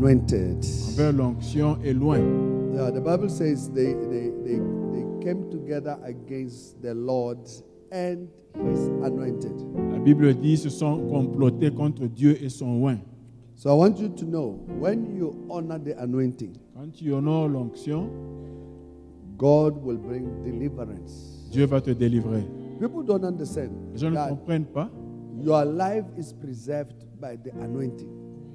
[0.00, 0.64] Anointed.
[0.64, 1.76] envers l'onction.
[2.74, 4.58] Yeah, the Bible says they, they, they,
[4.92, 7.38] they came together against the Lord
[7.92, 8.28] and
[8.68, 9.52] his anointed.
[9.92, 13.00] La Bible dit se sont complotés contre Dieu et son oint.
[13.56, 18.08] So I want you to know when you honor the anointing, Quand tu honores l'onction,
[19.36, 21.46] God will bring deliverance.
[21.52, 22.42] Dieu va te délivrer.
[22.80, 24.88] People don't understand Les gens ne comprennent pas.
[25.42, 28.08] your life is preserved by the anointing.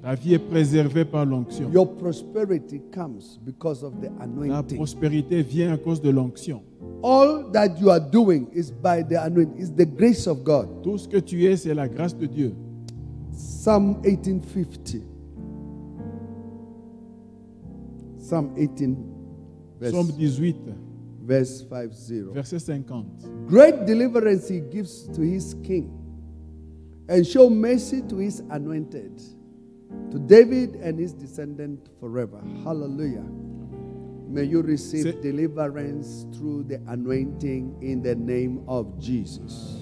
[0.06, 1.68] Ta vie est préservée par l'onction.
[1.72, 4.76] Your prosperity comes because of the La anointing.
[4.78, 6.62] prospérité vient à cause de l'onction.
[7.02, 10.68] All that you are doing is by the anointing, is the grace of God.
[10.84, 12.54] Tout ce que tu es, c'est la grâce de Dieu.
[13.32, 15.02] Psalm 1850.
[18.20, 18.96] Psalm 18,
[19.80, 20.56] verse, Psaume 18,
[21.26, 22.32] verse 50.
[22.32, 23.06] verset 50.
[23.48, 25.90] Great deliverance he gives to his king,
[27.08, 29.20] and show mercy to his anointed,
[30.10, 32.38] to David and his descendant forever.
[32.64, 33.24] Hallelujah.
[34.28, 39.78] May you receive C'est- deliverance through the anointing in the name of Jesus.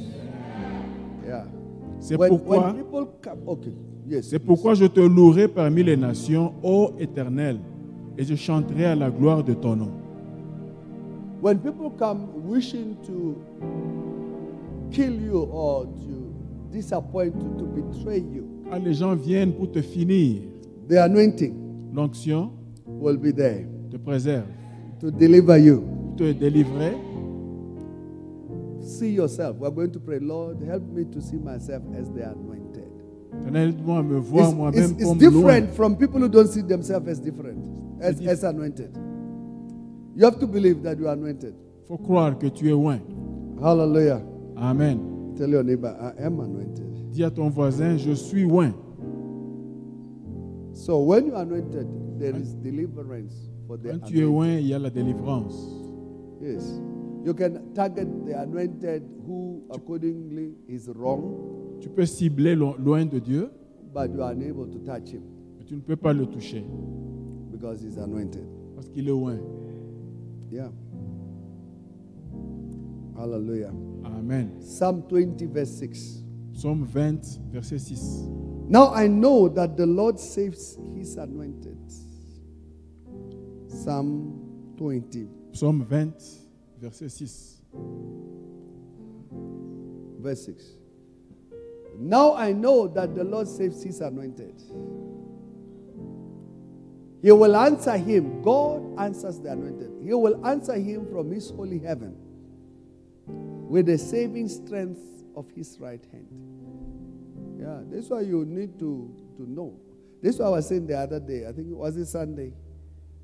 [1.26, 1.46] Yeah.
[2.00, 3.72] C'est When, pourquoi, when people come, okay,
[4.06, 4.28] yes.
[4.28, 7.58] c'est pourquoi je te louerai parmi les nations, ô Éternel,
[8.18, 9.90] et je chanterai à la gloire de ton nom.
[11.40, 13.36] When people come wishing to
[14.90, 16.34] kill you or to
[16.70, 18.44] disappoint you, to betray you,
[18.74, 20.40] Quand les gens viennent pour te finir,
[20.88, 21.54] the anointing
[21.94, 22.50] l'onction
[22.84, 24.46] will be there te préserve.
[24.98, 25.80] to deliver you.
[25.80, 26.96] Pour te délivrer,
[28.80, 29.56] See yourself.
[29.58, 32.90] We're going to pray, Lord, help me to see myself as the anointed.
[33.54, 35.18] Aide-moi à me voir moi-même it's loin.
[35.18, 37.58] different from people who don't see themselves as different,
[38.00, 38.90] as, anointed.
[40.16, 41.54] You have to believe that you are anointed.
[41.86, 43.00] faut croire que tu es loin.
[43.62, 44.20] Hallelujah.
[44.56, 45.34] Amen.
[45.38, 46.93] Tell your neighbor, I am anointed.
[47.14, 48.72] Dis à ton voisin, je suis loin.
[50.72, 51.86] So when you are anointed,
[52.18, 53.32] there is deliverance
[53.68, 55.54] for the Quand tu es loin, il y a la délivrance.
[56.42, 56.80] Yes.
[57.24, 63.20] You can target the anointed who accordingly is wrong, Tu peux cibler lo- loin de
[63.20, 63.48] Dieu,
[63.94, 65.22] but you are unable to touch him
[65.56, 66.64] mais tu ne peux pas le toucher
[67.52, 68.44] because he's anointed.
[68.74, 69.38] parce qu'il est loin.
[70.50, 70.72] Yeah.
[73.16, 73.70] Hallelujah.
[74.04, 74.50] Amen.
[74.60, 76.23] Psalm 20, verse 6.
[76.54, 78.00] Psaume 20, verset 6.
[78.68, 81.78] Now I know that the Lord saves his anointed.
[83.68, 86.14] Psalm 20, Psaume 20,
[86.80, 87.60] verset 6.
[90.24, 90.64] verse 6.
[91.98, 94.54] Now I know that the Lord saves his anointed.
[97.22, 98.42] He will answer him.
[98.42, 99.90] God answers the anointed.
[100.02, 102.16] He will answer him from his holy heaven
[103.26, 105.00] with the saving strength
[105.34, 106.26] of his right hand.
[107.58, 109.78] Yeah, that's why you need to, to know.
[110.22, 111.46] This is what I was saying the other day.
[111.46, 112.52] I think it was it Sunday.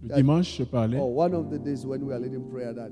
[0.03, 0.99] Le dimanche, je parlais.
[0.99, 2.91] Or one of the days when we are leading prayer that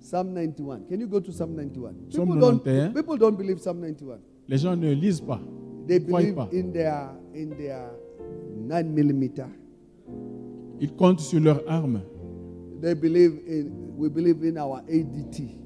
[0.00, 0.86] Psalm 91.
[0.88, 2.10] Can you go to Psalm 91?
[2.10, 2.94] Psalm People don't, 91.
[2.94, 4.18] people don't believe Psalm 91.
[4.48, 5.40] Les gens ne lisent pas.
[5.86, 6.48] They believe pas.
[6.52, 7.90] in their in their
[8.56, 9.46] nine millimeter.
[10.80, 12.00] Ils comptent sur leurs armes.
[12.80, 15.56] They believe in we believe in our ADT.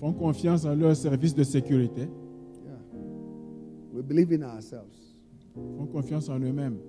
[0.00, 2.08] Font confiance en leur service de sécurité.
[3.94, 4.98] We believe in ourselves.
[5.54, 6.80] Font confiance en eux-mêmes.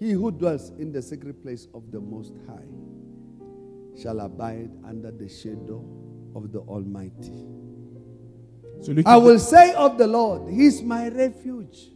[0.00, 2.66] He who dwells in the secret place of the Most High
[3.96, 5.84] shall abide under the shadow
[6.34, 7.46] of the Almighty.
[9.06, 11.90] I will say of the Lord, He is my refuge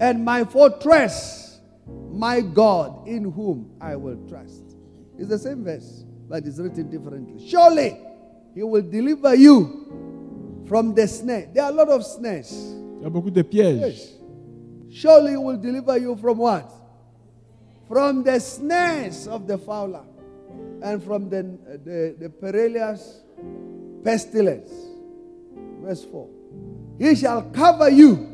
[0.00, 1.60] and my fortress,
[2.10, 4.76] my God in whom I will trust.
[5.16, 7.48] It's the same verse, but it's written differently.
[7.48, 7.96] Surely
[8.56, 11.48] He will deliver you from the snare.
[11.54, 12.74] There are a lot of snares.
[12.98, 14.14] Il y a beaucoup de pièges.
[14.90, 16.70] Surely He will deliver you from what?
[17.86, 20.04] From the snares of the fowler
[20.82, 23.20] and from the, uh, the, the perilous
[24.04, 24.70] pestilence.
[25.82, 26.28] Verse 4.
[26.98, 28.26] He shall cover you.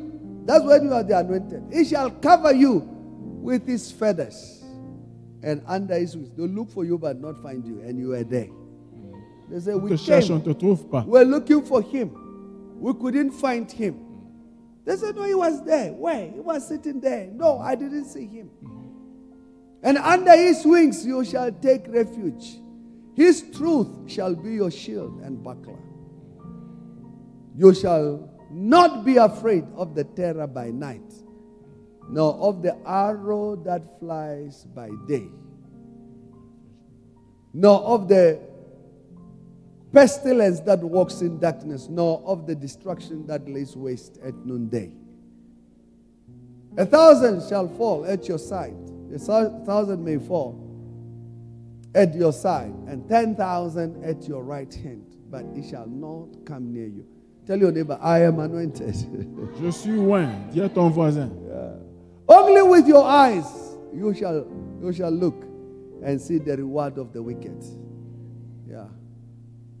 [0.45, 1.63] That's when you are the anointed.
[1.71, 2.79] He shall cover you
[3.41, 4.63] with his feathers.
[5.43, 6.31] And under his wings.
[6.35, 7.81] They'll look for you but not find you.
[7.81, 8.47] And you are there.
[9.49, 10.47] They say, We te cherche, on came.
[10.47, 11.05] ne te trouve pas.
[11.05, 12.11] We're looking for him.
[12.79, 13.99] We couldn't find him.
[14.85, 15.91] They said, No, he was there.
[15.91, 16.29] Where?
[16.29, 17.27] He was sitting there.
[17.33, 18.51] No, I didn't see him.
[19.81, 22.59] And under his wings you shall take refuge.
[23.15, 25.79] His truth shall be your shield and buckler.
[27.57, 31.13] You shall not be afraid of the terror by night,
[32.09, 35.27] nor of the arrow that flies by day,
[37.53, 38.39] nor of the
[39.95, 44.91] pestilence that walks in darkness, nor of the destruction that lays waste at noonday.
[46.77, 48.75] A thousand shall fall at your side,
[49.13, 50.61] a thousand may fall
[51.95, 56.73] at your side, and ten thousand at your right hand, but it shall not come
[56.73, 57.07] near you.
[57.47, 58.95] Tell your neighbor, I am anointed.
[59.61, 60.51] Je suis l'oint.
[60.51, 61.29] Dis à ton voisin.
[62.27, 63.45] Only with your eyes
[63.93, 64.45] you shall
[64.81, 65.45] you shall look
[66.03, 67.63] and see the reward of the wicked.
[68.67, 68.87] Yeah.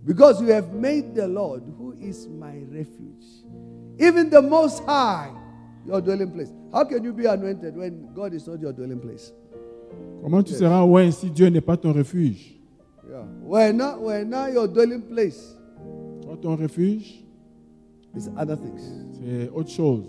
[0.05, 3.25] Because you have made the Lord, who is my refuge,
[3.99, 5.31] even the most high,
[5.85, 6.51] your dwelling place.
[6.71, 9.31] How can you be anointed when God is not your dwelling place?
[10.21, 12.51] Comment tu seras l'oint si Dieu n'est pas ton refuge
[13.07, 13.21] Yeah.
[13.43, 15.53] When not when not your dwelling place
[16.23, 17.23] Toi, ton refuge,
[18.15, 18.81] is other things.
[19.13, 20.05] c'est autre chose.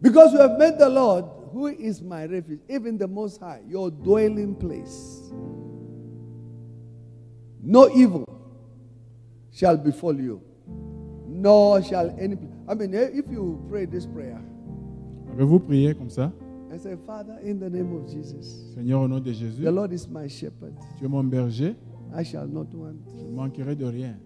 [0.00, 3.90] Because you have made the Lord, who is my refuge, even the most high, your
[3.90, 5.32] dwelling place.
[7.62, 8.35] No evil
[9.56, 10.40] shall befall you,
[11.26, 12.36] nor shall any.
[12.68, 14.40] I mean, eh, if you pray this prayer
[15.32, 16.30] Avez-vous prié comme ça?
[16.70, 19.92] and say, Father, in the name of Jesus, Seigneur, au nom de Jésus, the Lord
[19.92, 21.74] is my shepherd, tu es mon berger,
[22.14, 22.98] I shall not want.
[23.16, 24.16] je ne manquerai de rien.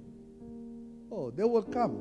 [1.12, 1.97] Oh, they will come.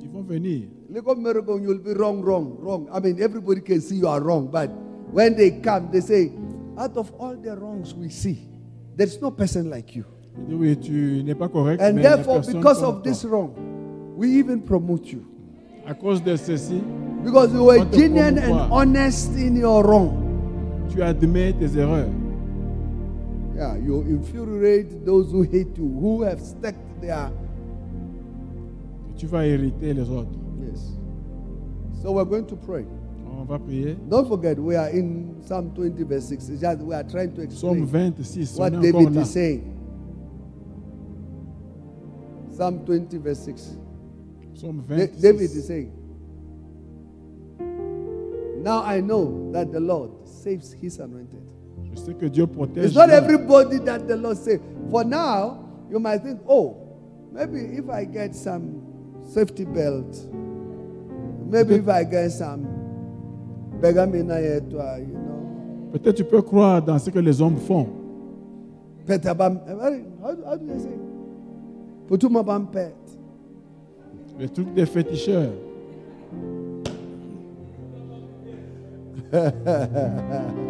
[0.00, 0.68] Ils vont venir.
[0.90, 2.88] Look at miracle, you'll be wrong, wrong, wrong.
[2.92, 4.68] I mean, everybody can see you are wrong, but
[5.12, 6.30] when they come, they say,
[6.78, 8.38] out of all the wrongs we see,
[8.96, 10.04] there's no person like you.
[10.48, 13.52] Oui, tu n'es pas correct, And mais il y a therefore, because of this wrong,
[14.16, 15.22] we even promote you.
[15.86, 16.82] À cause de ceci,
[17.24, 20.86] Because you were genuine and honest in your wrong.
[20.90, 22.08] tu admets tes erreurs.
[23.56, 27.30] Yeah, you infuriate those who hate you, who have stacked their.
[29.18, 30.38] Tu vas irriter les autres.
[30.58, 30.92] Yes.
[32.02, 32.86] So we're going to pray.
[33.38, 33.96] On va prier.
[34.08, 36.48] Don't forget, we are in Psalm 20, verse 6.
[36.48, 39.79] It's just we are trying to explain 26, what on est encore David is saying.
[42.60, 43.76] Psalm 20, verse 6.
[44.54, 45.22] Psaume Da- 26.
[45.22, 45.92] David is saying,
[48.62, 51.40] Now I know that the Lord saves his anointed.
[51.90, 52.84] Je sais que Dieu protège.
[52.84, 54.60] It's not everybody that the Lord saves.
[54.90, 56.76] For now, you might think, oh,
[57.32, 58.82] maybe if I get some
[59.32, 60.14] safety belt,
[61.46, 62.66] maybe if I get some
[63.80, 67.88] begamina yetwa, you know, Peut-être tu peux croire dans ce que les hommes font.
[69.06, 70.98] petabam, how, do- how do they say?
[72.10, 72.92] Putumabam pet.
[74.36, 75.52] Les trucs des féticheurs.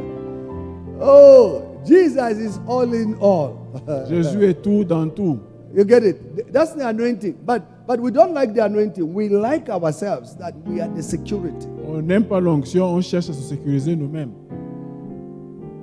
[1.03, 3.57] Oh, Jesus is all in all.
[4.11, 5.39] Jésus est tout dans tout.
[5.73, 6.53] You get it?
[6.53, 7.39] That's the anointing.
[7.43, 9.15] But but we don't like the anointing.
[9.15, 11.67] We like ourselves that we are the security.
[11.89, 14.33] On n'aime pas l'onction, on cherche à se sécuriser nous-mêmes.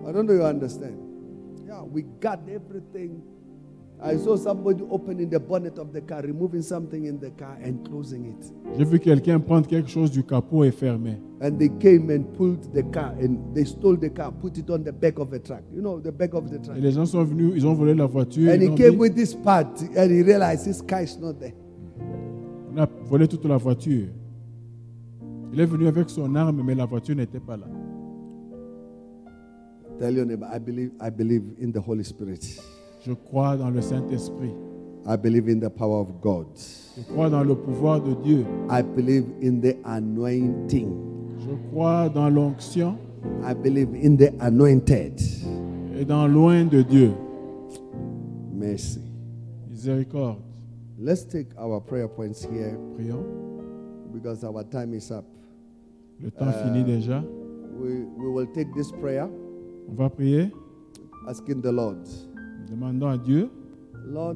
[0.07, 0.97] I don't know you understand.
[1.65, 3.23] Yeah, we got everything.
[3.99, 7.83] I saw somebody opening the bonnet of the car, removing something in the car and
[7.83, 8.53] closing it.
[8.77, 11.17] J'ai vu quelqu'un prendre quelque chose du capot et fermer.
[11.41, 14.83] And they came and pulled the car and they stole the car, put it on
[14.83, 15.63] the back of a truck.
[15.73, 16.77] You know, the back of the truck.
[16.77, 18.51] Et les gens sont venus, ils ont volé la voiture.
[18.51, 21.39] And ils he came dit, with this part and he realized his car is not
[21.39, 21.53] there.
[22.71, 24.09] on a volé toute la voiture.
[25.51, 27.65] Il est venu avec son arme, mais la voiture n'était pas là.
[29.97, 32.59] Tell your neighbor, I believe, I believe in the Holy Spirit.
[33.05, 34.53] Je crois dans le Saint-Esprit.
[35.05, 36.47] I believe in the power of God.
[36.97, 38.45] Je crois dans le pouvoir de Dieu.
[38.69, 40.89] I believe in the anointing.
[41.39, 42.97] Je crois dans l'onction
[43.43, 45.19] I believe in the anointed.
[45.99, 47.11] et dans loin de Dieu.
[48.53, 48.99] Mercy.
[49.69, 50.39] Miséricorde.
[50.99, 53.23] Let's take our prayer points here Prions.
[54.13, 55.25] because our time is up.
[56.19, 57.23] Le temps finit déjà.
[57.79, 59.29] We, we will take this prayer
[59.89, 60.51] On va prier.
[61.29, 61.99] asking the Lord,
[62.69, 63.49] Demandons à Dieu,
[64.05, 64.35] Lord,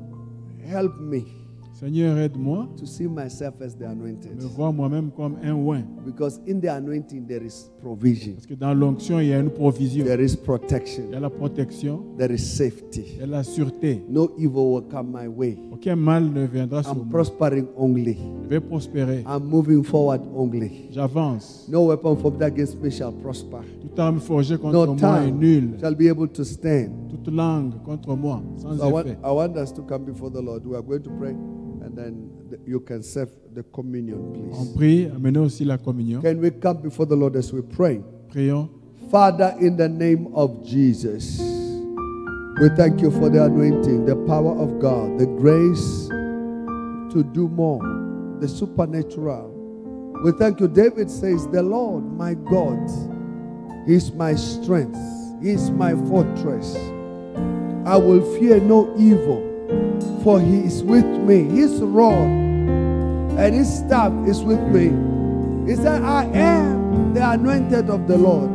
[0.64, 1.41] help me
[1.82, 2.68] Seigneur, aide-moi.
[2.78, 4.36] to see myself as the anointed.
[4.36, 5.84] Me voir moi-même comme un oin.
[6.06, 9.50] Because in the anointing there is provision, Parce que dans l'onction, il y a une
[9.50, 10.06] provision.
[10.06, 13.04] there is Il y a protection, la protection, there is il safety.
[13.20, 14.04] y a la sûreté.
[14.08, 15.58] No evil will come my way.
[15.72, 17.08] Aucun mal ne viendra sur I'm moi.
[17.10, 18.16] prospering only.
[18.44, 19.24] Je vais prospérer.
[19.28, 20.88] I'm moving forward only.
[20.92, 21.68] J'avance.
[21.68, 23.58] No weapon formed against me shall prosper.
[23.82, 25.80] Toute arme forgée contre No moi est nulle.
[25.80, 26.92] shall be able to stand.
[27.10, 29.18] Toute langue contre moi, sans So I want, effet.
[29.24, 30.64] I want us to come before the Lord.
[30.66, 31.36] We are going to pray,
[31.92, 34.58] and then the- you can serve the communion, please.
[34.58, 36.22] On prie, amenez aussi la communion.
[36.22, 38.02] Can we come before the Lord as we pray?
[38.30, 38.70] Prions.
[39.10, 41.42] Father, in the name of Jesus,
[42.62, 46.08] we thank you for the anointing, the power of God, the grace
[47.12, 47.82] to do more,
[48.40, 49.50] the supernatural.
[50.24, 50.68] We thank you.
[50.68, 52.80] David says, The Lord, my God,
[53.86, 54.98] is my strength,
[55.42, 56.74] is my fortress.
[57.86, 59.42] I will fear no evil,
[60.24, 61.44] for he is with me.
[61.44, 62.28] His rod
[63.38, 64.90] and his staff is with me.
[65.70, 68.50] He said, I am the anointed of the Lord.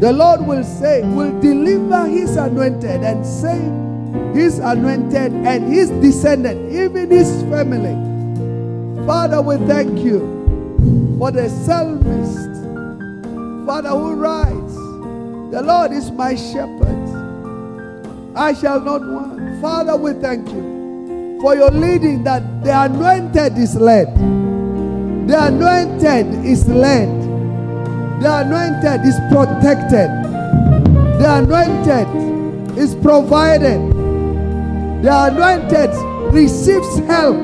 [0.00, 6.72] The Lord will say, will deliver his anointed and save his anointed and his descendant,
[6.72, 7.96] even his family.
[9.06, 12.64] Father, we thank you for the psalmist,
[13.66, 14.74] Father, who writes,
[15.52, 16.99] The Lord is my shepherd.
[18.34, 19.60] I shall not want.
[19.60, 24.14] Father, we thank you for your leading that the anointed is led.
[25.26, 27.08] The anointed is led.
[28.20, 30.10] The anointed is protected.
[31.20, 33.80] The anointed is provided.
[35.02, 35.90] The anointed
[36.32, 37.36] receives help.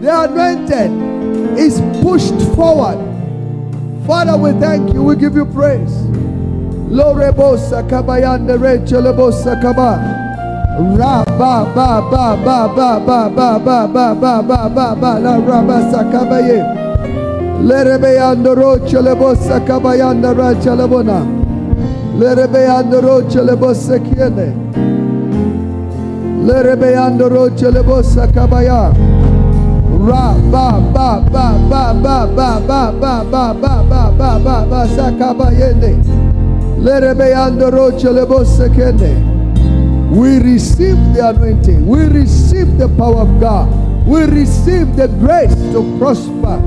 [0.00, 2.98] The anointed is pushed forward.
[4.06, 5.02] Father, we thank you.
[5.02, 6.19] We give you praise.
[6.90, 9.98] Lorebosa kabayanda rechelebosa kaba.
[10.98, 15.38] Ra ba ba ba ba ba ba ba ba ba ba ba ba ba la
[15.38, 16.58] rabasa kabaye.
[17.62, 21.22] Lerebeyando rochelebosa kabayanda rachelebona.
[22.18, 24.48] Lerebeyando rochelebosa kiene.
[26.46, 28.90] Lerebeyando rochelebosa kabaya.
[30.08, 34.80] Ra ba ba ba ba ba ba ba ba ba ba ba ba ba ba
[34.96, 36.19] sakabayende.
[40.10, 41.86] We receive the anointing.
[41.86, 43.68] We receive the power of God.
[44.06, 46.58] We receive the grace to prosper.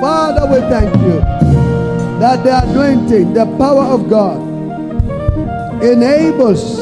[0.00, 1.20] Father, we thank you
[2.18, 4.42] that the anointing, the power of God,
[5.84, 6.76] enables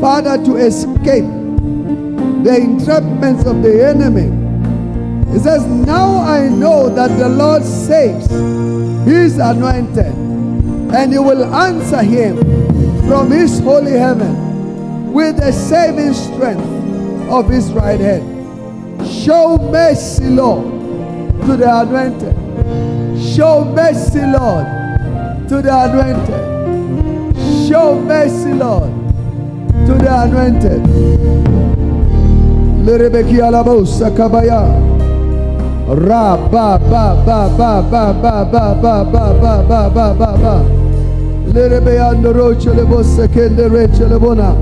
[0.00, 1.24] Father to escape
[2.44, 4.28] the entrapments of the enemy.
[5.32, 8.28] He says, Now I know that the Lord saves
[9.04, 10.14] his anointed,
[10.94, 12.36] and he will answer him
[13.08, 16.64] from his holy heaven with the saving strength
[17.30, 18.36] of his right hand.
[19.06, 20.64] Show mercy, Lord,
[21.46, 22.34] to the anointed.
[23.34, 24.66] Show mercy, Lord,
[25.48, 27.68] to the anointed.
[27.68, 28.90] Show mercy, Lord,
[29.86, 30.82] to the anointed.
[32.84, 34.87] Lerebeki alabosa kabaya.
[35.88, 40.62] Ra ba ba ba ba ba ba ba ba ba ba ba ba ba ba.
[41.54, 44.54] Lerebe ando roche le bossa kende reche le bona.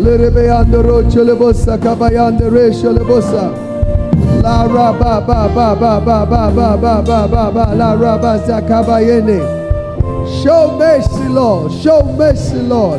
[0.00, 3.52] Lerebe ando roche le bossa kabayande reche le bossa.
[4.42, 8.18] La ra ba ba ba ba ba ba ba ba ba ba ba la ra
[8.18, 9.38] ba zakabayene.
[10.42, 11.72] Show mercy, Lord.
[11.72, 12.98] Show mercy, Lord,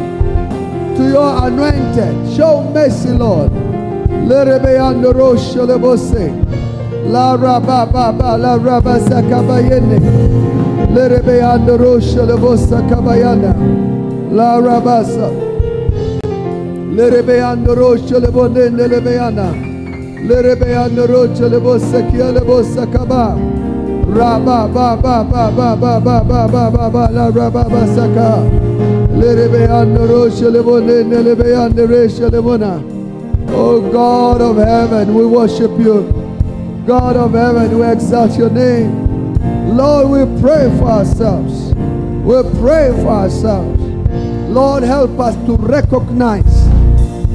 [0.95, 2.16] to your anointed.
[2.34, 3.52] Show mercy, Lord.
[4.26, 6.32] Lerebe ando roche le bosse.
[7.07, 9.99] La raba baba la raba sakabayene.
[10.94, 13.53] Lerebe andorosha lebosa kabayana.
[14.32, 15.30] La rabasa.
[16.95, 19.53] Lerebe andorosha lebonene lebeyana.
[20.27, 23.38] Lerebe andorosha lebosa kia lebosa kaba.
[24.07, 28.41] Raba baba baba baba baba baba la raba saka.
[29.15, 32.82] Lerebe andorosha lebonene lebeyana resha lebona.
[33.49, 36.24] Oh God of heaven, we worship you.
[36.86, 39.34] God of heaven, we exalt your name.
[39.76, 41.74] Lord, we pray for ourselves.
[41.74, 43.82] We pray for ourselves.
[44.52, 46.66] Lord, help us to recognize,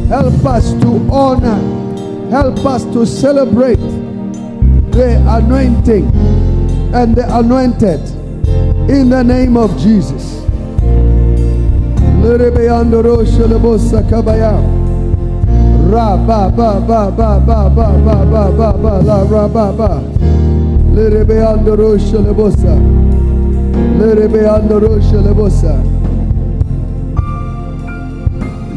[0.09, 3.81] help us to honor, help us to celebrate
[4.93, 6.07] the anointing
[6.95, 8.01] and the anointed
[8.89, 10.41] in the name of Jesus.
[15.91, 20.01] Ra ba ba ba ba ba ba ba ba ba ba la ra ba ba.
[20.95, 22.75] Lerebe ando rosha le bossa.
[23.99, 25.75] Lerebe ando rosha le bossa.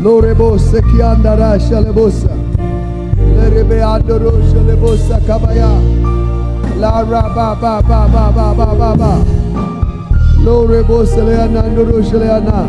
[0.02, 2.34] Lore bosse chi anda rascia le bossa.
[3.38, 5.70] Lerebe ando rosha le bossa kabaya.
[6.80, 9.14] La ra ba ba ba ba ba ba ba ba.
[10.44, 12.66] Lore bosse le andando rosha le ana.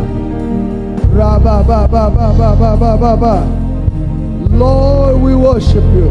[1.15, 3.64] Ra ba ba ba ba ba ba ba ba ba.
[4.55, 6.09] Lord, we worship you.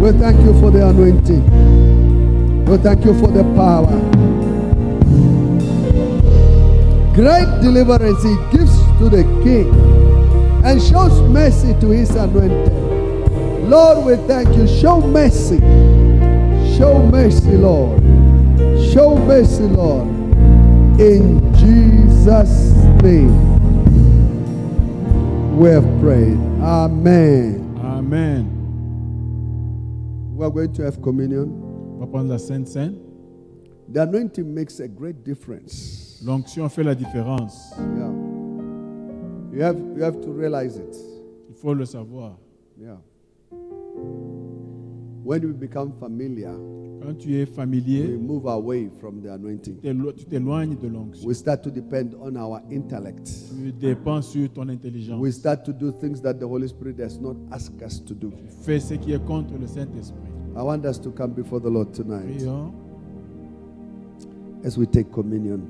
[0.00, 2.64] We thank you for the anointing.
[2.64, 3.86] We thank you for the power.
[7.14, 9.72] Great deliverance he gives to the king
[10.64, 12.72] and shows mercy to his anointed.
[13.68, 14.66] Lord, we thank you.
[14.66, 15.60] Show mercy.
[16.76, 18.00] Show mercy, Lord.
[18.92, 20.08] Show mercy, Lord.
[20.98, 22.72] In Jesus'
[23.02, 23.49] name
[25.60, 26.38] we have prayed.
[26.62, 27.78] Amen.
[27.84, 28.48] Amen.
[30.34, 31.50] We are going to have communion.
[31.94, 32.96] On va prendre la Sainte Cène.
[33.90, 36.22] The anointing makes a great difference.
[36.24, 37.74] L'onction fait la différence.
[37.76, 38.10] Yeah.
[39.52, 40.96] You have, you have to realize it.
[41.50, 42.38] Il faut le savoir.
[42.78, 42.96] Yeah.
[45.22, 46.54] When we become familiar,
[47.02, 49.76] Quand tu es we move away from the anointing.
[50.16, 51.26] tu t'éloignes de l'onction.
[51.26, 53.26] We start to depend on our intellect.
[53.56, 55.18] Tu dépends sur ton intelligence.
[55.20, 58.30] We start to do things that the Holy Spirit does not ask us to do.
[58.62, 60.18] Fais ce qui est contre le Saint-Esprit.
[60.56, 62.72] I want us to come before the Lord tonight Prions
[64.64, 65.60] as we take communion.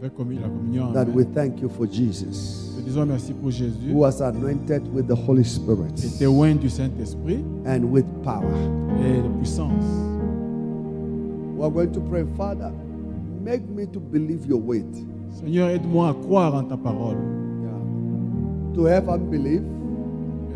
[0.00, 0.16] avec la
[0.48, 0.92] communion.
[0.92, 3.90] That we thank you for Jesus, Te disons merci pour Jésus.
[3.90, 8.44] who was anointed with the Holy Spirit qui était loin du Saint-Esprit and with power.
[9.00, 10.17] et de puissance.
[11.58, 12.70] We are going to pray, Father,
[13.42, 14.86] make me to believe your word.
[15.32, 17.16] Seigneur, aide-moi à croire en ta parole.
[17.16, 18.74] Yeah.
[18.76, 19.62] To have unbelief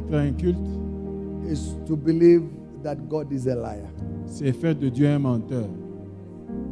[0.07, 2.45] Être inculte, is to believe
[2.85, 3.91] that God is a liar.
[4.27, 5.67] c'est faire de Dieu un menteur.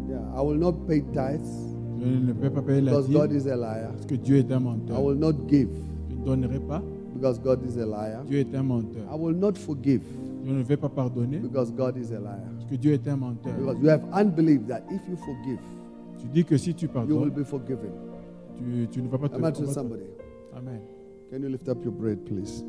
[0.09, 0.20] Yeah.
[0.36, 1.66] I will not pay tithes
[1.98, 3.90] Je ne peux pas payer la because God is a liar.
[3.90, 5.70] parce que Dieu est un I will not give
[6.09, 6.81] Je ne donnerai pas.
[7.15, 8.23] because God is a liar.
[8.28, 8.65] Dieu est un
[9.11, 10.02] I will not forgive
[10.44, 12.38] Je ne vais pas pardonner because God is a liar.
[12.56, 13.54] parce que Dieu est un menteur.
[13.58, 15.58] Because you have unbelief that if you forgive,
[16.18, 17.92] Tu dis que si tu you will be forgiven.
[18.56, 20.04] tu, tu ne vas pas te I'm not somebody.
[20.54, 20.80] Amen.
[21.30, 22.64] Can you lift up your bread, please?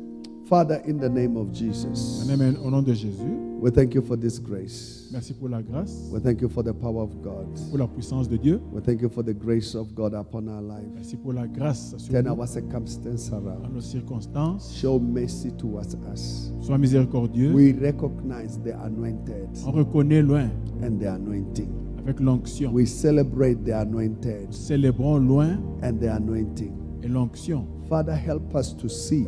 [0.52, 2.58] Father, in the name of Jesus, Amen.
[2.62, 5.08] Au nom de Jésus, we thank you for this grace.
[5.10, 7.46] merci pour la grâce, We thank you for the power of God.
[7.70, 8.60] pour la puissance de Dieu.
[8.70, 10.84] We thank you for the grace of God upon our life.
[10.94, 13.72] Merci pour la grâce sur Turn nous, our circumstance dans around.
[13.72, 14.74] nos circonstances.
[14.76, 16.52] Show mercy towards us.
[16.60, 17.54] Sois miséricordieux.
[17.54, 20.50] We recognize the anointed On reconnaît loin
[20.82, 21.70] and the anointing.
[21.98, 22.70] avec l'onction.
[22.74, 26.74] We celebrate the anointed Célébrons loin and the anointing.
[27.02, 27.64] et l'onction.
[27.88, 29.26] Father, help us to see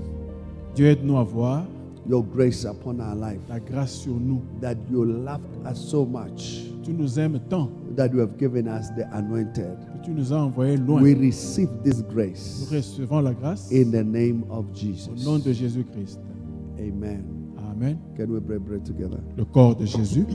[0.74, 1.64] Dieu aide-nous à voir
[2.08, 3.40] your grace upon our life.
[3.48, 4.42] la grâce sur nous.
[4.60, 8.90] That you loved us so much Tu nous aimes tant that you have given us
[8.96, 9.78] the anointed.
[10.00, 11.00] que tu nous as envoyés loin.
[11.02, 15.24] We receive this Nous grace recevons la grâce in the name of au Jesus.
[15.24, 16.18] nom de Jésus-Christ.
[16.78, 17.24] Amen.
[17.70, 17.98] Amen.
[18.16, 19.18] Can we break bread together?
[19.36, 20.26] Le corps de Jésus.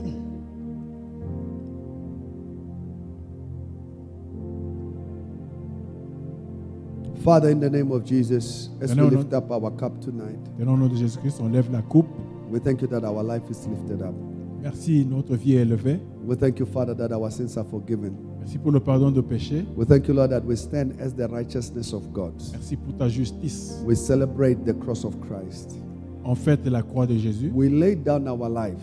[7.22, 10.96] Father, in the name of Jesus, as we lift up our cup tonight, nom de
[10.96, 12.08] Jésus-Christ, on lève la coupe.
[12.50, 14.14] we thank you that our life is lifted up.
[14.62, 16.00] Merci, notre vie est élevée.
[16.26, 18.14] We thank you, Father, that our sins are forgiven.
[18.38, 19.64] Merci pour le pardon de péché.
[19.76, 22.32] We thank you, Lord, that we stand as the righteousness of God.
[22.52, 23.82] Merci pour ta justice.
[23.84, 25.76] We celebrate the cross of Christ.
[26.24, 27.50] On fête la croix de Jésus.
[27.54, 28.80] We lay down our life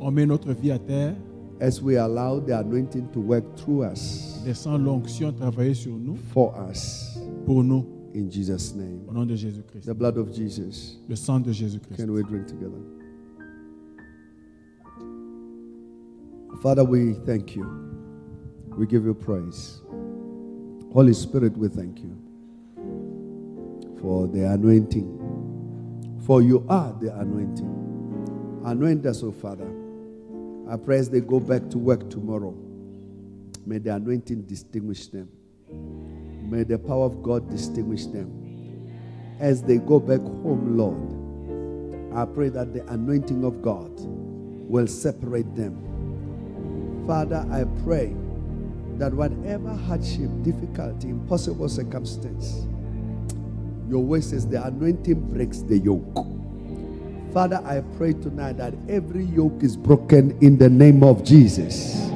[0.00, 1.14] On met notre vie à terre.
[1.60, 6.54] as we allow the anointing to work through us, Laissant l'onction travailler sur nous, for
[6.70, 7.09] us,
[7.50, 9.00] pour nous, in Jesus' name.
[9.08, 9.84] au nom de Jésus-Christ.
[9.84, 10.98] The blood of Jesus.
[11.08, 11.96] Le sang de Jésus-Christ.
[11.96, 12.78] Can we drink together?
[16.62, 17.66] Father, we thank you.
[18.78, 19.80] We give you praise.
[20.92, 22.16] Holy Spirit, we thank you
[24.00, 25.08] for the anointing.
[26.24, 28.62] For you are the anointing.
[28.64, 29.68] Anoint us, O Father.
[30.68, 32.54] I pray as they go back to work tomorrow.
[33.66, 35.28] May the anointing distinguish them.
[36.50, 38.28] May the power of God distinguish them.
[39.38, 40.98] As they go back home, Lord,
[42.12, 47.04] I pray that the anointing of God will separate them.
[47.06, 48.16] Father, I pray
[48.98, 52.66] that whatever hardship, difficulty, impossible circumstance,
[53.88, 56.26] your word says the anointing breaks the yoke.
[57.32, 62.10] Father, I pray tonight that every yoke is broken in the name of Jesus.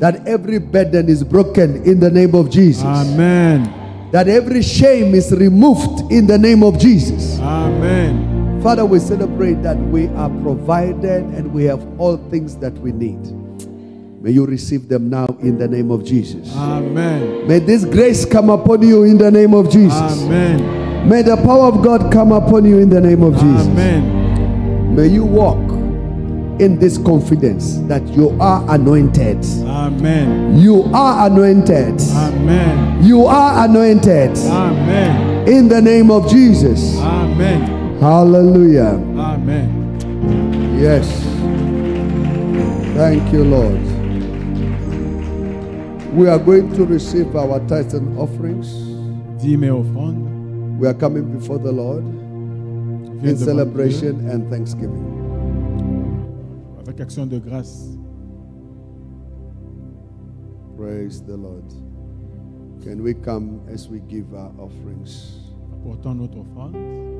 [0.00, 2.84] That every burden is broken in the name of Jesus.
[2.84, 4.10] Amen.
[4.12, 7.38] That every shame is removed in the name of Jesus.
[7.40, 8.60] Amen.
[8.62, 13.20] Father, we celebrate that we are provided and we have all things that we need.
[14.20, 16.52] May you receive them now in the name of Jesus.
[16.56, 17.46] Amen.
[17.46, 20.22] May this grace come upon you in the name of Jesus.
[20.22, 21.08] Amen.
[21.08, 23.66] May the power of God come upon you in the name of Jesus.
[23.68, 24.94] Amen.
[24.96, 25.67] May you walk
[26.60, 29.44] in this confidence that you are anointed.
[29.66, 30.58] Amen.
[30.58, 32.00] You are anointed.
[32.00, 33.04] Amen.
[33.04, 35.48] You are anointed Amen.
[35.48, 36.96] in the name of Jesus.
[36.98, 37.98] Amen.
[38.00, 38.94] Hallelujah.
[39.16, 40.78] Amen.
[40.80, 41.06] Yes.
[42.94, 43.80] Thank you, Lord.
[46.12, 48.66] We are going to receive our tithes and offerings.
[49.40, 50.80] Dîmes et offrandes.
[50.80, 52.02] We are coming before the Lord
[53.24, 55.27] in celebration and thanksgiving.
[56.88, 57.98] Avec action de grâce.
[60.74, 61.70] Praise the Lord.
[62.82, 65.52] Can we come as we give our offerings?
[65.70, 67.17] Apportant notre offrande.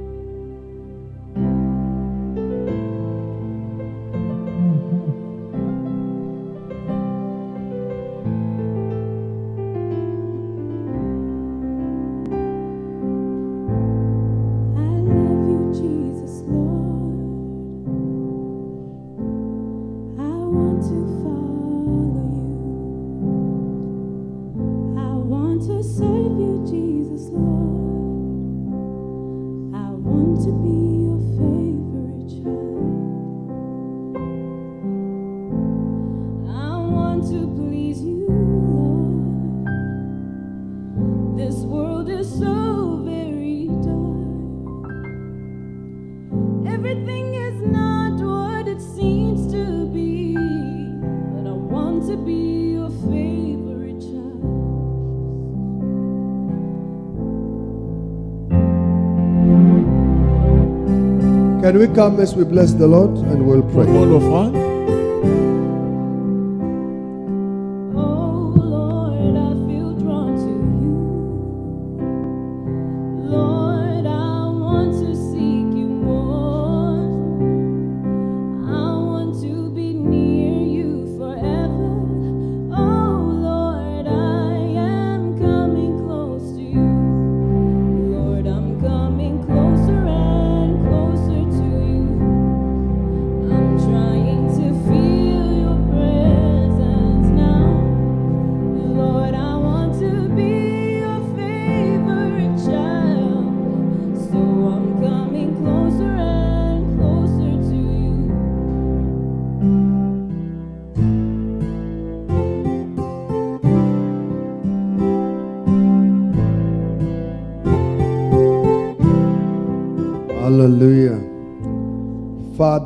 [61.79, 64.68] We come as we bless the Lord and we'll pray?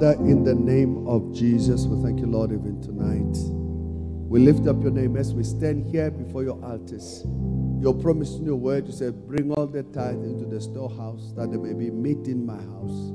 [0.03, 3.39] Father, in the name of Jesus, we thank you, Lord, even tonight.
[4.29, 7.23] We lift up your name as we stand here before your altars.
[7.81, 11.53] Your promise in your word, you said, Bring all the tithe into the storehouse that
[11.53, 13.11] there may be meat in my house.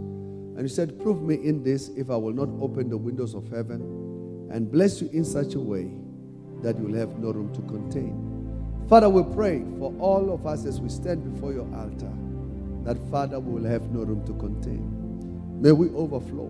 [0.56, 3.50] And you said, Prove me in this if I will not open the windows of
[3.50, 3.82] heaven
[4.50, 5.92] and bless you in such a way
[6.64, 8.88] that you will have no room to contain.
[8.88, 12.14] Father, we pray for all of us as we stand before your altar
[12.86, 15.60] that, Father, we will have no room to contain.
[15.62, 16.50] May we overflow.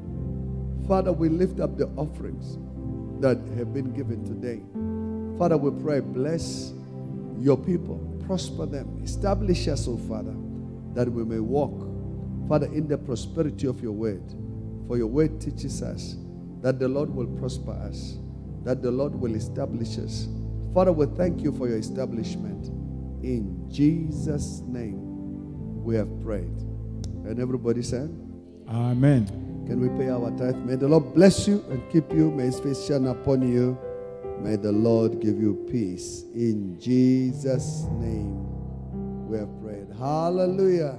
[0.85, 2.57] Father, we lift up the offerings
[3.21, 4.61] that have been given today.
[5.37, 6.73] Father, we pray, bless
[7.39, 10.35] your people, prosper them, establish us, oh Father,
[10.93, 11.87] that we may walk,
[12.49, 14.23] Father, in the prosperity of your word.
[14.87, 16.15] For your word teaches us
[16.61, 18.17] that the Lord will prosper us,
[18.63, 20.27] that the Lord will establish us.
[20.73, 22.67] Father, we thank you for your establishment.
[23.23, 26.57] In Jesus' name, we have prayed.
[27.25, 28.09] And everybody said,
[28.69, 29.46] Amen.
[29.67, 30.55] Can we pay our tithe?
[30.63, 32.31] May the Lord bless you and keep you.
[32.31, 33.77] May his face shine upon you.
[34.39, 36.23] May the Lord give you peace.
[36.33, 39.87] In Jesus' name, we have prayed.
[39.99, 40.97] Hallelujah.